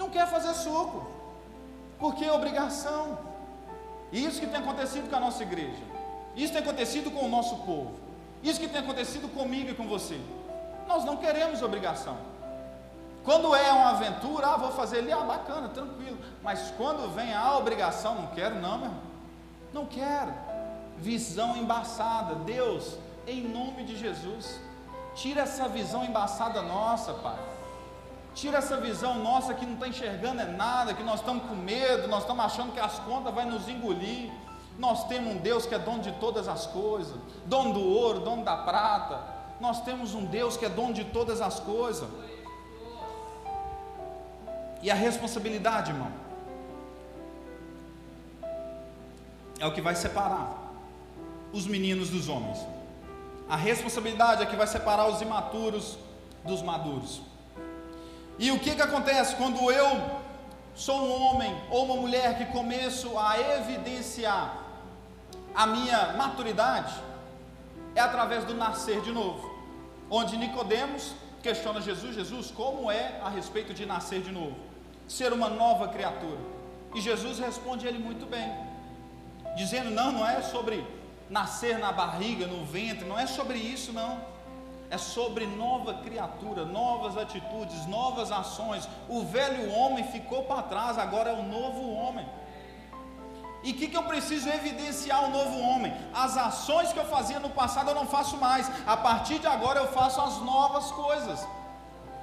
não 0.00 0.08
quer 0.08 0.26
fazer 0.26 0.54
suco, 0.54 1.06
porque 1.98 2.24
é 2.24 2.32
obrigação. 2.32 3.18
E 4.10 4.24
isso 4.24 4.40
que 4.40 4.46
tem 4.46 4.60
acontecido 4.60 5.08
com 5.08 5.16
a 5.16 5.20
nossa 5.20 5.42
igreja, 5.42 5.82
isso 6.34 6.52
tem 6.52 6.62
acontecido 6.62 7.10
com 7.10 7.26
o 7.26 7.28
nosso 7.28 7.56
povo, 7.58 7.92
isso 8.42 8.58
que 8.58 8.66
tem 8.66 8.80
acontecido 8.80 9.28
comigo 9.28 9.70
e 9.70 9.74
com 9.74 9.86
você. 9.86 10.18
Nós 10.88 11.04
não 11.04 11.18
queremos 11.18 11.62
obrigação. 11.62 12.16
Quando 13.22 13.54
é 13.54 13.70
uma 13.70 13.90
aventura, 13.90 14.46
ah, 14.46 14.56
vou 14.56 14.72
fazer 14.72 15.00
ali, 15.00 15.12
ah, 15.12 15.18
bacana, 15.18 15.68
tranquilo. 15.68 16.18
Mas 16.42 16.72
quando 16.78 17.14
vem 17.14 17.34
a 17.34 17.56
obrigação, 17.58 18.14
não 18.14 18.28
quero, 18.28 18.54
não, 18.56 18.78
meu 18.78 18.88
irmão. 18.88 19.02
Não 19.74 19.86
quero. 19.86 20.32
Visão 20.96 21.54
embaçada. 21.56 22.34
Deus, 22.36 22.96
em 23.26 23.42
nome 23.42 23.84
de 23.84 23.94
Jesus, 23.94 24.58
tira 25.14 25.42
essa 25.42 25.68
visão 25.68 26.02
embaçada 26.02 26.62
nossa, 26.62 27.12
Pai. 27.12 27.38
Tira 28.34 28.58
essa 28.58 28.76
visão 28.76 29.18
nossa 29.22 29.54
que 29.54 29.66
não 29.66 29.74
está 29.74 29.88
enxergando 29.88 30.40
é 30.40 30.46
nada, 30.46 30.94
que 30.94 31.02
nós 31.02 31.20
estamos 31.20 31.44
com 31.48 31.54
medo, 31.54 32.08
nós 32.08 32.22
estamos 32.22 32.44
achando 32.44 32.72
que 32.72 32.80
as 32.80 32.98
contas 33.00 33.34
vão 33.34 33.46
nos 33.46 33.68
engolir. 33.68 34.30
Nós 34.78 35.06
temos 35.08 35.34
um 35.34 35.38
Deus 35.38 35.66
que 35.66 35.74
é 35.74 35.78
dono 35.78 36.00
de 36.00 36.12
todas 36.12 36.48
as 36.48 36.66
coisas, 36.66 37.16
dono 37.44 37.74
do 37.74 37.82
ouro, 37.82 38.20
dono 38.20 38.44
da 38.44 38.56
prata. 38.56 39.20
Nós 39.60 39.82
temos 39.82 40.14
um 40.14 40.24
Deus 40.24 40.56
que 40.56 40.64
é 40.64 40.68
dono 40.68 40.94
de 40.94 41.04
todas 41.04 41.40
as 41.40 41.60
coisas. 41.60 42.08
E 44.82 44.90
a 44.90 44.94
responsabilidade, 44.94 45.90
irmão, 45.90 46.10
é 49.58 49.66
o 49.66 49.72
que 49.72 49.82
vai 49.82 49.94
separar 49.94 50.72
os 51.52 51.66
meninos 51.66 52.08
dos 52.08 52.28
homens. 52.28 52.58
A 53.48 53.56
responsabilidade 53.56 54.42
é 54.42 54.46
que 54.46 54.56
vai 54.56 54.66
separar 54.66 55.08
os 55.08 55.20
imaturos 55.20 55.98
dos 56.44 56.62
maduros. 56.62 57.20
E 58.44 58.50
o 58.50 58.58
que, 58.58 58.74
que 58.74 58.80
acontece 58.80 59.36
quando 59.36 59.70
eu 59.70 59.88
sou 60.74 60.98
um 60.98 61.12
homem 61.24 61.54
ou 61.70 61.84
uma 61.84 61.96
mulher 61.96 62.38
que 62.38 62.46
começo 62.46 63.18
a 63.18 63.38
evidenciar 63.38 64.56
a 65.54 65.66
minha 65.66 66.14
maturidade? 66.14 66.94
É 67.94 68.00
através 68.00 68.46
do 68.46 68.54
nascer 68.54 69.02
de 69.02 69.12
novo. 69.12 69.44
Onde 70.08 70.38
Nicodemos 70.38 71.12
questiona 71.42 71.82
Jesus, 71.82 72.14
Jesus, 72.14 72.50
como 72.50 72.90
é 72.90 73.20
a 73.22 73.28
respeito 73.28 73.74
de 73.74 73.84
nascer 73.84 74.22
de 74.22 74.32
novo? 74.32 74.56
Ser 75.06 75.34
uma 75.34 75.50
nova 75.50 75.88
criatura. 75.88 76.40
E 76.94 77.00
Jesus 77.00 77.38
responde 77.38 77.86
ele 77.86 77.98
muito 77.98 78.24
bem, 78.24 78.50
dizendo: 79.54 79.90
"Não, 79.90 80.12
não 80.12 80.26
é 80.26 80.40
sobre 80.40 80.82
nascer 81.28 81.78
na 81.78 81.92
barriga, 81.92 82.46
no 82.46 82.64
ventre, 82.64 83.06
não 83.06 83.18
é 83.18 83.26
sobre 83.26 83.58
isso 83.58 83.92
não 83.92 84.39
é 84.90 84.98
sobre 84.98 85.46
nova 85.46 85.94
criatura, 85.94 86.64
novas 86.64 87.16
atitudes, 87.16 87.86
novas 87.86 88.32
ações. 88.32 88.88
O 89.08 89.22
velho 89.22 89.72
homem 89.72 90.04
ficou 90.04 90.42
para 90.42 90.62
trás, 90.62 90.98
agora 90.98 91.30
é 91.30 91.32
o 91.32 91.44
novo 91.44 91.92
homem. 91.92 92.26
E 93.62 93.70
o 93.70 93.74
que, 93.74 93.88
que 93.88 93.96
eu 93.96 94.02
preciso 94.02 94.48
evidenciar 94.48 95.24
o 95.24 95.30
novo 95.30 95.58
homem? 95.60 95.94
As 96.12 96.36
ações 96.36 96.92
que 96.92 96.98
eu 96.98 97.04
fazia 97.04 97.38
no 97.38 97.50
passado 97.50 97.90
eu 97.90 97.94
não 97.94 98.06
faço 98.06 98.36
mais. 98.38 98.70
A 98.86 98.96
partir 98.96 99.38
de 99.38 99.46
agora 99.46 99.80
eu 99.80 99.88
faço 99.88 100.20
as 100.20 100.38
novas 100.38 100.90
coisas. 100.90 101.46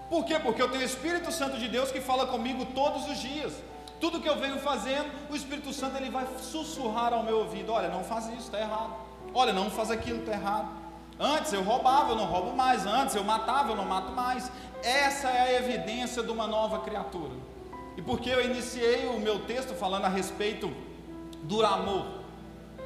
Por 0.09 0.25
quê? 0.25 0.39
Porque 0.39 0.61
eu 0.61 0.69
tenho 0.69 0.81
o 0.81 0.85
Espírito 0.85 1.31
Santo 1.31 1.57
de 1.57 1.67
Deus 1.67 1.91
que 1.91 2.01
fala 2.01 2.27
comigo 2.27 2.65
todos 2.67 3.07
os 3.07 3.17
dias. 3.17 3.53
Tudo 3.99 4.19
que 4.19 4.29
eu 4.29 4.37
venho 4.37 4.59
fazendo, 4.59 5.09
o 5.29 5.35
Espírito 5.35 5.71
Santo 5.73 5.95
ele 5.97 6.09
vai 6.09 6.27
sussurrar 6.41 7.13
ao 7.13 7.23
meu 7.23 7.39
ouvido: 7.39 7.71
olha, 7.71 7.87
não 7.87 8.03
faz 8.03 8.27
isso, 8.27 8.47
está 8.47 8.59
errado. 8.59 8.93
Olha, 9.33 9.53
não 9.53 9.69
faz 9.69 9.91
aquilo, 9.91 10.19
está 10.19 10.33
errado. 10.33 10.86
Antes 11.19 11.51
eu 11.51 11.63
roubava, 11.63 12.11
eu 12.11 12.15
não 12.15 12.25
roubo 12.25 12.55
mais. 12.55 12.85
Antes 12.85 13.15
eu 13.15 13.23
matava, 13.23 13.71
eu 13.71 13.75
não 13.75 13.85
mato 13.85 14.11
mais. 14.11 14.51
Essa 14.83 15.29
é 15.29 15.39
a 15.39 15.53
evidência 15.53 16.21
de 16.21 16.31
uma 16.31 16.47
nova 16.47 16.79
criatura. 16.79 17.33
E 17.95 18.01
porque 18.01 18.29
eu 18.29 18.43
iniciei 18.43 19.07
o 19.07 19.19
meu 19.19 19.39
texto 19.45 19.73
falando 19.73 20.05
a 20.05 20.09
respeito 20.09 20.71
do 21.43 21.65
amor? 21.65 22.05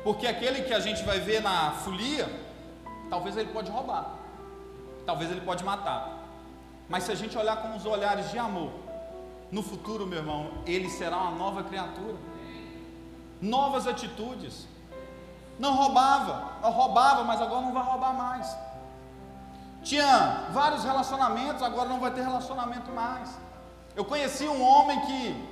Porque 0.04 0.26
aquele 0.26 0.64
que 0.64 0.74
a 0.74 0.80
gente 0.80 1.04
vai 1.04 1.20
ver 1.20 1.42
na 1.42 1.72
folia, 1.72 2.30
talvez 3.10 3.36
ele 3.36 3.50
pode 3.52 3.70
roubar, 3.70 4.16
talvez 5.06 5.30
ele 5.30 5.42
pode 5.42 5.64
matar. 5.64 6.20
Mas 6.88 7.04
se 7.04 7.12
a 7.12 7.16
gente 7.16 7.38
olhar 7.38 7.58
com 7.62 7.76
os 7.76 7.86
olhares 7.86 8.32
de 8.32 8.40
amor, 8.40 8.72
no 9.52 9.62
futuro, 9.62 10.08
meu 10.08 10.20
irmão, 10.20 10.52
ele 10.66 10.90
será 10.90 11.18
uma 11.18 11.32
nova 11.32 11.64
criatura. 11.64 12.16
Novas 13.42 13.86
atitudes, 13.86 14.68
não 15.62 15.76
roubava, 15.76 16.54
não 16.60 16.72
roubava, 16.72 17.24
mas 17.24 17.40
agora 17.40 17.62
não 17.62 17.72
vai 17.72 17.84
roubar 17.84 18.14
mais. 18.16 18.58
Tinha 19.84 20.48
vários 20.50 20.84
relacionamentos, 20.84 21.62
agora 21.62 21.88
não 21.88 22.00
vai 22.00 22.10
ter 22.10 22.22
relacionamento 22.22 22.92
mais. 22.92 23.30
Eu 23.96 24.04
conheci 24.04 24.48
um 24.48 24.60
homem 24.60 25.00
que, 25.02 25.50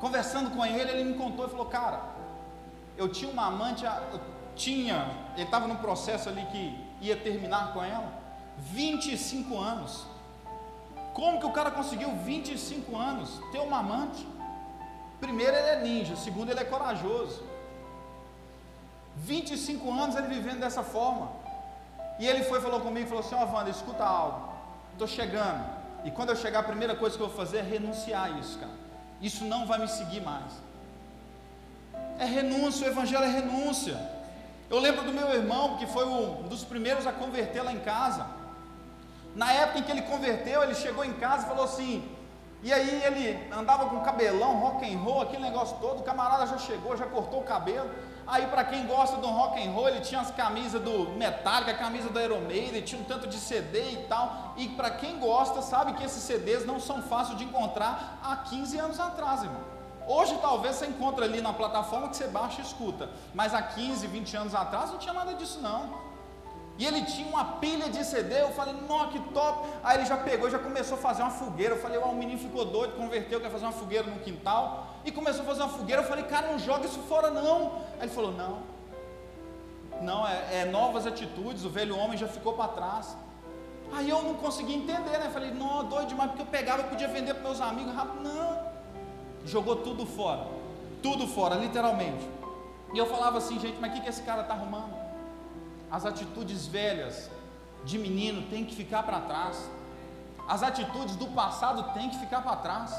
conversando 0.00 0.50
com 0.50 0.66
ele, 0.66 0.90
ele 0.90 1.04
me 1.04 1.14
contou 1.14 1.46
e 1.46 1.48
falou: 1.48 1.66
Cara, 1.66 2.00
eu 2.96 3.08
tinha 3.08 3.30
uma 3.30 3.46
amante, 3.46 3.84
eu 3.84 4.20
tinha, 4.56 5.12
ele 5.34 5.44
estava 5.44 5.68
num 5.68 5.76
processo 5.76 6.28
ali 6.28 6.44
que 6.46 6.84
ia 7.00 7.16
terminar 7.16 7.72
com 7.72 7.84
ela, 7.84 8.12
25 8.58 9.56
anos. 9.56 10.06
Como 11.14 11.38
que 11.38 11.46
o 11.46 11.52
cara 11.52 11.70
conseguiu 11.70 12.10
25 12.16 12.96
anos 12.96 13.40
ter 13.52 13.60
uma 13.60 13.78
amante? 13.78 14.26
Primeiro, 15.20 15.56
ele 15.56 15.68
é 15.68 15.80
ninja, 15.82 16.16
segundo, 16.16 16.50
ele 16.50 16.60
é 16.60 16.64
corajoso. 16.64 17.55
25 19.16 19.90
anos 19.92 20.16
ele 20.16 20.28
vivendo 20.28 20.60
dessa 20.60 20.82
forma. 20.82 21.30
E 22.18 22.26
ele 22.26 22.44
foi 22.44 22.60
falou 22.60 22.80
comigo, 22.80 23.08
falou 23.08 23.24
assim, 23.24 23.34
ó 23.34 23.44
oh, 23.44 23.56
Wanda, 23.56 23.70
escuta 23.70 24.04
algo, 24.04 24.52
estou 24.92 25.08
chegando. 25.08 25.64
E 26.04 26.10
quando 26.10 26.30
eu 26.30 26.36
chegar, 26.36 26.60
a 26.60 26.62
primeira 26.62 26.94
coisa 26.94 27.16
que 27.16 27.22
eu 27.22 27.28
vou 27.28 27.36
fazer 27.36 27.58
é 27.58 27.62
renunciar 27.62 28.24
a 28.24 28.30
isso, 28.30 28.58
cara. 28.58 28.72
Isso 29.20 29.44
não 29.44 29.66
vai 29.66 29.78
me 29.78 29.88
seguir 29.88 30.20
mais. 30.20 30.52
É 32.18 32.24
renúncia, 32.24 32.86
o 32.86 32.90
evangelho 32.90 33.24
é 33.24 33.28
renúncia. 33.28 33.98
Eu 34.68 34.78
lembro 34.78 35.04
do 35.04 35.12
meu 35.12 35.32
irmão, 35.32 35.76
que 35.76 35.86
foi 35.86 36.04
um 36.06 36.42
dos 36.44 36.64
primeiros 36.64 37.06
a 37.06 37.12
converter 37.12 37.62
lá 37.62 37.72
em 37.72 37.80
casa. 37.80 38.26
Na 39.34 39.52
época 39.52 39.78
em 39.78 39.82
que 39.82 39.90
ele 39.90 40.02
converteu, 40.02 40.62
ele 40.62 40.74
chegou 40.74 41.04
em 41.04 41.12
casa 41.14 41.44
e 41.44 41.48
falou 41.48 41.64
assim, 41.64 42.08
e 42.62 42.72
aí 42.72 43.02
ele 43.04 43.52
andava 43.52 43.86
com 43.86 44.00
cabelão, 44.00 44.56
rock 44.56 44.92
and 44.92 44.98
roll, 44.98 45.22
aquele 45.22 45.42
negócio 45.42 45.76
todo, 45.80 46.00
o 46.00 46.02
camarada 46.02 46.46
já 46.46 46.58
chegou, 46.58 46.96
já 46.96 47.06
cortou 47.06 47.40
o 47.40 47.44
cabelo. 47.44 47.90
Aí 48.26 48.46
para 48.48 48.64
quem 48.64 48.86
gosta 48.86 49.18
do 49.18 49.26
rock 49.28 49.64
and 49.64 49.70
roll, 49.70 49.88
ele 49.88 50.00
tinha 50.00 50.20
as 50.20 50.32
camisas 50.32 50.82
do 50.82 51.10
Metallica, 51.10 51.70
a 51.70 51.78
camisa 51.78 52.08
do 52.08 52.20
Iron 52.20 52.40
Maiden, 52.40 52.82
tinha 52.82 53.00
um 53.00 53.04
tanto 53.04 53.28
de 53.28 53.36
CD 53.36 53.92
e 53.92 53.96
tal. 54.08 54.54
E 54.56 54.68
para 54.70 54.90
quem 54.90 55.18
gosta, 55.18 55.62
sabe 55.62 55.92
que 55.92 56.02
esses 56.02 56.22
CDs 56.22 56.66
não 56.66 56.80
são 56.80 57.02
fáceis 57.02 57.38
de 57.38 57.44
encontrar 57.44 58.18
há 58.22 58.36
15 58.36 58.78
anos 58.78 58.98
atrás, 58.98 59.44
irmão. 59.44 59.76
Hoje 60.08 60.36
talvez 60.40 60.76
você 60.76 60.86
encontre 60.86 61.24
ali 61.24 61.40
na 61.40 61.52
plataforma 61.52 62.08
que 62.08 62.16
você 62.16 62.28
baixa 62.28 62.60
e 62.60 62.64
escuta, 62.64 63.10
mas 63.34 63.54
há 63.54 63.62
15, 63.62 64.06
20 64.06 64.36
anos 64.36 64.54
atrás 64.54 64.90
não 64.90 64.98
tinha 64.98 65.14
nada 65.14 65.34
disso 65.34 65.60
não. 65.60 66.05
E 66.78 66.84
ele 66.84 67.02
tinha 67.02 67.26
uma 67.26 67.44
pilha 67.44 67.88
de 67.88 68.04
CD, 68.04 68.42
eu 68.42 68.50
falei, 68.50 68.74
nossa, 68.86 69.10
que 69.12 69.20
top. 69.30 69.66
Aí 69.82 69.98
ele 69.98 70.06
já 70.06 70.16
pegou, 70.16 70.50
já 70.50 70.58
começou 70.58 70.98
a 70.98 71.00
fazer 71.00 71.22
uma 71.22 71.30
fogueira. 71.30 71.74
Eu 71.74 71.80
falei, 71.80 71.98
o 71.98 72.12
menino 72.12 72.38
ficou 72.38 72.66
doido, 72.66 72.96
converteu, 72.96 73.40
quer 73.40 73.50
fazer 73.50 73.64
uma 73.64 73.72
fogueira 73.72 74.06
no 74.06 74.20
quintal. 74.20 74.96
E 75.04 75.10
começou 75.10 75.42
a 75.42 75.46
fazer 75.46 75.62
uma 75.62 75.70
fogueira. 75.70 76.02
Eu 76.02 76.06
falei, 76.06 76.24
cara, 76.24 76.48
não 76.48 76.58
joga 76.58 76.84
isso 76.84 76.98
fora 77.08 77.30
não. 77.30 77.76
Aí 77.98 78.02
ele 78.02 78.10
falou, 78.10 78.32
não. 78.32 78.76
Não, 80.02 80.28
é, 80.28 80.60
é 80.60 80.64
novas 80.66 81.06
atitudes, 81.06 81.64
o 81.64 81.70
velho 81.70 81.96
homem 81.96 82.18
já 82.18 82.28
ficou 82.28 82.52
para 82.52 82.68
trás. 82.68 83.16
Aí 83.92 84.10
eu 84.10 84.22
não 84.22 84.34
consegui 84.34 84.74
entender, 84.74 85.18
né? 85.18 85.30
Falei, 85.32 85.50
não, 85.52 85.84
doido 85.84 86.08
demais, 86.08 86.30
porque 86.30 86.42
eu 86.42 86.46
pegava, 86.46 86.82
eu 86.82 86.88
podia 86.88 87.08
vender 87.08 87.34
para 87.34 87.44
meus 87.44 87.60
amigos 87.60 87.94
rápido. 87.94 88.22
Não. 88.22 88.58
Jogou 89.46 89.76
tudo 89.76 90.04
fora. 90.04 90.46
Tudo 91.02 91.26
fora, 91.26 91.54
literalmente. 91.54 92.28
E 92.92 92.98
eu 92.98 93.06
falava 93.06 93.38
assim, 93.38 93.58
gente, 93.58 93.78
mas 93.80 93.92
o 93.92 93.94
que, 93.94 94.00
que 94.02 94.08
esse 94.08 94.22
cara 94.22 94.42
está 94.42 94.54
arrumando? 94.54 94.95
As 95.90 96.04
atitudes 96.04 96.66
velhas 96.66 97.30
de 97.84 97.98
menino 97.98 98.48
têm 98.50 98.64
que 98.64 98.74
ficar 98.74 99.02
para 99.04 99.20
trás. 99.20 99.70
As 100.48 100.62
atitudes 100.62 101.16
do 101.16 101.26
passado 101.28 101.92
têm 101.94 102.10
que 102.10 102.18
ficar 102.18 102.42
para 102.42 102.56
trás. 102.56 102.94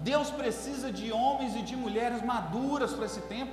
Deus 0.00 0.30
precisa 0.30 0.92
de 0.92 1.10
homens 1.12 1.56
e 1.56 1.62
de 1.62 1.76
mulheres 1.76 2.22
maduras 2.22 2.92
para 2.92 3.06
esse 3.06 3.20
tempo. 3.22 3.52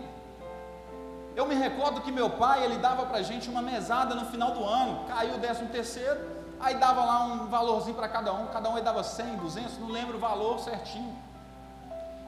Eu 1.36 1.46
me 1.46 1.56
recordo 1.56 2.02
que 2.02 2.12
meu 2.12 2.30
pai, 2.30 2.64
ele 2.64 2.78
dava 2.78 3.06
para 3.06 3.18
a 3.18 3.22
gente 3.22 3.50
uma 3.50 3.62
mesada 3.62 4.16
no 4.16 4.26
final 4.26 4.52
do 4.52 4.64
ano, 4.64 5.06
caiu 5.06 5.36
o 5.36 5.38
décimo 5.38 5.68
terceiro, 5.70 6.20
aí 6.60 6.76
dava 6.76 7.04
lá 7.04 7.26
um 7.26 7.48
valorzinho 7.48 7.96
para 7.96 8.08
cada 8.08 8.32
um, 8.34 8.48
cada 8.48 8.70
um 8.70 8.76
aí 8.76 8.82
dava 8.82 9.04
100, 9.04 9.36
200, 9.38 9.80
não 9.80 9.90
lembro 9.90 10.16
o 10.18 10.20
valor 10.20 10.60
certinho. 10.60 11.14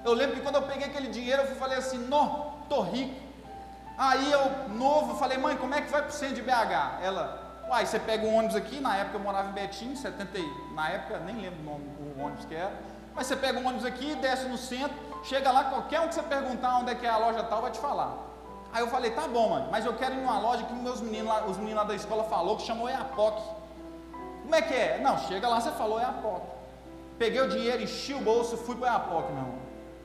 Eu 0.03 0.13
lembro 0.13 0.35
que 0.35 0.41
quando 0.41 0.55
eu 0.55 0.63
peguei 0.63 0.87
aquele 0.87 1.07
dinheiro, 1.07 1.43
eu 1.43 1.55
falei 1.55 1.77
assim, 1.77 1.97
não, 1.97 2.53
tô 2.67 2.81
rico. 2.81 3.26
Aí 3.97 4.31
eu, 4.31 4.69
novo, 4.69 5.15
falei, 5.15 5.39
mãe, 5.39 5.57
como 5.57 5.73
é 5.73 5.81
que 5.81 5.89
vai 5.89 6.03
para 6.03 6.11
o 6.11 6.13
centro 6.13 6.35
de 6.35 6.43
BH? 6.43 7.01
Ela, 7.01 7.41
uai, 7.67 7.83
você 7.83 7.97
pega 7.97 8.27
um 8.27 8.35
ônibus 8.35 8.55
aqui, 8.55 8.79
na 8.79 8.95
época 8.95 9.17
eu 9.17 9.21
morava 9.21 9.49
em 9.49 9.53
Betim, 9.53 9.95
70, 9.95 10.39
na 10.75 10.89
época, 10.89 11.17
nem 11.19 11.35
lembro 11.35 11.59
o 11.61 11.63
nome 11.63 11.85
do 11.85 12.21
ônibus 12.21 12.45
que 12.45 12.53
era, 12.53 12.71
mas 13.15 13.25
você 13.25 13.35
pega 13.35 13.59
um 13.59 13.65
ônibus 13.65 13.85
aqui, 13.85 14.13
desce 14.15 14.47
no 14.47 14.55
centro, 14.55 14.95
chega 15.23 15.51
lá, 15.51 15.63
qualquer 15.63 15.99
um 16.01 16.07
que 16.07 16.13
você 16.13 16.21
perguntar 16.21 16.77
onde 16.77 16.91
é 16.91 16.95
que 16.95 17.07
é 17.07 17.09
a 17.09 17.17
loja 17.17 17.41
tal, 17.43 17.63
vai 17.63 17.71
te 17.71 17.79
falar. 17.79 18.15
Aí 18.71 18.83
eu 18.83 18.87
falei, 18.87 19.09
tá 19.09 19.27
bom, 19.27 19.49
mãe, 19.49 19.67
mas 19.71 19.83
eu 19.83 19.93
quero 19.95 20.13
ir 20.13 20.17
numa 20.17 20.39
loja 20.39 20.63
que 20.63 20.73
meus 20.73 21.01
meninos 21.01 21.29
lá, 21.29 21.45
os 21.45 21.57
meninos 21.57 21.77
lá 21.77 21.83
da 21.85 21.95
escola 21.95 22.23
falou 22.25 22.57
que 22.57 22.63
chamou 22.63 22.87
EAPOC. 22.87 23.41
Como 24.43 24.53
é 24.53 24.61
que 24.61 24.75
é? 24.75 24.99
Não, 25.01 25.17
chega 25.17 25.47
lá, 25.47 25.59
você 25.59 25.71
falou 25.71 25.99
EAPOC. 25.99 26.45
Peguei 27.17 27.41
o 27.41 27.49
dinheiro, 27.49 27.81
enchi 27.81 28.13
o 28.13 28.19
bolso, 28.19 28.57
fui 28.57 28.75
para 28.75 28.93
EAPOC, 28.93 29.31
meu 29.31 29.41
irmão. 29.41 29.55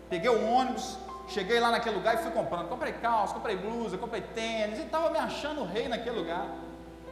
Peguei 0.09 0.31
o 0.31 0.51
ônibus, 0.51 0.97
Cheguei 1.33 1.59
lá 1.59 1.71
naquele 1.71 1.97
lugar 1.97 2.15
e 2.15 2.19
fui 2.19 2.31
comprando. 2.31 2.69
Comprei 2.69 2.93
calça, 2.93 3.33
comprei 3.33 3.57
blusa, 3.57 3.97
comprei 3.97 4.21
tênis 4.21 4.79
e 4.79 4.83
estava 4.83 5.09
me 5.11 5.19
achando 5.19 5.65
rei 5.65 5.89
naquele 5.89 6.19
lugar. 6.19 6.47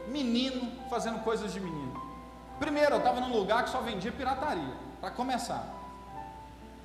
Menino 0.07 0.71
fazendo 0.89 1.23
coisas 1.23 1.51
de 1.51 1.59
menino. 1.59 1.99
Primeiro, 2.59 2.93
eu 2.95 2.97
estava 2.99 3.19
num 3.19 3.35
lugar 3.35 3.63
que 3.63 3.71
só 3.71 3.79
vendia 3.79 4.11
pirataria, 4.11 4.73
para 4.99 5.09
começar. 5.09 5.65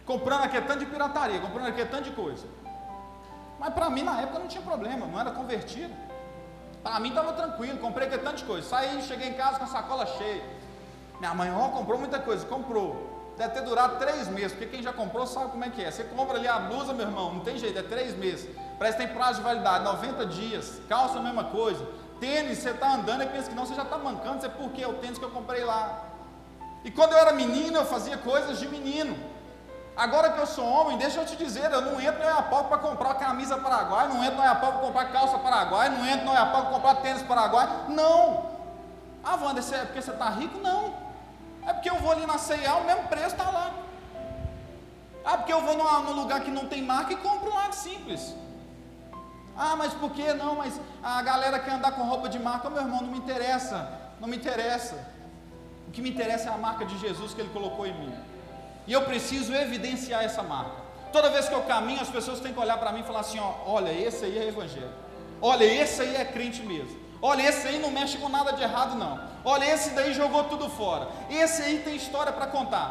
Comprando 0.06 0.44
aquele 0.44 0.66
tanto 0.66 0.78
de 0.78 0.86
pirataria, 0.86 1.38
comprando 1.38 1.66
aquele 1.66 1.90
tanto 1.90 2.04
de 2.04 2.12
coisa. 2.12 2.46
Mas 3.58 3.74
para 3.74 3.90
mim 3.90 4.02
na 4.02 4.20
época 4.20 4.38
não 4.38 4.46
tinha 4.46 4.62
problema, 4.62 5.06
não 5.06 5.20
era 5.20 5.30
convertido. 5.32 5.94
Para 6.82 7.00
mim 7.00 7.10
estava 7.10 7.32
tranquilo, 7.34 7.78
comprei 7.78 8.06
aquele 8.06 8.22
tanto 8.22 8.36
de 8.36 8.44
coisa. 8.44 8.66
Saí, 8.66 9.02
cheguei 9.02 9.28
em 9.28 9.34
casa 9.34 9.58
com 9.58 9.64
a 9.64 9.68
sacola 9.68 10.06
cheia. 10.06 10.42
Minha 11.18 11.34
mãe, 11.34 11.50
ó, 11.52 11.68
comprou 11.68 11.98
muita 11.98 12.18
coisa, 12.18 12.46
comprou 12.46 13.15
deve 13.36 13.54
ter 13.54 13.62
durado 13.62 13.98
três 13.98 14.28
meses, 14.28 14.52
porque 14.52 14.66
quem 14.66 14.82
já 14.82 14.92
comprou 14.92 15.26
sabe 15.26 15.50
como 15.50 15.64
é 15.64 15.70
que 15.70 15.82
é. 15.82 15.90
Você 15.90 16.04
compra 16.04 16.38
ali 16.38 16.48
a 16.48 16.58
blusa, 16.58 16.92
meu 16.92 17.06
irmão, 17.06 17.34
não 17.34 17.40
tem 17.40 17.58
jeito, 17.58 17.78
é 17.78 17.82
três 17.82 18.16
meses. 18.16 18.48
Parece 18.78 18.96
que 18.96 19.04
tem 19.04 19.14
prazo 19.14 19.38
de 19.38 19.42
validade, 19.42 19.84
90 19.84 20.26
dias. 20.26 20.80
Calça, 20.88 21.18
a 21.18 21.22
mesma 21.22 21.44
coisa. 21.44 21.86
Tênis, 22.18 22.58
você 22.58 22.70
está 22.70 22.94
andando 22.94 23.22
e 23.22 23.26
pensa 23.26 23.50
que 23.50 23.54
não, 23.54 23.66
você 23.66 23.74
já 23.74 23.82
está 23.82 23.98
mancando, 23.98 24.40
você 24.40 24.48
por 24.48 24.70
quê? 24.70 24.82
É 24.82 24.88
o 24.88 24.94
tênis 24.94 25.18
que 25.18 25.24
eu 25.24 25.30
comprei 25.30 25.64
lá. 25.64 26.02
E 26.84 26.90
quando 26.90 27.12
eu 27.12 27.18
era 27.18 27.32
menino, 27.32 27.76
eu 27.76 27.84
fazia 27.84 28.16
coisas 28.16 28.58
de 28.58 28.68
menino. 28.68 29.16
Agora 29.96 30.30
que 30.30 30.38
eu 30.38 30.46
sou 30.46 30.64
homem, 30.64 30.98
deixa 30.98 31.20
eu 31.20 31.26
te 31.26 31.36
dizer, 31.36 31.70
eu 31.72 31.80
não 31.80 31.98
entro 32.00 32.20
no 32.20 32.26
Oiapoque 32.26 32.68
para 32.68 32.78
comprar 32.78 33.14
camisa 33.14 33.56
paraguai, 33.56 34.08
não 34.08 34.22
entro 34.22 34.36
no 34.36 34.42
Oiapoque 34.42 34.72
para 34.72 34.86
comprar 34.86 35.04
calça 35.06 35.38
paraguai, 35.38 35.88
não 35.88 36.06
entro 36.06 36.26
no 36.26 36.32
Oiapoque 36.32 36.66
para 36.66 36.74
comprar 36.74 36.94
tênis 36.96 37.22
paraguai. 37.22 37.68
Não. 37.88 38.46
Ah, 39.24 39.36
Wanda, 39.42 39.60
é 39.60 39.84
porque 39.86 40.02
você 40.02 40.10
está 40.10 40.28
rico? 40.28 40.58
Não. 40.58 41.05
É 41.66 41.72
porque 41.72 41.90
eu 41.90 41.96
vou 41.96 42.12
ali 42.12 42.24
na 42.26 42.38
C&A, 42.38 42.76
o 42.76 42.84
mesmo 42.84 43.04
preço 43.04 43.34
está 43.34 43.50
lá. 43.50 43.74
Ah, 45.24 45.38
porque 45.38 45.52
eu 45.52 45.60
vou 45.60 45.76
num 45.76 46.12
lugar 46.12 46.40
que 46.40 46.50
não 46.50 46.66
tem 46.66 46.82
marca 46.82 47.12
e 47.12 47.16
compro 47.16 47.52
lá 47.52 47.72
simples. 47.72 48.34
Ah, 49.56 49.74
mas 49.74 49.92
por 49.94 50.10
que 50.10 50.32
não? 50.34 50.54
Mas 50.56 50.80
a 51.02 51.20
galera 51.22 51.58
quer 51.58 51.72
andar 51.72 51.92
com 51.92 52.02
roupa 52.02 52.28
de 52.28 52.38
marca. 52.38 52.70
Meu 52.70 52.82
irmão, 52.82 53.00
não 53.00 53.10
me 53.10 53.18
interessa. 53.18 53.90
Não 54.20 54.28
me 54.28 54.36
interessa. 54.36 54.96
O 55.88 55.90
que 55.90 56.00
me 56.00 56.10
interessa 56.10 56.50
é 56.50 56.52
a 56.52 56.58
marca 56.58 56.84
de 56.84 56.96
Jesus 56.98 57.34
que 57.34 57.40
Ele 57.40 57.50
colocou 57.50 57.86
em 57.86 57.94
mim. 57.94 58.14
E 58.86 58.92
eu 58.92 59.02
preciso 59.02 59.52
evidenciar 59.52 60.22
essa 60.22 60.42
marca. 60.42 60.86
Toda 61.10 61.30
vez 61.30 61.48
que 61.48 61.54
eu 61.54 61.62
caminho, 61.62 62.00
as 62.00 62.08
pessoas 62.08 62.38
têm 62.38 62.52
que 62.52 62.60
olhar 62.60 62.78
para 62.78 62.92
mim 62.92 63.00
e 63.00 63.04
falar 63.04 63.20
assim: 63.20 63.38
ó, 63.40 63.54
olha, 63.66 63.90
esse 63.90 64.24
aí 64.24 64.38
é 64.38 64.46
evangelho. 64.46 64.92
Olha, 65.40 65.64
esse 65.64 66.02
aí 66.02 66.14
é 66.14 66.24
crente 66.24 66.62
mesmo. 66.62 67.05
Olha, 67.28 67.42
esse 67.42 67.66
aí 67.66 67.78
não 67.80 67.90
mexe 67.90 68.18
com 68.18 68.28
nada 68.28 68.52
de 68.52 68.62
errado, 68.62 68.94
não. 68.94 69.18
Olha, 69.44 69.64
esse 69.64 69.90
daí 69.90 70.14
jogou 70.14 70.44
tudo 70.44 70.68
fora. 70.70 71.08
Esse 71.28 71.60
aí 71.60 71.78
tem 71.80 71.96
história 71.96 72.32
para 72.32 72.46
contar. 72.46 72.88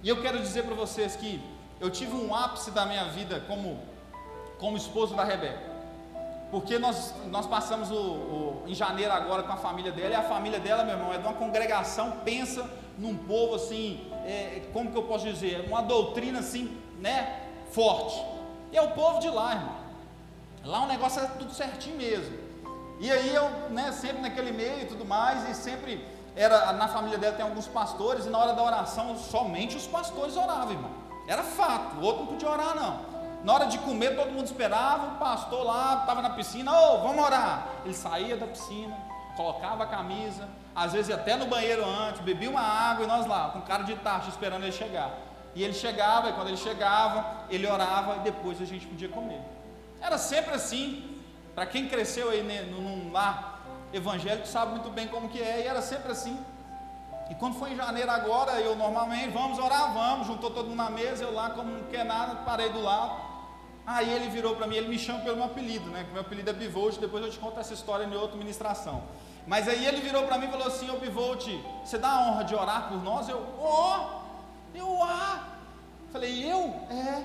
E 0.00 0.08
eu 0.08 0.22
quero 0.22 0.38
dizer 0.38 0.62
para 0.62 0.76
vocês 0.76 1.16
que 1.16 1.42
eu 1.80 1.90
tive 1.90 2.14
um 2.14 2.32
ápice 2.32 2.70
da 2.70 2.86
minha 2.86 3.06
vida 3.06 3.42
como, 3.48 3.80
como 4.60 4.76
esposo 4.76 5.16
da 5.16 5.24
Rebeca. 5.24 5.74
Porque 6.52 6.78
nós, 6.78 7.12
nós 7.28 7.48
passamos 7.48 7.90
o, 7.90 7.96
o, 7.96 8.62
em 8.64 8.74
janeiro 8.76 9.12
agora 9.12 9.42
com 9.42 9.52
a 9.52 9.56
família 9.56 9.90
dela, 9.90 10.10
e 10.10 10.14
a 10.14 10.22
família 10.22 10.60
dela, 10.60 10.84
meu 10.84 10.94
irmão, 10.94 11.12
é 11.12 11.18
de 11.18 11.26
uma 11.26 11.34
congregação, 11.34 12.20
pensa 12.24 12.64
num 12.96 13.16
povo 13.16 13.56
assim, 13.56 14.08
é, 14.24 14.62
como 14.72 14.92
que 14.92 14.96
eu 14.96 15.02
posso 15.02 15.24
dizer, 15.24 15.66
uma 15.66 15.82
doutrina 15.82 16.38
assim, 16.38 16.80
né, 17.00 17.40
forte. 17.72 18.24
E 18.70 18.76
é 18.76 18.82
o 18.82 18.92
povo 18.92 19.18
de 19.18 19.28
lá, 19.28 19.52
irmão. 19.52 19.76
Lá 20.64 20.84
o 20.84 20.86
negócio 20.86 21.20
é 21.20 21.26
tudo 21.26 21.52
certinho 21.52 21.96
mesmo. 21.96 22.45
E 22.98 23.10
aí 23.10 23.34
eu, 23.34 23.48
né, 23.70 23.92
sempre 23.92 24.22
naquele 24.22 24.52
meio 24.52 24.82
e 24.82 24.86
tudo 24.86 25.04
mais, 25.04 25.48
e 25.48 25.54
sempre 25.54 26.06
era, 26.34 26.72
na 26.72 26.88
família 26.88 27.18
dela 27.18 27.34
tem 27.34 27.44
alguns 27.44 27.66
pastores, 27.66 28.26
e 28.26 28.30
na 28.30 28.38
hora 28.38 28.52
da 28.52 28.62
oração 28.62 29.16
somente 29.18 29.76
os 29.76 29.86
pastores 29.86 30.36
oravam, 30.36 30.72
irmão. 30.72 30.90
Era 31.26 31.42
fato, 31.42 31.96
o 31.96 32.02
outro 32.02 32.24
não 32.24 32.32
podia 32.32 32.48
orar, 32.48 32.74
não. 32.74 33.16
Na 33.42 33.54
hora 33.54 33.66
de 33.66 33.78
comer, 33.78 34.16
todo 34.16 34.32
mundo 34.32 34.46
esperava, 34.46 35.14
o 35.14 35.18
pastor 35.18 35.64
lá 35.64 35.98
estava 36.00 36.22
na 36.22 36.30
piscina, 36.30 36.72
ô, 36.72 36.94
oh, 36.94 36.98
vamos 37.02 37.24
orar. 37.24 37.68
Ele 37.84 37.94
saía 37.94 38.36
da 38.36 38.46
piscina, 38.46 38.96
colocava 39.36 39.84
a 39.84 39.86
camisa, 39.86 40.48
às 40.74 40.92
vezes 40.92 41.14
até 41.14 41.36
no 41.36 41.46
banheiro 41.46 41.84
antes, 41.84 42.20
bebia 42.22 42.50
uma 42.50 42.60
água 42.60 43.04
e 43.04 43.08
nós 43.08 43.26
lá, 43.26 43.50
com 43.50 43.60
cara 43.62 43.82
de 43.82 43.94
taxa, 43.96 44.28
esperando 44.28 44.62
ele 44.62 44.72
chegar. 44.72 45.10
E 45.54 45.62
ele 45.62 45.72
chegava, 45.72 46.28
e 46.28 46.32
quando 46.34 46.48
ele 46.48 46.56
chegava, 46.56 47.44
ele 47.48 47.66
orava 47.66 48.16
e 48.16 48.18
depois 48.20 48.60
a 48.60 48.64
gente 48.64 48.86
podia 48.86 49.08
comer. 49.08 49.40
Era 50.00 50.18
sempre 50.18 50.54
assim. 50.54 51.15
Para 51.56 51.64
quem 51.64 51.88
cresceu 51.88 52.28
aí 52.28 52.42
né, 52.42 52.60
num 52.60 53.10
lar 53.10 53.62
evangélico 53.90 54.46
sabe 54.46 54.72
muito 54.72 54.90
bem 54.90 55.08
como 55.08 55.26
que 55.30 55.40
é, 55.40 55.62
e 55.62 55.66
era 55.66 55.80
sempre 55.80 56.12
assim. 56.12 56.38
E 57.30 57.34
quando 57.34 57.58
foi 57.58 57.72
em 57.72 57.76
janeiro 57.76 58.10
agora, 58.10 58.60
eu 58.60 58.76
normalmente, 58.76 59.30
vamos 59.30 59.58
orar, 59.58 59.94
vamos, 59.94 60.26
juntou 60.26 60.50
todo 60.50 60.66
mundo 60.66 60.76
na 60.76 60.90
mesa, 60.90 61.24
eu 61.24 61.32
lá 61.32 61.48
como 61.48 61.70
não 61.70 61.84
quer 61.84 62.04
nada, 62.04 62.34
parei 62.44 62.68
do 62.68 62.82
lado. 62.82 63.24
Aí 63.86 64.12
ele 64.12 64.28
virou 64.28 64.54
para 64.54 64.66
mim, 64.66 64.76
ele 64.76 64.88
me 64.88 64.98
chama 64.98 65.20
pelo 65.20 65.36
meu 65.36 65.46
apelido, 65.46 65.88
né? 65.88 66.06
Meu 66.12 66.20
apelido 66.20 66.50
é 66.50 66.52
Bivolt, 66.52 66.98
depois 66.98 67.24
eu 67.24 67.30
te 67.30 67.38
conto 67.38 67.58
essa 67.58 67.72
história 67.72 68.04
em 68.04 68.14
outra 68.14 68.36
ministração. 68.36 69.04
Mas 69.46 69.66
aí 69.66 69.86
ele 69.86 70.02
virou 70.02 70.24
para 70.24 70.36
mim 70.36 70.48
e 70.48 70.50
falou 70.50 70.66
assim, 70.66 70.90
ô 70.90 70.98
Bivolt, 70.98 71.48
você 71.82 71.96
dá 71.96 72.10
a 72.10 72.20
honra 72.28 72.44
de 72.44 72.54
orar 72.54 72.88
por 72.88 73.02
nós? 73.02 73.30
Eu, 73.30 73.42
ó, 73.58 74.20
oh, 74.74 74.76
eu 74.76 75.02
ah. 75.02 75.42
Falei, 76.12 76.52
eu? 76.52 76.74
É. 76.90 77.24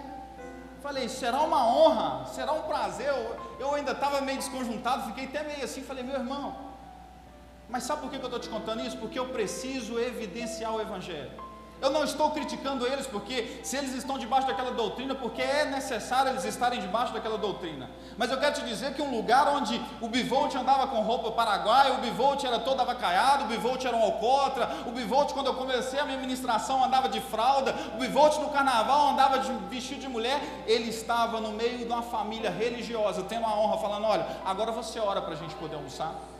Falei, 0.81 1.09
será 1.09 1.41
uma 1.41 1.67
honra, 1.67 2.25
será 2.27 2.53
um 2.53 2.61
prazer. 2.61 3.07
Eu, 3.07 3.50
eu 3.63 3.69
ainda 3.75 3.93
estava 3.97 4.19
meio 4.27 4.39
desconjuntado, 4.43 5.07
fiquei 5.09 5.25
até 5.29 5.41
meio 5.51 5.63
assim, 5.67 5.81
falei, 5.89 6.03
meu 6.09 6.17
irmão, 6.23 6.45
mas 7.73 7.83
sabe 7.83 8.01
por 8.01 8.09
que 8.09 8.17
eu 8.17 8.31
estou 8.31 8.43
te 8.45 8.49
contando 8.55 8.81
isso? 8.87 8.97
Porque 9.03 9.19
eu 9.21 9.27
preciso 9.37 9.99
evidenciar 9.99 10.71
o 10.75 10.81
Evangelho. 10.87 11.31
Eu 11.81 11.89
não 11.89 12.03
estou 12.03 12.29
criticando 12.29 12.85
eles 12.85 13.07
porque 13.07 13.59
se 13.63 13.75
eles 13.75 13.95
estão 13.95 14.17
debaixo 14.19 14.45
daquela 14.45 14.71
doutrina, 14.71 15.15
porque 15.15 15.41
é 15.41 15.65
necessário 15.65 16.31
eles 16.31 16.45
estarem 16.45 16.79
debaixo 16.79 17.11
daquela 17.11 17.39
doutrina. 17.39 17.89
Mas 18.17 18.29
eu 18.29 18.39
quero 18.39 18.53
te 18.53 18.61
dizer 18.61 18.93
que 18.93 19.01
um 19.01 19.09
lugar 19.09 19.47
onde 19.47 19.81
o 19.99 20.07
Bivolt 20.07 20.53
andava 20.55 20.87
com 20.87 21.01
roupa 21.01 21.31
paraguaia, 21.31 21.93
o 21.93 21.97
Bivolt 21.97 22.43
era 22.43 22.59
todo 22.59 22.79
avacaiado, 22.79 23.45
o 23.45 23.47
Bivolt 23.47 23.83
era 23.83 23.97
um 23.97 24.03
alcotra, 24.03 24.69
o 24.85 24.91
Bivolt 24.91 25.33
quando 25.33 25.47
eu 25.47 25.55
comecei 25.55 25.99
a 25.99 26.05
minha 26.05 26.19
ministração 26.19 26.83
andava 26.83 27.09
de 27.09 27.19
fralda, 27.19 27.75
o 27.95 27.97
Bivolt 27.97 28.37
no 28.37 28.49
carnaval 28.49 29.09
andava 29.09 29.39
de 29.39 29.51
vestido 29.69 30.01
de 30.01 30.07
mulher, 30.07 30.39
ele 30.67 30.89
estava 30.89 31.41
no 31.41 31.51
meio 31.51 31.79
de 31.79 31.85
uma 31.85 32.03
família 32.03 32.51
religiosa, 32.51 33.23
tendo 33.23 33.45
a 33.45 33.57
honra, 33.57 33.77
falando: 33.77 34.05
olha, 34.05 34.27
agora 34.45 34.71
você 34.71 34.99
ora 34.99 35.21
para 35.21 35.33
a 35.33 35.37
gente 35.37 35.55
poder 35.55 35.77
almoçar. 35.77 36.30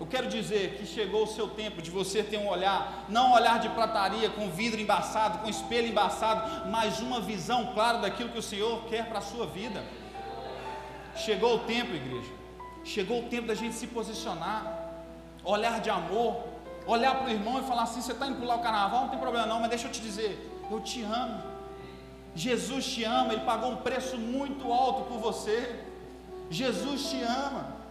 Eu 0.00 0.06
quero 0.06 0.28
dizer 0.28 0.76
que 0.78 0.86
chegou 0.86 1.24
o 1.24 1.26
seu 1.26 1.48
tempo 1.48 1.80
de 1.80 1.90
você 1.90 2.22
ter 2.22 2.38
um 2.38 2.48
olhar, 2.48 3.04
não 3.08 3.30
um 3.30 3.34
olhar 3.34 3.60
de 3.60 3.68
prataria, 3.68 4.30
com 4.30 4.50
vidro 4.50 4.80
embaçado, 4.80 5.38
com 5.38 5.48
espelho 5.48 5.88
embaçado, 5.88 6.68
mas 6.70 7.00
uma 7.00 7.20
visão 7.20 7.72
clara 7.72 7.98
daquilo 7.98 8.30
que 8.30 8.38
o 8.38 8.42
Senhor 8.42 8.84
quer 8.86 9.06
para 9.06 9.18
a 9.18 9.22
sua 9.22 9.46
vida. 9.46 9.82
Chegou 11.14 11.56
o 11.56 11.58
tempo, 11.60 11.94
igreja. 11.94 12.30
Chegou 12.84 13.20
o 13.20 13.28
tempo 13.28 13.46
da 13.46 13.54
gente 13.54 13.74
se 13.74 13.86
posicionar, 13.86 14.60
olhar 15.44 15.80
de 15.80 15.88
amor, 15.88 16.42
olhar 16.86 17.14
para 17.16 17.28
o 17.28 17.30
irmão 17.30 17.60
e 17.60 17.62
falar 17.62 17.82
assim: 17.82 18.00
você 18.00 18.12
está 18.12 18.26
indo 18.26 18.40
pular 18.40 18.56
o 18.56 18.62
carnaval, 18.62 19.02
não 19.02 19.08
tem 19.08 19.18
problema 19.18 19.46
não, 19.46 19.60
mas 19.60 19.70
deixa 19.70 19.86
eu 19.86 19.92
te 19.92 20.00
dizer, 20.00 20.60
eu 20.70 20.80
te 20.80 21.02
amo. 21.02 21.42
Jesus 22.34 22.86
te 22.86 23.04
ama, 23.04 23.34
Ele 23.34 23.44
pagou 23.44 23.70
um 23.70 23.76
preço 23.76 24.16
muito 24.16 24.72
alto 24.72 25.04
por 25.04 25.18
você. 25.18 25.78
Jesus 26.50 27.10
te 27.10 27.22
ama. 27.22 27.81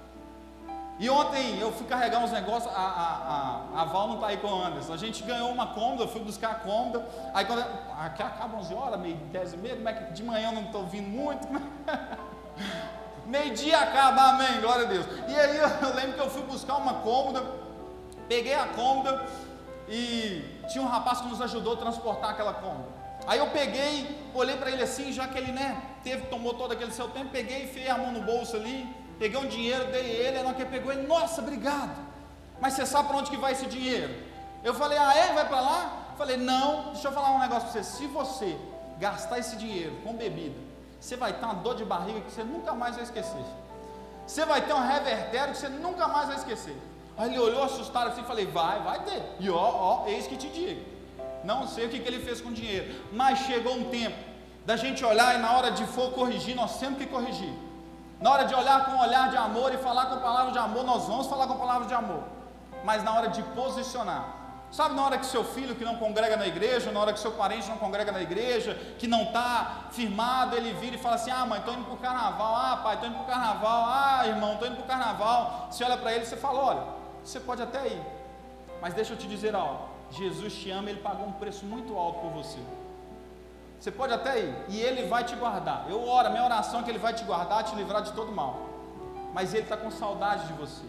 E 1.01 1.09
ontem 1.09 1.59
eu 1.59 1.71
fui 1.71 1.87
carregar 1.87 2.19
uns 2.19 2.31
negócios, 2.31 2.71
a, 2.71 2.79
a, 2.79 3.79
a, 3.79 3.81
a 3.81 3.85
Val 3.85 4.07
não 4.07 4.15
está 4.15 4.27
aí 4.27 4.37
com 4.37 4.47
o 4.49 4.63
Anderson. 4.63 4.93
A 4.93 4.97
gente 4.97 5.23
ganhou 5.23 5.49
uma 5.49 5.73
cômoda, 5.73 6.03
eu 6.03 6.07
fui 6.07 6.21
buscar 6.21 6.51
a 6.51 6.55
cômoda. 6.55 7.03
Aí 7.33 7.43
quando. 7.43 7.65
Aqui 7.99 8.21
acaba 8.21 8.55
11 8.59 8.73
horas, 8.75 8.99
meio 8.99 9.15
10 9.15 9.53
e 9.53 9.57
meia, 9.57 9.75
como 9.77 9.89
é 9.89 9.93
que 9.93 10.13
de 10.13 10.23
manhã 10.23 10.49
eu 10.49 10.51
não 10.53 10.65
estou 10.65 10.85
vindo 10.85 11.09
muito? 11.09 11.47
Meio-dia 13.25 13.79
acaba, 13.79 14.29
amém, 14.29 14.61
glória 14.61 14.85
a 14.85 14.89
Deus. 14.89 15.07
E 15.27 15.39
aí 15.39 15.57
eu, 15.57 15.95
lembro 15.95 16.13
que 16.13 16.19
eu 16.19 16.29
fui 16.29 16.43
buscar 16.43 16.75
uma 16.75 16.93
cômoda, 16.95 17.43
peguei 18.27 18.53
a 18.53 18.67
cômoda 18.67 19.25
e 19.89 20.45
tinha 20.71 20.83
um 20.83 20.87
rapaz 20.87 21.21
que 21.21 21.29
nos 21.29 21.41
ajudou 21.41 21.73
a 21.73 21.77
transportar 21.77 22.29
aquela 22.29 22.53
cômoda. 22.53 22.89
Aí 23.25 23.39
eu 23.39 23.47
peguei, 23.47 24.29
olhei 24.35 24.55
para 24.55 24.69
ele 24.69 24.83
assim, 24.83 25.11
já 25.11 25.27
que 25.27 25.37
ele 25.37 25.51
né, 25.51 25.81
teve, 26.03 26.27
tomou 26.27 26.53
todo 26.53 26.73
aquele 26.73 26.91
seu 26.91 27.07
tempo, 27.07 27.29
peguei, 27.31 27.63
enfiei 27.63 27.89
a 27.89 27.97
mão 27.97 28.11
no 28.11 28.21
bolso 28.21 28.55
ali 28.55 29.00
peguei 29.22 29.39
um 29.39 29.45
dinheiro, 29.45 29.86
dei 29.91 30.01
ele, 30.01 30.39
aí 30.39 30.53
que 30.55 30.65
pegou 30.65 30.91
ele, 30.91 31.05
nossa, 31.05 31.41
obrigado. 31.41 31.95
Mas 32.59 32.74
você 32.74 32.88
sabe 32.88 33.07
para 33.07 33.17
onde 33.17 33.30
que 33.30 33.38
vai 33.38 33.51
esse 33.51 33.67
dinheiro? 33.67 34.11
Eu 34.63 34.74
falei, 34.74 34.97
ah 34.97 35.15
é? 35.15 35.32
Vai 35.32 35.47
para 35.47 35.61
lá? 35.61 36.13
Falei, 36.17 36.38
não, 36.38 36.91
deixa 36.91 37.07
eu 37.07 37.11
falar 37.11 37.30
um 37.36 37.39
negócio 37.39 37.69
para 37.69 37.84
você. 37.84 37.84
Se 37.84 38.07
você 38.07 38.57
gastar 38.97 39.38
esse 39.38 39.55
dinheiro 39.57 39.95
com 40.03 40.15
bebida, 40.15 40.55
você 40.99 41.15
vai 41.15 41.34
ter 41.34 41.45
uma 41.45 41.53
dor 41.53 41.76
de 41.76 41.86
barriga 41.86 42.19
que 42.22 42.32
você 42.32 42.43
nunca 42.43 42.74
mais 42.74 42.95
vai 42.95 43.03
esquecer. 43.03 43.45
Você 44.26 44.43
vai 44.43 44.63
ter 44.63 44.74
um 44.74 44.88
revertério 44.88 45.53
que 45.53 45.59
você 45.59 45.69
nunca 45.69 46.07
mais 46.07 46.28
vai 46.28 46.38
esquecer. 46.38 46.76
Aí 47.15 47.30
ele 47.30 47.38
olhou 47.38 47.63
assustado 47.63 48.07
assim 48.07 48.22
e 48.22 48.26
falei, 48.26 48.47
vai, 48.47 48.82
vai 48.82 49.03
ter. 49.03 49.22
E 49.39 49.51
ó, 49.51 49.55
ó, 49.55 50.07
eis 50.07 50.26
que 50.26 50.36
te 50.36 50.49
digo. 50.49 50.82
Não 51.43 51.67
sei 51.67 51.86
o 51.86 51.89
que, 51.89 51.99
que 51.99 52.07
ele 52.07 52.26
fez 52.26 52.41
com 52.41 52.49
o 52.49 52.53
dinheiro, 52.53 53.05
mas 53.13 53.38
chegou 53.39 53.76
um 53.76 53.84
tempo 53.91 54.17
da 54.65 54.76
gente 54.76 55.05
olhar 55.05 55.36
e 55.36 55.38
na 55.38 55.51
hora 55.55 55.69
de 55.69 55.86
for 55.86 56.11
corrigir, 56.11 56.55
nós 56.55 56.80
temos 56.80 56.97
que 56.97 57.05
corrigir. 57.05 57.53
Na 58.22 58.30
hora 58.30 58.45
de 58.45 58.53
olhar 58.53 58.86
com 58.86 58.91
um 58.91 58.99
olhar 58.99 59.32
de 59.32 59.38
amor 59.38 59.74
e 59.74 59.78
falar 59.78 60.05
com 60.05 60.17
palavras 60.19 60.53
de 60.53 60.59
amor, 60.59 60.84
nós 60.84 61.07
vamos 61.07 61.26
falar 61.26 61.47
com 61.47 61.57
palavras 61.57 61.88
de 61.88 61.93
amor. 61.95 62.24
Mas 62.84 63.03
na 63.03 63.11
hora 63.15 63.30
de 63.30 63.41
posicionar, 63.41 64.24
sabe 64.69 64.93
na 64.93 65.03
hora 65.03 65.17
que 65.17 65.26
seu 65.26 65.43
filho 65.43 65.76
que 65.76 65.84
não 65.84 65.95
congrega 65.95 66.38
na 66.38 66.45
igreja, 66.45 66.91
na 66.91 66.99
hora 66.99 67.13
que 67.13 67.19
seu 67.19 67.32
parente 67.32 67.67
não 67.67 67.78
congrega 67.78 68.11
na 68.11 68.22
igreja, 68.22 68.76
que 68.99 69.07
não 69.07 69.24
está 69.24 69.88
firmado, 69.91 70.55
ele 70.55 70.72
vira 70.74 70.95
e 70.95 70.99
fala 70.99 71.15
assim: 71.15 71.32
Ah, 71.32 71.47
mãe, 71.47 71.59
estou 71.59 71.74
indo 71.74 71.86
para 71.86 71.95
o 71.95 71.97
carnaval, 71.97 72.55
ah, 72.55 72.80
pai, 72.84 72.93
estou 72.93 73.09
indo 73.09 73.15
para 73.15 73.24
o 73.24 73.28
carnaval, 73.28 73.86
ah, 73.88 74.28
irmão, 74.28 74.53
estou 74.53 74.67
indo 74.67 74.76
para 74.76 74.86
o 74.86 74.88
carnaval. 74.88 75.67
Você 75.72 75.84
olha 75.84 75.97
para 75.97 76.13
ele 76.13 76.24
e 76.24 76.28
você 76.28 76.38
fala: 76.38 76.59
Olha, 76.59 76.84
você 77.24 77.39
pode 77.39 77.63
até 77.63 77.88
ir, 77.88 78.01
mas 78.80 78.93
deixa 78.93 79.13
eu 79.13 79.17
te 79.17 79.28
dizer 79.28 79.55
algo: 79.55 79.89
Jesus 80.11 80.53
te 80.53 80.69
ama, 80.69 80.91
ele 80.91 81.01
pagou 81.01 81.26
um 81.26 81.34
preço 81.34 81.65
muito 81.65 81.97
alto 81.97 82.19
por 82.19 82.30
você. 82.30 82.59
Você 83.82 83.89
pode 83.89 84.13
até 84.13 84.39
ir, 84.39 84.55
e 84.69 84.79
Ele 84.79 85.07
vai 85.07 85.23
te 85.23 85.36
guardar. 85.36 85.88
Eu 85.89 86.07
oro, 86.07 86.29
minha 86.29 86.45
oração 86.45 86.82
é 86.82 86.84
que 86.84 86.91
Ele 86.91 86.99
vai 86.99 87.15
te 87.15 87.23
guardar, 87.23 87.63
te 87.63 87.75
livrar 87.75 88.03
de 88.03 88.11
todo 88.11 88.32
mal. 88.32 88.69
Mas 89.34 89.55
Ele 89.55 89.63
está 89.63 89.75
com 89.75 89.89
saudade 89.89 90.45
de 90.45 90.53
você. 90.53 90.86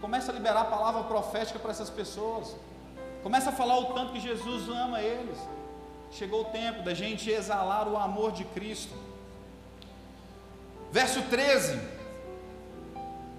Começa 0.00 0.30
a 0.30 0.34
liberar 0.34 0.60
a 0.60 0.66
palavra 0.66 1.02
profética 1.02 1.58
para 1.58 1.72
essas 1.72 1.90
pessoas. 1.90 2.54
Começa 3.24 3.50
a 3.50 3.52
falar 3.52 3.76
o 3.80 3.86
tanto 3.86 4.12
que 4.12 4.20
Jesus 4.20 4.68
ama 4.68 5.02
eles. 5.02 5.36
Chegou 6.12 6.42
o 6.42 6.44
tempo 6.44 6.84
da 6.84 6.94
gente 6.94 7.28
exalar 7.28 7.88
o 7.88 7.96
amor 7.96 8.30
de 8.30 8.44
Cristo. 8.44 8.94
Verso 10.92 11.20
13: 11.22 11.76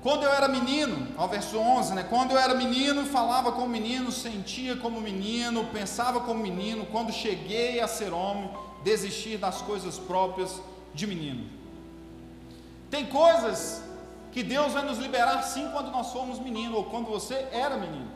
Quando 0.07 0.23
eu 0.23 0.31
era 0.31 0.47
menino, 0.47 1.05
ao 1.17 1.27
verso 1.27 1.59
11, 1.59 1.93
né? 1.93 2.01
Quando 2.09 2.31
eu 2.31 2.37
era 2.37 2.53
menino, 2.53 3.05
falava 3.05 3.51
como 3.51 3.67
menino, 3.67 4.09
sentia 4.09 4.77
como 4.77 5.01
menino, 5.01 5.65
pensava 5.65 6.21
como 6.21 6.41
menino. 6.41 6.85
Quando 6.85 7.11
cheguei 7.11 7.81
a 7.81 7.89
ser 7.89 8.13
homem, 8.13 8.49
desistir 8.85 9.35
das 9.37 9.61
coisas 9.61 9.99
próprias 9.99 10.61
de 10.93 11.05
menino. 11.05 11.49
Tem 12.89 13.05
coisas 13.07 13.83
que 14.31 14.43
Deus 14.43 14.71
vai 14.71 14.85
nos 14.85 14.97
liberar 14.97 15.41
sim 15.41 15.69
quando 15.73 15.91
nós 15.91 16.07
somos 16.07 16.39
menino 16.39 16.77
ou 16.77 16.85
quando 16.85 17.07
você 17.07 17.45
era 17.51 17.75
menino. 17.75 18.09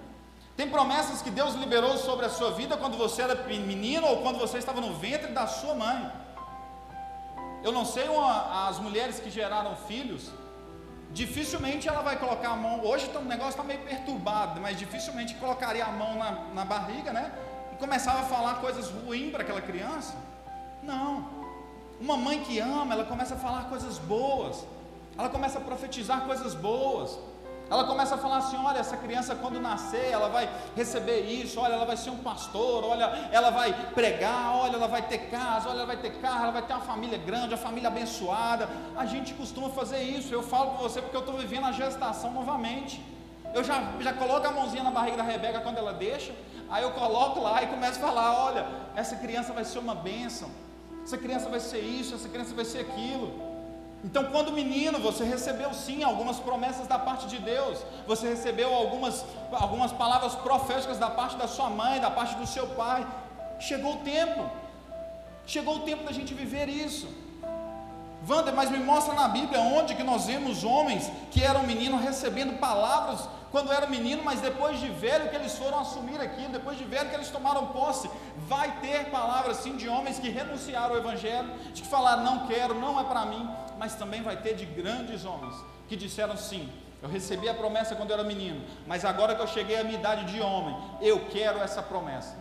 Tem 0.55 0.69
promessas 0.69 1.21
que 1.21 1.29
Deus 1.29 1.55
liberou 1.55 1.97
sobre 1.97 2.25
a 2.25 2.29
sua 2.29 2.51
vida 2.51 2.77
quando 2.77 2.97
você 2.97 3.23
era 3.23 3.35
menino 3.49 4.07
ou 4.07 4.21
quando 4.21 4.39
você 4.39 4.59
estava 4.59 4.79
no 4.79 4.93
ventre 4.93 5.33
da 5.33 5.45
sua 5.45 5.75
mãe. 5.75 6.09
Eu 7.61 7.73
não 7.73 7.83
sei 7.83 8.07
uma, 8.07 8.69
as 8.69 8.79
mulheres 8.79 9.19
que 9.19 9.29
geraram 9.29 9.75
filhos, 9.75 10.31
dificilmente 11.13 11.87
ela 11.87 12.01
vai 12.01 12.17
colocar 12.17 12.49
a 12.49 12.55
mão. 12.55 12.83
Hoje 12.83 13.07
tá, 13.09 13.19
o 13.19 13.23
negócio 13.23 13.51
está 13.51 13.63
meio 13.63 13.79
perturbado, 13.81 14.59
mas 14.61 14.77
dificilmente 14.77 15.35
colocaria 15.35 15.85
a 15.85 15.91
mão 15.91 16.17
na, 16.17 16.31
na 16.53 16.65
barriga, 16.65 17.11
né? 17.11 17.31
E 17.73 17.75
começava 17.75 18.21
a 18.21 18.23
falar 18.23 18.55
coisas 18.55 18.89
ruins 18.89 19.31
para 19.31 19.43
aquela 19.43 19.61
criança. 19.61 20.15
Não. 20.81 21.27
Uma 21.99 22.17
mãe 22.17 22.43
que 22.43 22.59
ama, 22.59 22.93
ela 22.93 23.05
começa 23.05 23.35
a 23.35 23.37
falar 23.37 23.69
coisas 23.69 23.97
boas. 23.99 24.65
Ela 25.17 25.29
começa 25.29 25.59
a 25.59 25.61
profetizar 25.61 26.21
coisas 26.21 26.55
boas. 26.55 27.19
Ela 27.71 27.85
começa 27.85 28.15
a 28.15 28.17
falar 28.17 28.39
assim: 28.39 28.57
olha, 28.57 28.79
essa 28.79 28.97
criança 28.97 29.33
quando 29.33 29.57
nascer, 29.61 30.11
ela 30.11 30.27
vai 30.27 30.49
receber 30.75 31.21
isso, 31.21 31.57
olha, 31.57 31.75
ela 31.75 31.85
vai 31.85 31.95
ser 31.95 32.09
um 32.09 32.17
pastor, 32.17 32.83
olha, 32.83 33.05
ela 33.31 33.49
vai 33.49 33.71
pregar, 33.91 34.57
olha, 34.57 34.75
ela 34.75 34.89
vai 34.89 35.03
ter 35.03 35.29
casa, 35.29 35.69
olha, 35.69 35.77
ela 35.77 35.85
vai 35.85 35.95
ter 35.95 36.11
carro, 36.19 36.43
ela 36.43 36.51
vai 36.51 36.61
ter 36.63 36.73
uma 36.73 36.81
família 36.81 37.17
grande, 37.17 37.53
uma 37.53 37.57
família 37.57 37.87
abençoada. 37.87 38.67
A 38.97 39.05
gente 39.05 39.33
costuma 39.33 39.69
fazer 39.69 40.03
isso. 40.03 40.33
Eu 40.33 40.43
falo 40.43 40.71
com 40.71 40.79
você 40.79 41.01
porque 41.01 41.15
eu 41.15 41.21
estou 41.21 41.37
vivendo 41.37 41.65
a 41.65 41.71
gestação 41.71 42.33
novamente. 42.33 43.01
Eu 43.53 43.63
já, 43.63 43.81
já 44.01 44.11
coloco 44.11 44.45
a 44.45 44.51
mãozinha 44.51 44.83
na 44.83 44.91
barriga 44.91 45.15
da 45.15 45.23
Rebeca 45.23 45.61
quando 45.61 45.77
ela 45.77 45.93
deixa, 45.93 46.33
aí 46.69 46.83
eu 46.83 46.91
coloco 46.91 47.39
lá 47.39 47.63
e 47.63 47.67
começo 47.67 47.99
a 47.99 48.07
falar: 48.07 48.33
olha, 48.47 48.67
essa 48.95 49.15
criança 49.15 49.53
vai 49.53 49.63
ser 49.63 49.79
uma 49.79 49.95
bênção, 49.95 50.49
essa 51.05 51.17
criança 51.17 51.47
vai 51.47 51.61
ser 51.61 51.79
isso, 51.79 52.15
essa 52.15 52.27
criança 52.27 52.53
vai 52.53 52.65
ser 52.65 52.79
aquilo. 52.79 53.50
Então, 54.03 54.25
quando 54.25 54.51
menino, 54.51 54.99
você 54.99 55.23
recebeu 55.23 55.73
sim 55.73 56.03
algumas 56.03 56.39
promessas 56.39 56.87
da 56.87 56.97
parte 56.97 57.27
de 57.27 57.37
Deus, 57.37 57.77
você 58.07 58.29
recebeu 58.29 58.73
algumas, 58.73 59.23
algumas 59.51 59.91
palavras 59.91 60.33
proféticas 60.35 60.97
da 60.97 61.09
parte 61.09 61.37
da 61.37 61.47
sua 61.47 61.69
mãe, 61.69 61.99
da 61.99 62.09
parte 62.09 62.35
do 62.35 62.47
seu 62.47 62.67
pai. 62.67 63.05
Chegou 63.59 63.93
o 63.93 63.97
tempo, 63.97 64.49
chegou 65.45 65.75
o 65.75 65.79
tempo 65.81 66.03
da 66.03 66.11
gente 66.11 66.33
viver 66.33 66.67
isso. 66.67 67.07
Wander, 68.27 68.53
mas 68.55 68.69
me 68.69 68.77
mostra 68.77 69.13
na 69.13 69.27
Bíblia 69.27 69.59
onde 69.59 69.95
que 69.95 70.03
nós 70.03 70.25
vemos 70.25 70.63
homens 70.63 71.11
que 71.31 71.43
eram 71.43 71.63
meninos 71.63 72.01
recebendo 72.01 72.59
palavras 72.59 73.27
quando 73.51 73.71
eram 73.71 73.89
menino, 73.89 74.23
mas 74.23 74.39
depois 74.39 74.79
de 74.79 74.87
velho 74.87 75.29
que 75.29 75.35
eles 75.35 75.57
foram 75.57 75.79
assumir 75.79 76.19
aquilo, 76.21 76.49
depois 76.49 76.77
de 76.77 76.85
velho 76.85 77.09
que 77.09 77.15
eles 77.15 77.29
tomaram 77.29 77.67
posse, 77.67 78.09
vai 78.47 78.79
ter 78.79 79.09
palavras 79.09 79.57
sim 79.57 79.75
de 79.75 79.89
homens 79.89 80.19
que 80.19 80.29
renunciaram 80.29 80.95
ao 80.95 80.97
Evangelho, 80.97 81.53
de 81.73 81.81
que 81.81 81.87
falaram, 81.87 82.23
não 82.23 82.47
quero, 82.47 82.73
não 82.73 82.99
é 82.99 83.03
para 83.03 83.25
mim, 83.25 83.47
mas 83.77 83.95
também 83.95 84.21
vai 84.21 84.37
ter 84.37 84.55
de 84.55 84.65
grandes 84.65 85.25
homens 85.25 85.53
que 85.89 85.97
disseram 85.97 86.37
sim. 86.37 86.71
Eu 87.01 87.09
recebi 87.09 87.49
a 87.49 87.53
promessa 87.53 87.95
quando 87.95 88.11
eu 88.11 88.13
era 88.13 88.23
menino, 88.23 88.63
mas 88.87 89.03
agora 89.03 89.35
que 89.35 89.41
eu 89.41 89.47
cheguei 89.47 89.77
à 89.77 89.83
minha 89.83 89.99
idade 89.99 90.31
de 90.31 90.39
homem, 90.39 90.75
eu 91.01 91.25
quero 91.25 91.59
essa 91.59 91.81
promessa. 91.81 92.37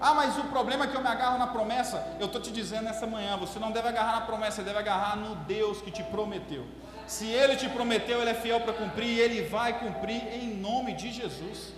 Ah, 0.00 0.12
mas 0.12 0.36
o 0.38 0.44
problema 0.44 0.84
é 0.84 0.88
que 0.88 0.94
eu 0.94 1.00
me 1.00 1.08
agarro 1.08 1.38
na 1.38 1.46
promessa. 1.46 2.16
Eu 2.20 2.26
estou 2.26 2.40
te 2.40 2.52
dizendo 2.52 2.82
nessa 2.82 3.06
manhã: 3.06 3.36
você 3.38 3.58
não 3.58 3.72
deve 3.72 3.88
agarrar 3.88 4.20
na 4.20 4.20
promessa, 4.26 4.56
você 4.56 4.62
deve 4.62 4.78
agarrar 4.78 5.16
no 5.16 5.34
Deus 5.36 5.80
que 5.80 5.90
te 5.90 6.02
prometeu. 6.02 6.66
Se 7.06 7.26
Ele 7.26 7.56
te 7.56 7.68
prometeu, 7.68 8.20
Ele 8.20 8.30
é 8.30 8.34
fiel 8.34 8.60
para 8.60 8.72
cumprir 8.72 9.08
e 9.08 9.20
Ele 9.20 9.42
vai 9.42 9.78
cumprir 9.78 10.22
em 10.34 10.56
nome 10.56 10.92
de 10.94 11.12
Jesus. 11.12 11.72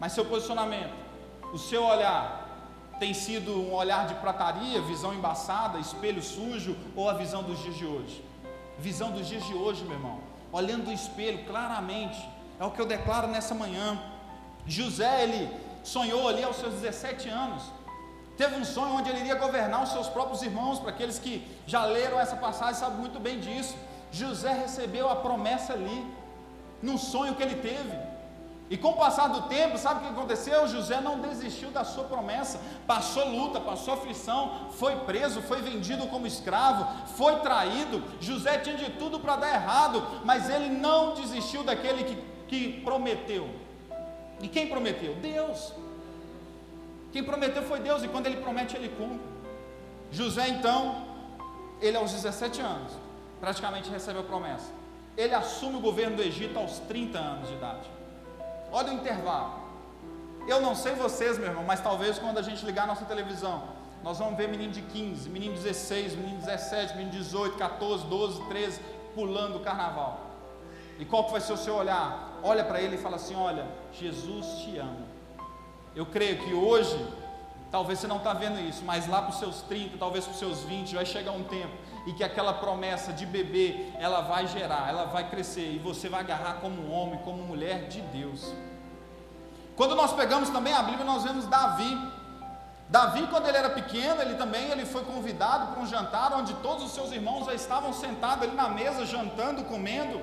Mas 0.00 0.12
seu 0.12 0.24
posicionamento, 0.24 0.94
o 1.52 1.58
seu 1.58 1.84
olhar, 1.84 2.42
tem 2.98 3.14
sido 3.14 3.52
um 3.52 3.74
olhar 3.74 4.06
de 4.06 4.14
prataria, 4.14 4.80
visão 4.82 5.14
embaçada, 5.14 5.78
espelho 5.78 6.22
sujo 6.22 6.76
ou 6.96 7.08
a 7.08 7.14
visão 7.14 7.42
dos 7.42 7.60
dias 7.62 7.76
de 7.76 7.86
hoje? 7.86 8.24
Visão 8.78 9.10
dos 9.10 9.26
dias 9.26 9.44
de 9.44 9.54
hoje, 9.54 9.84
meu 9.84 9.94
irmão, 9.94 10.20
olhando 10.52 10.84
do 10.86 10.92
espelho 10.92 11.44
claramente, 11.44 12.20
é 12.58 12.64
o 12.64 12.70
que 12.70 12.80
eu 12.80 12.86
declaro 12.86 13.28
nessa 13.28 13.54
manhã. 13.54 14.00
José, 14.66 15.24
ele 15.24 15.50
sonhou 15.84 16.28
ali 16.28 16.42
aos 16.42 16.56
seus 16.56 16.74
17 16.74 17.28
anos, 17.28 17.62
teve 18.36 18.56
um 18.56 18.64
sonho 18.64 18.94
onde 18.94 19.10
ele 19.10 19.20
iria 19.20 19.34
governar 19.34 19.82
os 19.82 19.90
seus 19.90 20.08
próprios 20.08 20.42
irmãos, 20.42 20.78
para 20.78 20.90
aqueles 20.90 21.18
que 21.18 21.46
já 21.66 21.84
leram 21.84 22.20
essa 22.20 22.36
passagem 22.36 22.74
sabem 22.74 22.98
muito 22.98 23.20
bem 23.20 23.38
disso. 23.38 23.76
José 24.12 24.52
recebeu 24.52 25.08
a 25.08 25.16
promessa 25.16 25.72
ali, 25.72 26.06
num 26.82 26.98
sonho 26.98 27.34
que 27.34 27.42
ele 27.42 27.56
teve. 27.56 28.12
E 28.72 28.76
com 28.76 28.90
o 28.90 28.96
passar 28.96 29.28
do 29.28 29.42
tempo, 29.48 29.76
sabe 29.76 30.00
o 30.00 30.02
que 30.04 30.18
aconteceu? 30.18 30.66
José 30.66 31.00
não 31.00 31.20
desistiu 31.20 31.70
da 31.70 31.84
sua 31.84 32.04
promessa, 32.04 32.58
passou 32.86 33.28
luta, 33.28 33.60
passou 33.60 33.94
aflição, 33.94 34.70
foi 34.70 34.96
preso, 35.00 35.42
foi 35.42 35.60
vendido 35.60 36.06
como 36.06 36.26
escravo, 36.26 36.86
foi 37.08 37.40
traído. 37.40 38.02
José 38.18 38.58
tinha 38.58 38.76
de 38.76 38.90
tudo 38.92 39.20
para 39.20 39.36
dar 39.36 39.54
errado, 39.54 40.02
mas 40.24 40.48
ele 40.48 40.70
não 40.70 41.14
desistiu 41.14 41.62
daquele 41.62 42.04
que, 42.04 42.16
que 42.48 42.80
prometeu. 42.80 43.46
E 44.40 44.48
quem 44.48 44.66
prometeu? 44.66 45.16
Deus. 45.16 45.74
Quem 47.12 47.22
prometeu 47.22 47.62
foi 47.64 47.78
Deus, 47.80 48.02
e 48.02 48.08
quando 48.08 48.26
ele 48.26 48.38
promete, 48.38 48.74
ele 48.74 48.88
cumpre. 48.88 49.20
José, 50.10 50.48
então, 50.48 51.04
ele 51.80 51.96
aos 51.96 52.10
17 52.10 52.60
anos, 52.62 52.92
praticamente 53.42 53.90
recebe 53.90 54.20
a 54.20 54.22
promessa. 54.22 54.70
Ele 55.16 55.34
assume 55.34 55.76
o 55.76 55.80
governo 55.80 56.16
do 56.18 56.22
Egito 56.22 56.56
aos 56.56 56.78
30 56.78 57.18
anos 57.18 57.48
de 57.48 57.54
idade. 57.54 57.90
Olha 58.70 58.92
o 58.92 58.94
intervalo. 58.94 59.54
Eu 60.46 60.60
não 60.60 60.76
sei 60.76 60.94
vocês, 60.94 61.38
meu 61.38 61.48
irmão, 61.48 61.64
mas 61.64 61.80
talvez 61.80 62.20
quando 62.20 62.38
a 62.38 62.42
gente 62.42 62.64
ligar 62.64 62.84
a 62.84 62.86
nossa 62.86 63.04
televisão, 63.04 63.64
nós 64.04 64.20
vamos 64.20 64.36
ver 64.36 64.48
menino 64.48 64.72
de 64.72 64.80
15, 64.82 65.28
menino 65.28 65.54
de 65.54 65.60
16, 65.60 66.14
menino 66.14 66.38
de 66.38 66.46
17, 66.46 66.94
menino 66.94 67.10
de 67.10 67.18
18, 67.18 67.56
14, 67.58 68.06
12, 68.06 68.42
13, 68.44 68.80
pulando 69.12 69.56
o 69.56 69.60
carnaval. 69.60 70.20
E 71.00 71.04
qual 71.04 71.24
que 71.24 71.32
vai 71.32 71.40
ser 71.40 71.52
o 71.52 71.56
seu 71.56 71.74
olhar? 71.74 72.38
Olha 72.44 72.62
para 72.62 72.80
ele 72.80 72.94
e 72.94 72.98
fala 72.98 73.16
assim: 73.16 73.34
Olha, 73.34 73.66
Jesus 73.92 74.46
te 74.60 74.78
ama. 74.78 75.06
Eu 75.96 76.06
creio 76.06 76.38
que 76.38 76.54
hoje, 76.54 76.96
talvez 77.72 77.98
você 77.98 78.06
não 78.06 78.18
está 78.18 78.32
vendo 78.34 78.60
isso, 78.60 78.84
mas 78.84 79.08
lá 79.08 79.20
para 79.20 79.30
os 79.30 79.38
seus 79.40 79.62
30, 79.62 79.98
talvez 79.98 80.24
para 80.24 80.32
os 80.32 80.38
seus 80.38 80.60
20, 80.60 80.94
vai 80.94 81.04
chegar 81.04 81.32
um 81.32 81.42
tempo 81.42 81.91
e 82.06 82.12
que 82.12 82.24
aquela 82.24 82.54
promessa 82.54 83.12
de 83.12 83.24
bebê, 83.24 83.90
ela 83.98 84.20
vai 84.22 84.46
gerar, 84.46 84.88
ela 84.88 85.04
vai 85.04 85.28
crescer 85.28 85.72
e 85.72 85.78
você 85.78 86.08
vai 86.08 86.20
agarrar 86.20 86.54
como 86.54 86.90
homem, 86.90 87.18
como 87.20 87.42
mulher 87.42 87.88
de 87.88 88.00
Deus. 88.00 88.52
Quando 89.76 89.94
nós 89.94 90.12
pegamos 90.12 90.50
também 90.50 90.72
a 90.72 90.82
Bíblia, 90.82 91.04
nós 91.04 91.22
vemos 91.22 91.46
Davi. 91.46 91.96
Davi, 92.88 93.26
quando 93.28 93.48
ele 93.48 93.56
era 93.56 93.70
pequeno, 93.70 94.20
ele 94.20 94.34
também 94.34 94.70
ele 94.70 94.84
foi 94.84 95.02
convidado 95.04 95.72
para 95.72 95.82
um 95.82 95.86
jantar 95.86 96.32
onde 96.34 96.52
todos 96.54 96.84
os 96.84 96.92
seus 96.92 97.10
irmãos 97.10 97.46
já 97.46 97.54
estavam 97.54 97.92
sentados 97.92 98.46
ali 98.46 98.54
na 98.54 98.68
mesa, 98.68 99.06
jantando, 99.06 99.64
comendo. 99.64 100.20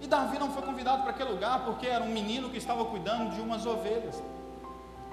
E 0.00 0.06
Davi 0.06 0.38
não 0.38 0.50
foi 0.50 0.62
convidado 0.62 1.02
para 1.02 1.12
aquele 1.12 1.30
lugar 1.30 1.60
porque 1.64 1.86
era 1.86 2.02
um 2.02 2.08
menino 2.08 2.50
que 2.50 2.58
estava 2.58 2.84
cuidando 2.84 3.34
de 3.34 3.40
umas 3.40 3.64
ovelhas. 3.64 4.22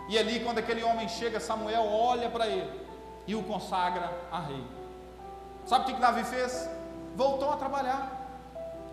E 0.10 0.18
ali, 0.18 0.40
quando 0.40 0.58
aquele 0.58 0.84
homem 0.84 1.08
chega, 1.08 1.40
Samuel 1.40 1.86
olha 1.86 2.30
para 2.30 2.48
ele 2.48 2.82
e 3.28 3.36
o 3.36 3.44
consagra 3.44 4.12
a 4.32 4.40
rei. 4.40 4.79
Sabe 5.70 5.84
o 5.84 5.86
que, 5.86 5.94
que 5.94 6.02
Davi 6.02 6.24
fez? 6.24 6.68
Voltou 7.16 7.52
a 7.52 7.56
trabalhar, 7.56 8.04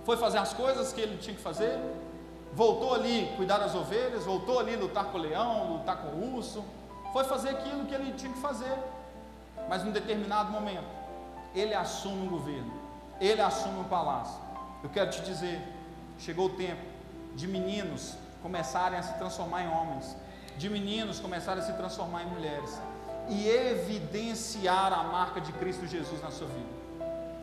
foi 0.05 0.19
fazer 0.19 0.37
as 0.37 0.53
coisas 0.53 0.93
que 0.93 1.01
ele 1.01 1.17
tinha 1.17 1.35
que 1.35 1.41
fazer, 1.41 1.81
voltou 2.53 2.93
ali 2.93 3.33
cuidar 3.35 3.57
das 3.57 3.75
ovelhas, 3.75 4.27
voltou 4.27 4.61
ali 4.61 4.77
lutar 4.77 5.07
com 5.07 5.17
o 5.17 5.21
leão, 5.23 5.73
lutar 5.73 5.97
com 5.97 6.09
o 6.09 6.37
urso, 6.37 6.63
foi 7.15 7.25
fazer 7.25 7.49
aquilo 7.49 7.87
que 7.87 7.95
ele 7.95 8.13
tinha 8.13 8.31
que 8.31 8.39
fazer. 8.41 8.77
Mas 9.71 9.85
num 9.85 9.91
determinado 9.91 10.53
momento, 10.53 10.85
ele 11.55 11.73
assume 11.73 12.27
o 12.27 12.31
governo, 12.31 12.75
ele 13.19 13.41
assume 13.41 13.81
o 13.81 13.85
palácio. 13.85 14.39
Eu 14.85 14.91
quero 14.91 15.09
te 15.09 15.23
dizer, 15.23 15.59
chegou 16.19 16.49
o 16.49 16.57
tempo 16.57 16.83
de 17.35 17.49
meninos 17.49 18.17
começarem 18.43 18.99
a 18.99 19.03
se 19.03 19.15
transformar 19.15 19.63
em 19.63 19.69
homens, 19.69 20.15
de 20.59 20.69
meninos 20.69 21.21
começarem 21.21 21.63
a 21.63 21.67
se 21.67 21.73
transformar 21.73 22.25
em 22.25 22.27
mulheres 22.27 22.79
e 23.29 23.49
evidenciar 23.49 24.93
a 24.93 25.03
marca 25.05 25.41
de 25.41 25.53
Cristo 25.53 25.87
Jesus 25.87 26.23
na 26.23 26.31
sua 26.31 26.47
vida. 26.47 26.77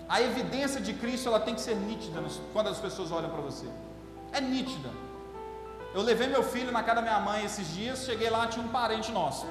A 0.08 0.22
evidência 0.22 0.80
de 0.80 0.94
Cristo 0.94 1.28
ela 1.30 1.40
tem 1.40 1.56
que 1.56 1.62
ser 1.62 1.76
nítida 1.76 2.24
quando 2.52 2.68
as 2.70 2.80
pessoas 2.80 3.12
olham 3.12 3.30
para 3.30 3.42
você. 3.42 3.68
É 4.32 4.40
nítida. 4.42 4.90
Eu 5.94 6.02
levei 6.02 6.28
meu 6.28 6.44
filho 6.44 6.72
na 6.72 6.82
casa 6.84 6.96
da 6.96 7.02
minha 7.02 7.20
mãe 7.20 7.46
esses 7.46 7.74
dias, 7.74 8.06
cheguei 8.06 8.30
lá, 8.30 8.48
tinha 8.48 8.66
um 8.66 8.70
parente 8.70 9.12
nosso. 9.12 9.46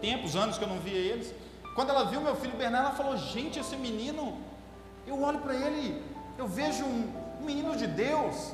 Tempos, 0.00 0.36
anos 0.36 0.58
que 0.58 0.64
eu 0.64 0.68
não 0.68 0.78
via 0.78 0.98
eles. 0.98 1.34
Quando 1.74 1.90
ela 1.90 2.04
viu 2.04 2.20
meu 2.20 2.36
filho 2.36 2.56
Bernardo, 2.56 2.88
ela 2.88 2.96
falou: 2.96 3.16
Gente, 3.16 3.58
esse 3.58 3.76
menino, 3.76 4.38
eu 5.06 5.20
olho 5.22 5.40
para 5.40 5.54
ele, 5.54 6.02
eu 6.38 6.46
vejo 6.46 6.84
um, 6.84 7.12
um, 7.40 7.44
menino 7.44 7.76
de 7.76 7.86
Deus. 7.86 8.52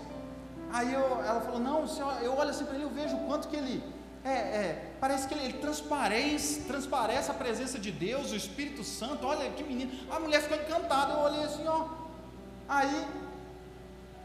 Aí 0.73 0.93
eu, 0.93 1.25
ela 1.25 1.41
falou: 1.41 1.61
Não, 1.61 1.87
senhor, 1.87 2.13
eu 2.23 2.37
olho 2.37 2.51
assim 2.51 2.65
para 2.65 2.75
ele, 2.75 2.85
eu 2.85 2.91
vejo 2.91 3.17
o 3.17 3.27
quanto 3.27 3.49
que 3.49 3.57
ele 3.57 3.83
é, 4.25 4.31
é, 4.31 4.93
parece 5.01 5.27
que 5.29 5.35
ele, 5.35 5.45
ele, 5.45 5.59
transparece, 5.59 6.63
transparece 6.63 7.31
a 7.31 7.35
presença 7.35 7.79
de 7.79 7.91
Deus, 7.91 8.33
o 8.33 8.37
Espírito 8.37 8.85
Santo. 8.85 9.27
Olha 9.27 9.51
que 9.51 9.63
menino. 9.63 9.93
A 10.11 10.19
mulher 10.21 10.43
ficou 10.43 10.57
encantada. 10.57 11.15
Eu 11.15 11.21
olhei 11.21 11.45
assim, 11.45 11.67
ó. 11.67 11.87
Aí 12.69 13.07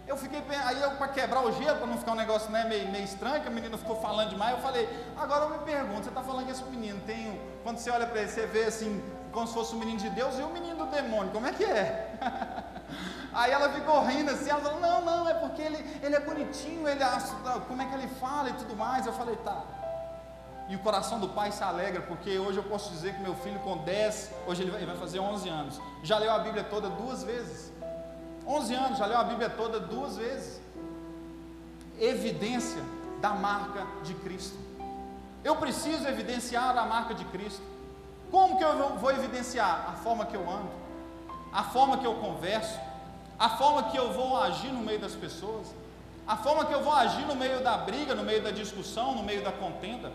Eu 0.05 0.17
fiquei, 0.17 0.43
aí 0.65 0.81
eu 0.81 0.91
para 0.91 1.07
quebrar 1.07 1.45
o 1.45 1.51
gelo, 1.53 1.77
para 1.77 1.87
não 1.87 1.97
ficar 1.97 2.11
um 2.11 2.15
negócio 2.15 2.51
né, 2.51 2.65
meio, 2.65 2.89
meio 2.91 3.05
estranho, 3.05 3.41
que 3.41 3.47
a 3.47 3.51
menina 3.51 3.77
ficou 3.77 3.95
falando 4.01 4.29
demais, 4.29 4.57
eu 4.57 4.61
falei, 4.61 4.87
agora 5.15 5.45
eu 5.45 5.51
me 5.51 5.59
pergunto, 5.59 6.03
você 6.03 6.09
está 6.09 6.21
falando 6.21 6.45
que 6.45 6.51
esse 6.51 6.63
menino 6.65 6.99
tem, 7.05 7.39
quando 7.63 7.77
você 7.77 7.89
olha 7.89 8.05
para 8.05 8.19
ele, 8.19 8.29
você 8.29 8.45
vê 8.45 8.65
assim, 8.65 9.01
como 9.31 9.47
se 9.47 9.53
fosse 9.53 9.73
um 9.73 9.79
menino 9.79 9.99
de 9.99 10.09
Deus 10.09 10.37
e 10.37 10.41
o 10.41 10.47
um 10.47 10.53
menino 10.53 10.75
do 10.75 10.87
demônio, 10.87 11.31
como 11.31 11.47
é 11.47 11.53
que 11.53 11.63
é? 11.63 12.17
Aí 13.33 13.51
ela 13.51 13.69
ficou 13.71 14.03
rindo 14.03 14.29
assim, 14.29 14.49
ela 14.49 14.59
falou, 14.59 14.81
não, 14.81 15.05
não, 15.05 15.29
é 15.29 15.35
porque 15.35 15.61
ele, 15.61 15.77
ele 16.03 16.15
é 16.15 16.19
bonitinho, 16.19 16.85
ele, 16.87 17.03
como 17.67 17.81
é 17.81 17.85
que 17.85 17.95
ele 17.95 18.07
fala 18.19 18.49
e 18.49 18.53
tudo 18.53 18.75
mais. 18.75 19.07
Eu 19.07 19.13
falei, 19.13 19.37
tá. 19.37 19.63
E 20.69 20.75
o 20.75 20.79
coração 20.79 21.19
do 21.19 21.29
pai 21.29 21.51
se 21.51 21.63
alegra, 21.63 22.01
porque 22.01 22.39
hoje 22.39 22.57
eu 22.57 22.63
posso 22.63 22.89
dizer 22.91 23.13
que 23.15 23.21
meu 23.21 23.35
filho 23.35 23.59
com 23.59 23.77
10, 23.77 24.31
hoje 24.47 24.63
ele 24.63 24.71
vai, 24.71 24.97
fazer 24.97 25.19
11 25.19 25.49
anos, 25.49 25.81
já 26.01 26.17
leu 26.17 26.31
a 26.31 26.39
Bíblia 26.39 26.63
toda 26.63 26.89
duas 26.89 27.23
vezes. 27.23 27.71
11 28.47 28.73
anos, 28.73 28.97
já 28.97 29.05
leu 29.05 29.17
a 29.17 29.23
Bíblia 29.23 29.49
toda 29.49 29.79
duas 29.79 30.17
vezes. 30.17 30.61
Evidência 31.99 32.81
da 33.21 33.31
marca 33.31 33.85
de 34.03 34.13
Cristo. 34.15 34.57
Eu 35.43 35.57
preciso 35.57 36.07
evidenciar 36.07 36.77
a 36.77 36.85
marca 36.85 37.13
de 37.13 37.25
Cristo. 37.25 37.61
Como 38.31 38.57
que 38.57 38.63
eu 38.63 38.97
vou 38.97 39.11
evidenciar? 39.11 39.89
A 39.89 39.93
forma 39.93 40.25
que 40.25 40.35
eu 40.35 40.49
ando, 40.49 40.71
a 41.51 41.63
forma 41.63 41.97
que 41.97 42.07
eu 42.07 42.15
converso, 42.15 42.79
a 43.37 43.49
forma 43.49 43.83
que 43.83 43.97
eu 43.97 44.13
vou 44.13 44.41
agir 44.41 44.71
no 44.71 44.79
meio 44.81 44.99
das 44.99 45.13
pessoas, 45.13 45.67
a 46.25 46.37
forma 46.37 46.65
que 46.65 46.73
eu 46.73 46.81
vou 46.81 46.93
agir 46.93 47.25
no 47.25 47.35
meio 47.35 47.61
da 47.61 47.77
briga, 47.77 48.15
no 48.15 48.23
meio 48.23 48.41
da 48.41 48.51
discussão, 48.51 49.13
no 49.13 49.23
meio 49.23 49.43
da 49.43 49.51
contenda, 49.51 50.11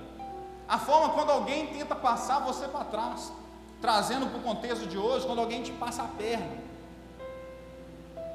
a 0.69 0.79
forma 0.79 1.15
quando 1.15 1.31
alguém 1.31 1.69
tenta 1.69 1.95
passar 1.95 2.41
você 2.41 2.69
para 2.69 2.85
trás, 2.85 3.33
trazendo 3.81 4.27
para 4.27 4.39
o 4.39 4.43
contexto 4.43 4.87
de 4.87 4.99
hoje, 4.99 5.27
quando 5.27 5.41
alguém 5.41 5.63
te 5.63 5.73
passa 5.73 6.03
a 6.03 6.07
perna. 6.07 6.59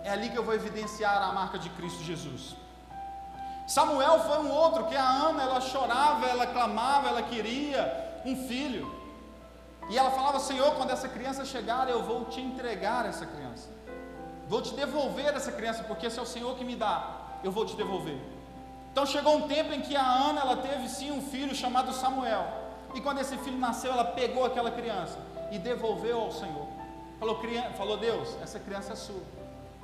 É 0.03 0.09
ali 0.09 0.29
que 0.29 0.37
eu 0.37 0.43
vou 0.43 0.53
evidenciar 0.53 1.21
a 1.21 1.31
marca 1.31 1.59
de 1.59 1.69
Cristo 1.69 2.03
Jesus. 2.03 2.55
Samuel 3.67 4.19
foi 4.21 4.39
um 4.39 4.51
outro 4.51 4.85
que 4.85 4.95
a 4.95 5.07
Ana, 5.07 5.43
ela 5.43 5.61
chorava, 5.61 6.25
ela 6.25 6.47
clamava, 6.47 7.07
ela 7.07 7.21
queria 7.21 8.21
um 8.25 8.35
filho. 8.47 8.91
E 9.89 9.97
ela 9.97 10.11
falava: 10.11 10.39
Senhor, 10.39 10.75
quando 10.75 10.91
essa 10.91 11.07
criança 11.07 11.45
chegar, 11.45 11.87
eu 11.89 12.03
vou 12.03 12.25
te 12.25 12.41
entregar 12.41 13.05
essa 13.05 13.25
criança. 13.25 13.69
Vou 14.47 14.61
te 14.61 14.73
devolver 14.73 15.33
essa 15.35 15.51
criança, 15.51 15.83
porque 15.83 16.07
esse 16.07 16.19
é 16.19 16.21
o 16.21 16.25
Senhor 16.25 16.55
que 16.55 16.65
me 16.65 16.75
dá. 16.75 17.39
Eu 17.43 17.51
vou 17.51 17.65
te 17.65 17.75
devolver. 17.75 18.32
Então 18.93 19.07
chegou 19.07 19.35
um 19.37 19.47
tempo 19.47 19.73
em 19.73 19.81
que 19.81 19.95
a 19.95 20.05
Ana, 20.05 20.41
ela 20.41 20.57
teve 20.57 20.87
sim 20.87 21.09
um 21.09 21.19
filho 21.19 21.55
chamado 21.55 21.91
Samuel. 21.91 22.45
E 22.93 23.01
quando 23.01 23.19
esse 23.19 23.35
filho 23.37 23.57
nasceu, 23.57 23.91
ela 23.91 24.05
pegou 24.05 24.45
aquela 24.45 24.69
criança 24.69 25.17
e 25.51 25.57
devolveu 25.57 26.21
ao 26.21 26.31
Senhor. 26.31 26.67
Falou, 27.19 27.41
falou 27.75 27.97
Deus, 27.97 28.37
essa 28.43 28.59
criança 28.59 28.93
é 28.93 28.95
sua. 28.95 29.23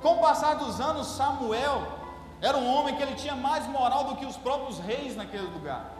Com 0.00 0.14
o 0.14 0.20
passar 0.20 0.54
dos 0.54 0.80
anos, 0.80 1.08
Samuel 1.08 1.82
era 2.40 2.56
um 2.56 2.72
homem 2.72 2.94
que 2.94 3.02
ele 3.02 3.16
tinha 3.16 3.34
mais 3.34 3.66
moral 3.66 4.04
do 4.04 4.16
que 4.16 4.24
os 4.24 4.36
próprios 4.36 4.78
reis 4.78 5.16
naquele 5.16 5.48
lugar. 5.48 5.90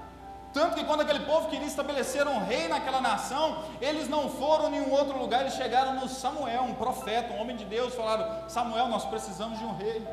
Tanto 0.53 0.77
que 0.77 0.85
quando 0.85 1.01
aquele 1.01 1.21
povo 1.21 1.49
queria 1.49 1.67
estabelecer 1.67 2.27
um 2.29 2.45
rei 2.45 2.69
naquela 2.69 3.01
nação, 3.01 3.65
eles 3.81 4.09
não 4.09 4.29
foram 4.29 4.69
em 4.69 4.71
nenhum 4.71 4.93
outro 4.93 5.19
lugar, 5.19 5.41
eles 5.41 5.55
chegaram 5.55 5.95
no 5.95 6.09
Samuel, 6.09 6.63
um 6.63 6.75
profeta, 6.75 7.33
um 7.33 7.41
homem 7.41 7.57
de 7.57 7.65
Deus, 7.65 7.93
falaram: 7.93 8.49
Samuel, 8.49 8.87
nós 8.87 9.05
precisamos 9.05 9.59
de 9.59 9.65
um 9.65 9.75
rei. 9.77 10.07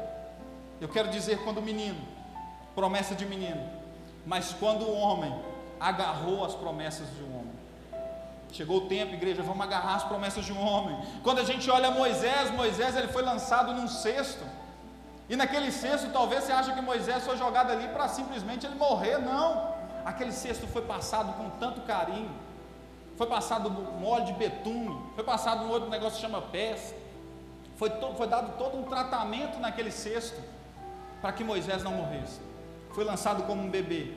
Eu 0.82 0.90
quero 0.90 1.10
dizer, 1.10 1.44
quando 1.44 1.60
o 1.60 1.62
menino, 1.62 2.00
promessa 2.78 3.16
de 3.16 3.26
menino, 3.26 3.64
mas 4.24 4.54
quando 4.60 4.84
o 4.84 4.96
homem 5.04 5.34
agarrou 5.80 6.46
as 6.46 6.54
promessas 6.54 7.08
de 7.16 7.24
um 7.24 7.40
homem. 7.40 7.56
Chegou 8.52 8.78
o 8.78 8.88
tempo, 8.88 9.16
igreja, 9.16 9.42
vamos 9.42 9.64
agarrar 9.66 9.96
as 9.96 10.04
promessas 10.04 10.46
de 10.46 10.54
um 10.54 10.64
homem. 10.64 10.96
Quando 11.24 11.40
a 11.40 11.44
gente 11.44 11.70
olha 11.72 11.90
Moisés, 11.90 12.52
Moisés 12.52 12.96
ele 12.96 13.08
foi 13.08 13.24
lançado 13.24 13.74
num 13.74 13.88
cesto. 13.88 14.46
E 15.28 15.36
naquele 15.36 15.72
cesto, 15.72 16.12
talvez 16.12 16.44
você 16.44 16.52
acha 16.52 16.72
que 16.76 16.82
Moisés 16.82 17.24
foi 17.24 17.36
jogado 17.36 17.72
ali 17.72 17.88
para 17.88 18.08
simplesmente 18.08 18.68
ele 18.68 18.76
morrer, 18.76 19.18
não 19.18 19.76
aquele 20.06 20.32
cesto 20.32 20.66
foi 20.68 20.84
passado 20.84 21.34
com 21.34 21.50
tanto 21.64 21.82
carinho, 21.82 22.32
foi 23.18 23.28
passado 23.28 23.70
um 23.70 24.24
de 24.24 24.34
betume, 24.34 24.96
foi 25.16 25.24
passado 25.24 25.66
um 25.66 25.70
outro 25.70 25.90
negócio 25.90 26.16
que 26.18 26.22
chama 26.22 26.42
pés, 26.42 26.94
foi, 27.76 27.90
foi 28.16 28.28
dado 28.28 28.58
todo 28.58 28.78
um 28.78 28.84
tratamento 28.84 29.60
naquele 29.60 29.92
cesto 29.92 30.40
para 31.22 31.34
que 31.34 31.44
Moisés 31.44 31.84
não 31.84 31.92
morresse. 31.92 32.40
Foi 32.98 33.06
lançado 33.06 33.44
como 33.44 33.62
um 33.62 33.70
bebê, 33.70 34.12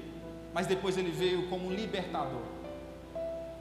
mas 0.54 0.66
depois 0.66 0.96
ele 0.96 1.10
veio 1.10 1.50
como 1.50 1.66
um 1.66 1.70
libertador. 1.70 2.40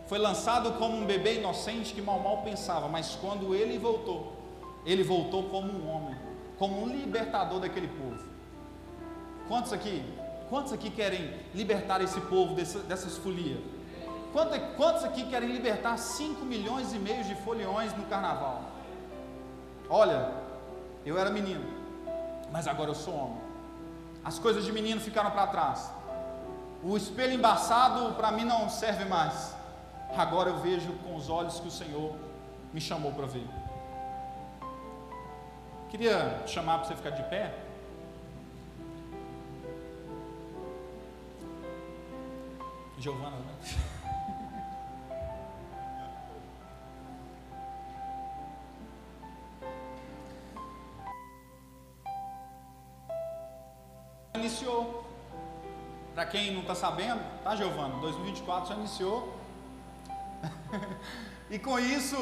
Foi 0.07 0.17
lançado 0.17 0.72
como 0.80 0.95
um 0.95 1.05
bebê 1.05 1.39
inocente 1.39 1.93
que 1.93 2.01
mal 2.01 2.22
mal 2.22 2.38
pensava, 2.43 2.88
mas 2.88 3.15
quando 3.15 3.53
ele 3.53 3.78
voltou, 3.78 4.32
ele 4.86 5.03
voltou 5.03 5.43
como 5.49 5.74
um 5.74 5.89
homem, 5.89 6.15
como 6.57 6.82
um 6.82 6.88
libertador 6.88 7.59
daquele 7.59 7.89
povo. 7.89 8.24
Quantos 9.49 9.74
aqui 9.74 10.01
Quantos 10.49 10.74
aqui 10.74 10.89
querem 10.89 11.32
libertar 11.53 12.01
esse 12.01 12.20
povo 12.22 12.55
dessa, 12.55 12.80
dessas 12.80 13.15
folias? 13.17 13.59
Quantos, 14.34 14.57
quantos 14.76 15.03
aqui 15.03 15.24
querem 15.28 15.51
libertar 15.51 15.95
5 15.97 16.43
milhões 16.43 16.91
e 16.91 16.97
meio 16.97 17.24
de 17.24 17.36
foliões 17.36 17.95
no 17.95 18.05
carnaval? 18.05 18.63
Olha, 19.88 20.32
eu 21.05 21.20
era 21.20 21.30
menino, 21.30 21.63
mas 22.51 22.67
agora 22.67 22.89
eu 22.89 22.95
sou 22.95 23.13
homem. 23.13 23.38
As 24.30 24.38
coisas 24.38 24.63
de 24.63 24.71
menino 24.71 25.01
ficaram 25.01 25.32
para 25.32 25.47
trás. 25.47 25.91
O 26.84 26.95
espelho 26.95 27.34
embaçado 27.34 28.13
para 28.13 28.32
mim 28.32 28.43
não 28.43 28.69
serve 28.69 29.03
mais. 29.03 29.55
Agora 30.15 30.51
eu 30.51 30.57
vejo 30.59 30.93
com 31.03 31.15
os 31.15 31.32
olhos 31.32 31.59
que 31.59 31.67
o 31.67 31.71
Senhor 31.71 32.15
me 32.71 32.80
chamou 32.80 33.11
para 33.11 33.25
ver. 33.25 33.47
Queria 35.89 36.43
chamar 36.45 36.77
para 36.77 36.89
você 36.89 36.95
ficar 36.95 37.09
de 37.09 37.23
pé. 37.23 37.55
Giovana, 42.99 43.38
né? 43.38 43.53
iniciou. 54.36 55.05
Para 56.13 56.25
quem 56.25 56.53
não 56.53 56.61
está 56.61 56.75
sabendo, 56.75 57.21
tá, 57.43 57.55
Giovana? 57.55 57.95
2024 58.01 58.69
já 58.69 58.75
iniciou. 58.75 59.38
e 61.49 61.57
com 61.57 61.80
isso, 61.80 62.17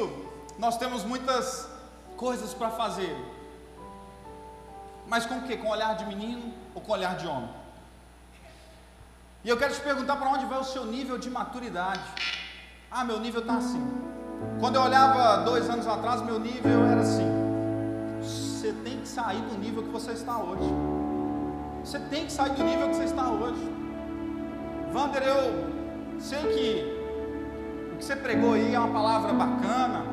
nós 0.58 0.76
temos 0.76 1.04
muitas 1.04 1.68
coisas 2.16 2.54
para 2.54 2.70
fazer. 2.70 3.16
Mas 5.06 5.26
com 5.26 5.38
o 5.38 5.42
que? 5.42 5.56
Com 5.56 5.68
olhar 5.68 5.96
de 5.96 6.04
menino 6.04 6.52
ou 6.74 6.80
com 6.80 6.92
olhar 6.92 7.16
de 7.16 7.26
homem? 7.26 7.50
E 9.44 9.48
eu 9.48 9.56
quero 9.56 9.72
te 9.72 9.80
perguntar 9.80 10.16
para 10.16 10.28
onde 10.28 10.46
vai 10.46 10.58
o 10.58 10.64
seu 10.64 10.84
nível 10.84 11.16
de 11.16 11.30
maturidade. 11.30 12.02
Ah, 12.90 13.04
meu 13.04 13.18
nível 13.18 13.40
está 13.40 13.56
assim. 13.56 13.84
Quando 14.60 14.76
eu 14.76 14.82
olhava 14.82 15.44
dois 15.44 15.68
anos 15.70 15.86
atrás, 15.86 16.20
meu 16.22 16.38
nível 16.38 16.84
era 16.84 17.00
assim. 17.00 17.26
Você 18.20 18.72
tem 18.84 19.00
que 19.00 19.08
sair 19.08 19.40
do 19.40 19.56
nível 19.58 19.82
que 19.82 19.88
você 19.88 20.12
está 20.12 20.38
hoje. 20.38 20.68
Você 21.88 21.98
tem 22.00 22.26
que 22.26 22.32
sair 22.32 22.50
do 22.50 22.62
nível 22.64 22.90
que 22.90 22.96
você 22.96 23.04
está 23.04 23.30
hoje. 23.30 23.66
Vander, 24.92 25.22
eu 25.22 26.20
sei 26.20 26.38
que 26.38 27.94
o 27.94 27.96
que 27.96 28.04
você 28.04 28.14
pregou 28.14 28.52
aí 28.52 28.74
é 28.74 28.78
uma 28.78 28.92
palavra 28.92 29.32
bacana, 29.32 30.04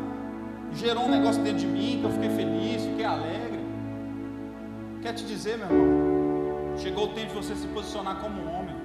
gerou 0.72 1.04
um 1.04 1.12
negócio 1.12 1.44
dentro 1.44 1.60
de 1.60 1.68
mim, 1.68 1.98
que 2.00 2.06
eu 2.06 2.12
fiquei 2.12 2.30
feliz, 2.30 2.82
fiquei 2.82 3.04
alegre. 3.04 3.60
Quer 5.02 5.16
te 5.16 5.26
dizer, 5.26 5.58
meu 5.58 5.68
irmão, 5.68 6.78
chegou 6.78 7.08
o 7.08 7.08
tempo 7.10 7.32
de 7.32 7.46
você 7.46 7.54
se 7.54 7.68
posicionar 7.68 8.22
como 8.22 8.42
um 8.42 8.58
homem. 8.58 8.76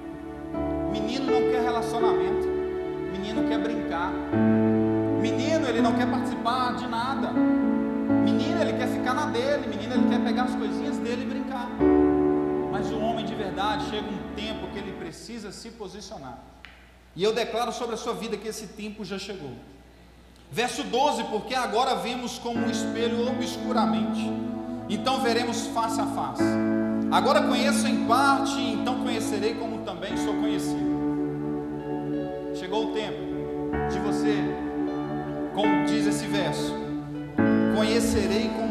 Menino 0.91 1.31
não 1.31 1.49
quer 1.49 1.61
relacionamento. 1.63 2.45
Menino 3.13 3.47
quer 3.47 3.59
brincar. 3.59 4.11
Menino, 5.21 5.65
ele 5.65 5.79
não 5.79 5.93
quer 5.93 6.11
participar 6.11 6.75
de 6.75 6.89
nada. 6.89 7.31
Menino, 7.31 8.61
ele 8.61 8.73
quer 8.73 8.89
ficar 8.89 9.13
na 9.13 9.27
dele. 9.27 9.65
Menino, 9.65 9.93
ele 9.93 10.09
quer 10.09 10.19
pegar 10.25 10.43
as 10.43 10.55
coisinhas 10.55 10.97
dele 10.97 11.21
e 11.21 11.25
brincar. 11.25 11.69
Mas 12.81 12.91
o 12.91 12.99
homem 12.99 13.23
de 13.23 13.35
verdade 13.35 13.91
chega 13.91 14.07
um 14.09 14.33
tempo 14.35 14.65
que 14.73 14.79
ele 14.79 14.93
precisa 14.93 15.51
se 15.51 15.69
posicionar. 15.69 16.39
E 17.15 17.23
eu 17.23 17.31
declaro 17.31 17.71
sobre 17.71 17.93
a 17.93 17.97
sua 17.97 18.13
vida 18.15 18.35
que 18.35 18.47
esse 18.47 18.69
tempo 18.69 19.05
já 19.05 19.19
chegou. 19.19 19.51
Verso 20.51 20.83
12: 20.85 21.25
Porque 21.25 21.53
agora 21.53 21.93
vemos 21.97 22.39
como 22.39 22.57
um 22.57 22.71
espelho 22.71 23.27
obscuramente, 23.27 24.27
então 24.89 25.21
veremos 25.21 25.67
face 25.67 26.01
a 26.01 26.07
face. 26.07 26.43
Agora 27.11 27.43
conheço 27.43 27.85
em 27.85 28.07
parte, 28.07 28.59
então 28.59 29.03
conhecerei 29.03 29.53
como 29.53 29.85
também 29.85 30.17
sou 30.17 30.33
conhecido. 30.37 30.91
Chegou 32.55 32.89
o 32.89 32.93
tempo 32.93 33.19
de 33.91 33.99
você, 33.99 34.37
como 35.53 35.85
diz 35.85 36.07
esse 36.07 36.25
verso, 36.25 36.73
conhecerei 37.75 38.49
como 38.49 38.70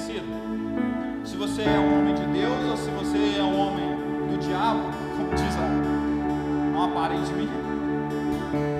Se 0.00 1.36
você 1.36 1.62
é 1.62 1.78
um 1.78 1.98
homem 1.98 2.14
de 2.14 2.24
Deus 2.32 2.70
ou 2.70 2.76
se 2.76 2.90
você 2.90 3.38
é 3.38 3.42
um 3.42 3.60
homem 3.60 3.84
do 4.30 4.38
diabo, 4.38 4.80
como 5.14 5.28
diz 5.34 5.54
a, 5.58 6.74
uma 6.74 6.88
parente 6.88 7.30
minha. 7.34 7.52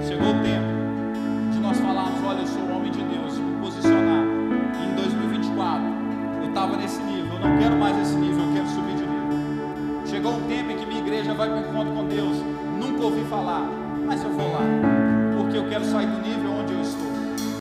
Chegou 0.09 0.31
o 0.31 0.43
tempo 0.43 1.53
de 1.53 1.59
nós 1.59 1.79
falarmos: 1.79 2.25
olha, 2.25 2.41
eu 2.41 2.47
sou 2.47 2.63
um 2.63 2.75
homem 2.75 2.91
de 2.91 3.03
Deus 3.03 3.30